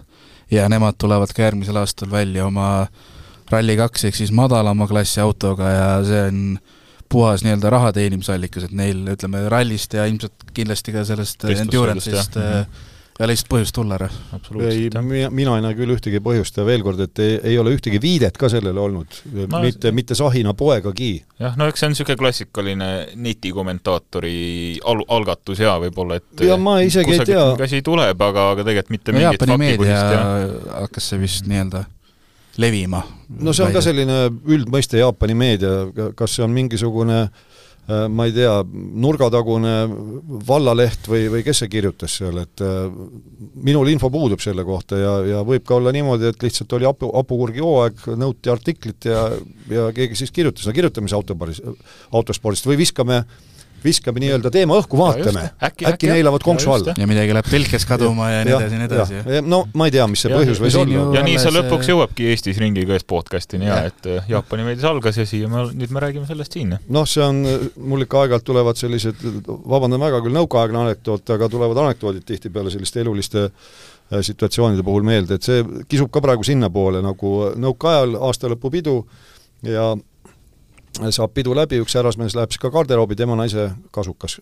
ja 0.52 0.68
nemad 0.68 0.98
tulevad 1.00 1.32
ka 1.32 1.42
järgmisel 1.46 1.76
aastal 1.80 2.10
välja 2.10 2.46
oma 2.46 2.86
Rally2 3.52 4.08
ehk 4.08 4.16
siis 4.16 4.32
madalama 4.32 4.88
klassi 4.88 5.20
autoga 5.20 5.68
ja 5.70 5.88
see 6.04 6.22
on 6.28 6.40
puhas 7.12 7.44
nii-öelda 7.44 7.70
raha 7.70 7.92
teenimisallikas, 7.92 8.64
et 8.68 8.72
neil 8.76 9.04
ütleme 9.12 9.44
rallist 9.52 9.94
ja 9.96 10.06
ilmselt 10.08 10.48
kindlasti 10.56 10.94
ka 10.94 11.04
sellest 11.08 11.44
endurance'ist 11.44 12.38
ei 13.12 13.24
ole 13.26 13.34
lihtsalt 13.34 13.50
põhjust 13.52 13.74
tulla 13.76 13.96
ära. 13.98 14.08
ei, 14.70 14.88
mina, 15.30 15.56
ei 15.58 15.64
näe 15.64 15.76
küll 15.76 15.92
ühtegi 15.94 16.20
põhjust 16.24 16.56
ja 16.56 16.64
veel 16.64 16.84
kord, 16.84 17.00
et 17.04 17.20
ei, 17.22 17.36
ei 17.52 17.58
ole 17.60 17.74
ühtegi 17.76 18.00
viidet 18.00 18.38
ka 18.40 18.48
sellele 18.52 18.80
olnud 18.80 19.18
no,, 19.52 19.60
mitte, 19.60 19.92
mitte 19.92 20.16
Sahina 20.18 20.54
poegagi. 20.56 21.12
jah, 21.42 21.56
no 21.60 21.68
eks 21.68 21.82
see 21.82 21.90
on 21.90 21.94
niisugune 21.94 22.18
klassikaline 22.22 22.90
netikommentaatori 23.28 24.36
al-, 24.88 25.04
algatus 25.12 25.60
jaa, 25.60 25.76
võib-olla, 25.84 26.20
et 26.22 26.46
ja 26.48 26.56
ma 26.60 26.78
isegi 26.84 27.18
ei 27.18 27.26
tea 27.34 27.44
asi 27.68 27.82
tuleb, 27.84 28.16
aga, 28.16 28.48
aga 28.56 28.66
tegelikult 28.68 28.96
mitte 28.96 29.12
no, 29.14 29.20
mingit 29.20 29.44
faktipõhist 29.44 30.16
ja 30.16 30.24
hakkas 30.80 31.12
see 31.12 31.22
vist 31.22 31.52
nii-öelda 31.52 31.84
levima. 32.62 33.04
no 33.44 33.52
see 33.52 33.68
on 33.68 33.76
ka 33.76 33.84
selline 33.84 34.22
üldmõiste 34.48 35.00
Jaapani 35.00 35.36
meedia, 35.36 36.12
kas 36.16 36.38
see 36.38 36.48
on 36.48 36.56
mingisugune 36.56 37.26
Äh, 37.26 37.51
ma 37.90 38.26
ei 38.28 38.32
tea, 38.34 38.52
nurgatagune 39.02 39.72
vallaleht 40.46 41.08
või, 41.10 41.24
või 41.32 41.42
kes 41.42 41.64
see 41.64 41.70
kirjutas 41.72 42.14
seal, 42.20 42.38
et 42.44 42.62
äh, 42.62 42.84
minul 43.66 43.90
info 43.90 44.10
puudub 44.12 44.42
selle 44.44 44.62
kohta 44.64 45.00
ja, 45.00 45.14
ja 45.26 45.40
võib 45.46 45.66
ka 45.66 45.80
olla 45.80 45.90
niimoodi, 45.94 46.30
et 46.30 46.46
lihtsalt 46.46 46.72
oli 46.78 46.86
hapu, 46.86 47.10
hapukurgi 47.10 47.64
hooaeg, 47.64 48.04
nõuti 48.22 48.52
artiklit 48.54 49.10
ja, 49.10 49.24
ja 49.70 49.88
keegi 49.96 50.20
siis 50.22 50.30
kirjutas, 50.34 50.68
no 50.68 50.76
kirjutame 50.76 51.10
siis 51.10 51.18
autoparis, 51.18 51.62
autospordist 52.14 52.70
või 52.70 52.78
viskame 52.84 53.24
äh, 53.24 53.40
viskame 53.84 54.22
nii-öelda 54.22 54.50
teema 54.54 54.76
õhku, 54.80 54.98
vaatame, 54.98 55.44
äkki, 55.68 55.86
äkki 55.90 56.10
neelavad 56.10 56.44
konksu 56.44 56.72
alla. 56.74 56.94
ja 56.98 57.06
midagi 57.10 57.34
läheb 57.36 57.48
telkes 57.50 57.86
kaduma 57.88 58.30
ja 58.30 58.42
nii 58.46 58.54
edasi 58.56 58.74
ja 58.74 58.80
nii 58.80 58.88
edasi. 58.88 59.42
no 59.46 59.62
ma 59.78 59.88
ei 59.88 59.94
tea, 59.94 60.06
mis 60.10 60.24
see 60.24 60.32
ja, 60.32 60.38
põhjus 60.40 60.62
võis 60.62 60.78
olla. 60.80 61.04
ja 61.16 61.24
nii 61.26 61.38
see 61.42 61.54
lõpuks 61.56 61.90
jõuabki 61.92 62.28
Eestis 62.32 62.60
ringiga 62.62 62.96
ees 62.96 63.06
podcast'ini 63.08 63.68
ja, 63.68 63.80
ja 63.82 63.92
et 63.92 64.08
äh, 64.10 64.28
Jaapani 64.32 64.66
meedias 64.66 64.86
algas 64.90 65.18
ja 65.20 65.26
siia 65.28 65.50
me, 65.52 65.64
nüüd 65.76 65.94
me 65.94 66.04
räägime 66.04 66.28
sellest 66.28 66.58
siin. 66.58 66.76
noh, 66.88 67.08
see 67.08 67.24
on, 67.24 67.42
mul 67.76 68.06
ikka 68.06 68.22
aeg-ajalt 68.22 68.46
tulevad 68.48 68.80
sellised, 68.80 69.24
vabandan 69.48 70.02
väga 70.02 70.22
küll 70.24 70.38
nõukaaegne 70.38 70.84
anekdoot, 70.86 71.34
aga 71.36 71.50
tulevad 71.52 71.82
anekdoodid 71.86 72.26
tihtipeale 72.28 72.72
selliste 72.74 73.02
eluliste 73.02 73.48
äh, 73.48 74.22
situatsioonide 74.22 74.86
puhul 74.86 75.06
meelde, 75.06 75.38
et 75.38 75.50
see 75.50 75.66
kisub 75.88 76.12
ka 76.12 76.22
praegu 76.24 76.46
sinnapoole 76.46 77.02
nagu 77.04 77.34
nõukaajal 77.60 78.16
aastalõpupidu 78.30 79.00
ja 79.66 79.92
saab 81.10 81.32
pidu 81.34 81.54
läbi, 81.56 81.80
üks 81.82 81.94
härrasmees 81.96 82.36
läheb 82.36 82.52
siis 82.52 82.60
ka 82.60 82.70
garderoobi, 82.70 83.16
tema 83.16 83.36
naise 83.38 83.70
kasukas 83.90 84.40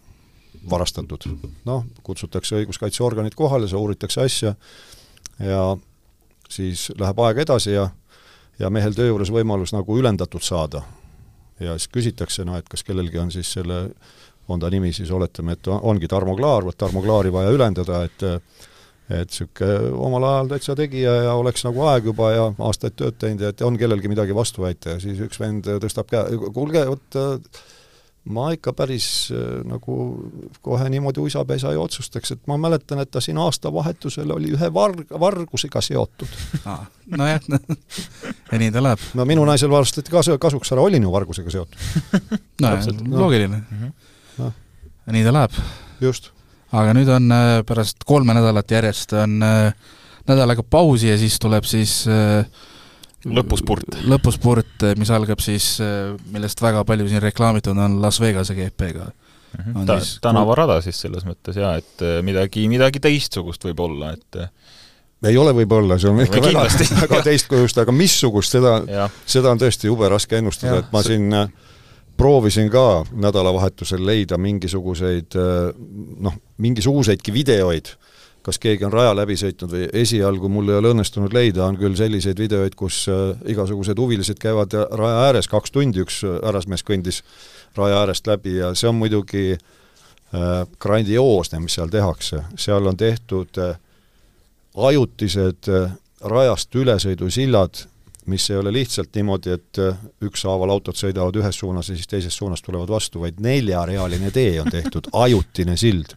varastatud. 0.70 1.28
noh, 1.64 1.84
kutsutakse 2.03 2.59
õiguskaitseorganid 2.61 3.34
kohale, 3.38 3.68
see 3.68 3.78
uuritakse 3.78 4.24
asja 4.24 4.55
ja 5.38 5.62
siis 6.51 6.90
läheb 6.98 7.20
aeg 7.20 7.44
edasi 7.46 7.76
ja 7.76 7.88
ja 8.61 8.70
mehel 8.70 8.94
töö 8.94 9.09
juures 9.09 9.30
võimalus 9.32 9.72
nagu 9.72 9.96
ülendatud 9.96 10.44
saada. 10.44 10.82
ja 11.61 11.76
siis 11.78 11.88
küsitakse, 11.92 12.44
no 12.44 12.57
et 12.57 12.68
kas 12.68 12.82
kellelgi 12.84 13.18
on 13.18 13.30
siis 13.32 13.53
selle, 13.53 13.90
on 14.48 14.61
ta 14.61 14.70
nimi 14.70 14.92
siis, 14.92 15.11
oletame, 15.11 15.53
et 15.53 15.68
ongi 15.68 16.09
Tarmo 16.09 16.36
Klaar, 16.36 16.64
vot 16.64 16.76
Tarmo 16.76 17.03
Klaari 17.03 17.32
vaja 17.32 17.51
ülendada, 17.51 18.05
et 18.05 18.24
et 19.11 19.33
niisugune 19.33 19.91
omal 20.07 20.29
ajal 20.29 20.53
täitsa 20.55 20.77
tegija 20.79 21.15
ja 21.25 21.35
oleks 21.39 21.67
nagu 21.67 21.83
aeg 21.91 22.09
juba 22.13 22.31
ja 22.33 22.47
aastaid 22.67 22.97
tööd 22.99 23.19
teinud 23.19 23.45
ja 23.45 23.51
et 23.55 23.67
on 23.67 23.79
kellelgi 23.81 24.13
midagi 24.13 24.37
vastu 24.37 24.63
väita 24.63 24.97
ja 24.97 25.03
siis 25.03 25.21
üks 25.27 25.41
vend 25.41 25.67
tõstab 25.83 26.11
käe, 26.11 26.39
kuulge, 26.55 26.87
vot 26.91 27.21
ma 28.29 28.51
ikka 28.53 28.73
päris 28.77 29.07
äh, 29.33 29.61
nagu 29.69 29.97
kohe 30.63 30.89
niimoodi 30.93 31.23
uisapesa 31.23 31.73
ei 31.73 31.79
otsustaks, 31.81 32.35
et 32.35 32.43
ma 32.51 32.59
mäletan, 32.61 33.01
et 33.01 33.11
ta 33.11 33.23
siin 33.25 33.39
aastavahetusel 33.41 34.31
oli 34.35 34.53
ühe 34.57 34.71
varg, 34.75 35.07
vargusega 35.21 35.81
seotud. 35.85 36.35
nojah, 37.17 37.41
ja 38.53 38.61
nii 38.61 38.73
ta 38.75 38.83
läheb. 38.85 39.07
no 39.17 39.27
minu 39.29 39.47
naisel 39.49 39.73
varastati 39.73 40.13
kasu, 40.13 40.37
kasuks 40.39 40.75
ära, 40.77 40.85
olin 40.85 41.07
ju 41.09 41.13
vargusega 41.13 41.55
seotud. 41.55 41.81
nojah, 42.63 42.91
loogiline 43.09 43.57
mm. 43.57 43.79
-hmm. 43.79 43.93
No. 44.39 44.53
ja 45.07 45.17
nii 45.17 45.25
ta 45.25 45.33
läheb. 45.33 45.57
just. 46.01 46.33
Aga 46.77 46.95
nüüd 46.97 47.11
on 47.12 47.31
äh, 47.35 47.61
pärast 47.66 48.05
kolme 48.07 48.35
nädalat 48.37 48.71
järjest 48.71 49.14
on 49.18 49.41
äh, 49.43 49.73
nädal 50.29 50.53
aega 50.53 50.64
pausi 50.64 51.11
ja 51.11 51.16
siis 51.21 51.39
tuleb 51.43 51.66
siis 51.68 52.03
äh, 52.11 52.45
lõpuspurt. 53.27 54.01
lõpuspurt, 54.09 54.87
mis 55.01 55.11
algab 55.12 55.43
siis, 55.45 55.75
millest 56.33 56.62
väga 56.62 56.85
palju 56.89 57.09
siin 57.11 57.23
reklaamitud 57.25 57.77
on, 57.77 57.99
Las 58.03 58.21
Vegase 58.23 58.57
GP-ga 58.57 59.11
mm. 59.11 59.64
-hmm. 59.64 59.87
Ta, 59.87 59.99
siis 60.01 60.21
tänavarada 60.25 60.81
siis 60.81 61.01
selles 61.01 61.27
mõttes 61.29 61.59
jaa, 61.59 61.77
et 61.77 62.07
midagi, 62.25 62.68
midagi 62.68 63.01
teistsugust 63.01 63.64
võib 63.64 63.85
olla, 63.85 64.14
et 64.14 64.45
ei 65.29 65.37
ole 65.37 65.53
võib-olla, 65.53 65.99
see 66.01 66.09
on 66.09 66.23
ikka 66.23 66.41
väga, 66.41 66.62
väga 67.05 67.23
teistkujust, 67.27 67.79
aga 67.83 67.93
missugust, 67.93 68.57
seda, 68.57 69.09
seda 69.27 69.53
on 69.53 69.61
tõesti 69.61 69.91
jube 69.91 70.09
raske 70.09 70.39
ennustada, 70.39 70.79
et 70.81 70.95
ma 70.95 71.03
siin 71.05 71.29
äh, 71.37 71.51
proovisin 72.21 72.68
ka 72.71 73.03
nädalavahetusel 73.16 74.05
leida 74.05 74.37
mingisuguseid 74.39 75.37
noh, 76.21 76.35
mingisuguseidki 76.61 77.33
videoid 77.33 77.95
kas 78.43 78.59
keegi 78.59 78.85
on 78.89 78.93
raja 78.93 79.12
läbi 79.16 79.37
sõitnud 79.37 79.73
või 79.73 79.87
esialgu 80.01 80.49
mul 80.49 80.71
ei 80.73 80.79
ole 80.81 80.93
õnnestunud 80.95 81.35
leida, 81.35 81.66
on 81.66 81.77
küll 81.81 81.97
selliseid 81.99 82.39
videoid, 82.41 82.77
kus 82.79 83.03
äh, 83.12 83.35
igasugused 83.53 83.99
huvilised 84.01 84.41
käivad 84.41 84.75
raja 84.97 85.27
ääres, 85.27 85.49
kaks 85.51 85.75
tundi 85.75 86.01
üks 86.05 86.23
härrasmees 86.25 86.85
kõndis 86.87 87.23
raja 87.77 88.01
äärest 88.03 88.31
läbi 88.31 88.57
ja 88.57 88.73
see 88.75 88.89
on 88.89 88.99
muidugi 89.01 89.45
äh, 89.55 90.64
grandioosne, 90.81 91.61
mis 91.61 91.77
seal 91.77 91.93
tehakse, 91.93 92.45
seal 92.59 92.89
on 92.89 92.97
tehtud 93.01 93.61
äh, 93.61 93.77
ajutised 94.89 95.68
äh, 95.68 95.93
rajast 96.21 96.75
ülesõidusillad, 96.77 97.85
mis 98.31 98.47
ei 98.51 98.61
ole 98.61 98.72
lihtsalt 98.72 99.14
niimoodi, 99.18 99.57
et 99.59 99.81
äh, 99.83 99.99
ükshaaval 100.26 100.70
autod 100.76 100.99
sõidavad 100.99 101.37
ühes 101.43 101.59
suunas 101.59 101.91
ja 101.91 101.97
siis 101.99 102.11
teises 102.11 102.37
suunas 102.37 102.62
tulevad 102.62 102.91
vastu, 102.91 103.24
vaid 103.24 103.41
neljarealine 103.43 104.31
tee 104.35 104.55
on 104.62 104.70
tehtud, 104.70 105.11
ajutine 105.24 105.76
sild 105.81 106.14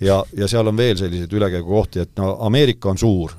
ja, 0.00 0.24
ja 0.36 0.48
seal 0.50 0.68
on 0.70 0.76
veel 0.76 0.96
selliseid 0.98 1.32
ülekäigukohti, 1.32 2.04
et 2.04 2.14
no 2.20 2.34
Ameerika 2.46 2.90
on 2.92 3.00
suur, 3.00 3.34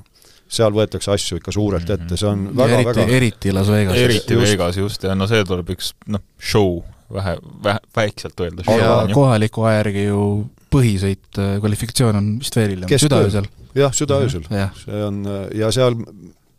seal 0.47 0.73
võetakse 0.75 1.13
asju 1.15 1.39
ikka 1.41 1.53
suurelt 1.55 1.89
ette, 1.89 2.17
see 2.19 2.29
on 2.29 2.47
väga, 2.55 2.81
eriti, 2.81 2.89
väga 2.91 3.17
eriti 3.19 3.55
Las 3.55 3.71
Vegas. 3.71 3.97
eriti 3.99 4.37
just. 4.37 4.51
Vegas 4.51 4.79
just, 4.79 5.07
ja 5.07 5.15
no 5.17 5.27
see 5.29 5.43
tuleb 5.47 5.73
üks 5.75 5.91
noh, 6.13 6.23
show, 6.39 6.79
vähe, 7.13 7.35
vähe, 7.65 7.83
väikselt 7.97 8.45
öelda. 8.45 8.67
ja 8.79 8.95
kohaliku 9.13 9.67
aja 9.67 9.83
järgi 9.83 10.07
ju 10.07 10.23
põhisõit, 10.75 11.29
äh, 11.39 11.57
kvalifikatsioon 11.63 12.21
on 12.21 12.31
vist 12.41 12.57
veel 12.57 12.75
hiljem, 12.75 12.97
südaöösel. 13.05 13.49
jah, 13.75 13.93
südaöösel 13.95 14.45
mm. 14.47 14.55
-hmm. 14.55 14.81
see 14.85 15.05
on, 15.09 15.21
äh, 15.25 15.45
ja 15.61 15.71
seal 15.75 15.99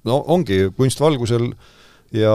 no 0.06 0.22
ongi 0.34 0.66
kunstvalgusel 0.76 1.50
ja 2.16 2.34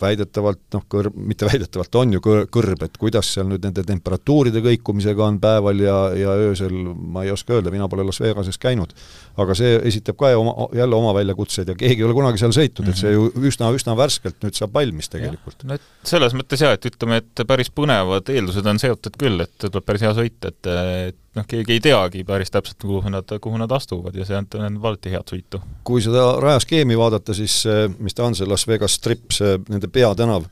väidetavalt 0.00 0.60
noh, 0.74 0.84
kõrb, 0.90 1.16
mitte 1.30 1.46
väidetavalt, 1.50 1.96
on 2.00 2.14
ju 2.16 2.22
kõr-, 2.24 2.46
kõrb, 2.52 2.84
et 2.86 2.96
kuidas 3.00 3.30
seal 3.34 3.48
nüüd 3.50 3.64
nende 3.66 3.84
temperatuuride 3.86 4.62
kõikumisega 4.64 5.26
on 5.26 5.38
päeval 5.42 5.82
ja, 5.84 5.96
ja 6.16 6.36
öösel, 6.48 6.74
ma 6.94 7.24
ei 7.26 7.32
oska 7.34 7.56
öelda, 7.56 7.72
mina 7.74 7.88
pole 7.90 8.04
Las 8.06 8.20
Vegases 8.22 8.58
käinud. 8.60 8.94
aga 9.40 9.54
see 9.56 9.76
esitab 9.88 10.18
ka 10.20 10.32
oma, 10.36 10.68
jälle 10.76 10.96
oma 10.96 11.14
väljakutseid 11.16 11.72
ja 11.72 11.76
keegi 11.78 12.02
ei 12.02 12.08
ole 12.08 12.16
kunagi 12.16 12.40
seal 12.40 12.52
sõitnud 12.56 12.84
mm, 12.84 12.90
-hmm. 12.90 12.96
et 12.96 13.00
see 13.00 13.12
ju 13.12 13.48
üsna, 13.50 13.70
üsna 13.76 13.96
värskelt 13.96 14.40
nüüd 14.44 14.58
saab 14.58 14.74
valmis 14.74 15.08
tegelikult. 15.08 15.64
no 15.64 15.78
et 15.78 15.88
selles 16.04 16.34
mõttes 16.36 16.60
jaa, 16.64 16.74
et 16.76 16.90
ütleme, 16.90 17.22
et 17.22 17.46
päris 17.46 17.70
põnevad 17.72 18.28
eeldused 18.32 18.66
on 18.66 18.78
seotud 18.82 19.16
küll, 19.20 19.40
et 19.46 19.56
tuleb 19.68 19.84
päris 19.86 20.04
hea 20.04 20.12
sõit, 20.16 20.38
et, 20.44 20.72
et 21.10 21.20
noh, 21.36 21.46
keegi 21.46 21.76
ei 21.76 21.82
teagi 21.84 22.24
päris 22.26 22.50
täpselt, 22.52 22.80
kuhu 22.82 23.12
nad, 23.12 23.28
kuhu 23.42 23.60
nad 23.60 23.70
astuvad 23.74 24.16
ja 24.18 24.26
see 24.26 24.38
annab 24.38 24.88
alati 24.90 25.12
head 25.12 25.34
sõitu. 25.34 25.60
kui 25.86 26.02
seda 26.04 26.32
rajaskeemi 26.42 26.98
vaadata, 26.98 27.36
siis 27.36 27.62
mis 27.98 28.16
ta 28.16 28.26
on, 28.26 28.36
see 28.38 28.48
Las 28.48 28.66
Vegas 28.68 28.98
Strip, 28.98 29.30
see 29.36 29.58
nende 29.68 29.90
peatänav, 29.92 30.48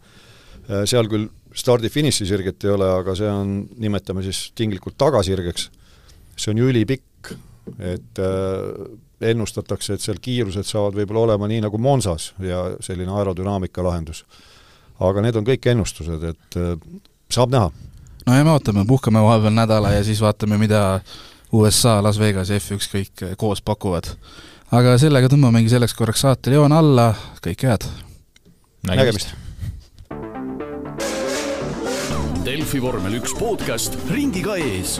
seal 0.89 1.11
küll 1.11 1.29
stardi-finiši 1.59 2.29
sirget 2.29 2.64
ei 2.66 2.74
ole, 2.76 2.89
aga 3.01 3.16
see 3.18 3.31
on, 3.33 3.59
nimetame 3.83 4.22
siis 4.26 4.49
tinglikult 4.59 4.99
tagasirgeks, 5.01 5.68
see 6.39 6.55
on 6.55 6.62
ülipikk, 6.68 7.33
et 7.83 8.22
äh, 8.22 8.85
ennustatakse, 9.33 9.97
et 9.97 10.05
seal 10.05 10.20
kiirused 10.22 10.66
saavad 10.68 10.95
võib-olla 11.01 11.33
olema 11.33 11.49
nii 11.51 11.64
nagu 11.64 11.81
Monsas 11.83 12.31
ja 12.39 12.62
selline 12.85 13.11
aerodünaamika 13.18 13.83
lahendus. 13.83 14.24
aga 15.03 15.22
need 15.22 15.37
on 15.39 15.47
kõik 15.47 15.66
ennustused, 15.70 16.22
et 16.26 16.57
saab 17.31 17.51
näha 17.55 17.70
no 18.29 18.37
ja 18.37 18.45
me 18.45 18.53
ootame, 18.53 18.85
puhkame 18.87 19.22
vahepeal 19.24 19.55
nädala 19.57 19.95
ja 19.97 20.05
siis 20.05 20.20
vaatame, 20.20 20.59
mida 20.61 21.01
USA, 21.53 22.03
Las 22.05 22.18
Vegas 22.20 22.51
ja 22.53 22.61
F1 22.61 22.91
kõik 22.93 23.24
koos 23.41 23.62
pakuvad. 23.64 24.12
aga 24.70 24.99
sellega 25.01 25.31
tõmbamegi 25.33 25.72
selleks 25.72 25.97
korraks 25.97 26.26
saatel 26.26 26.59
joon 26.59 26.72
alla, 26.76 27.14
kõike 27.45 27.70
head! 27.70 27.89
nägemist! 28.89 29.33
Delfi 32.45 32.81
vormel 32.81 33.18
üks 33.20 33.33
podcast 33.37 33.97
ringiga 34.12 34.57
ees 34.61 34.99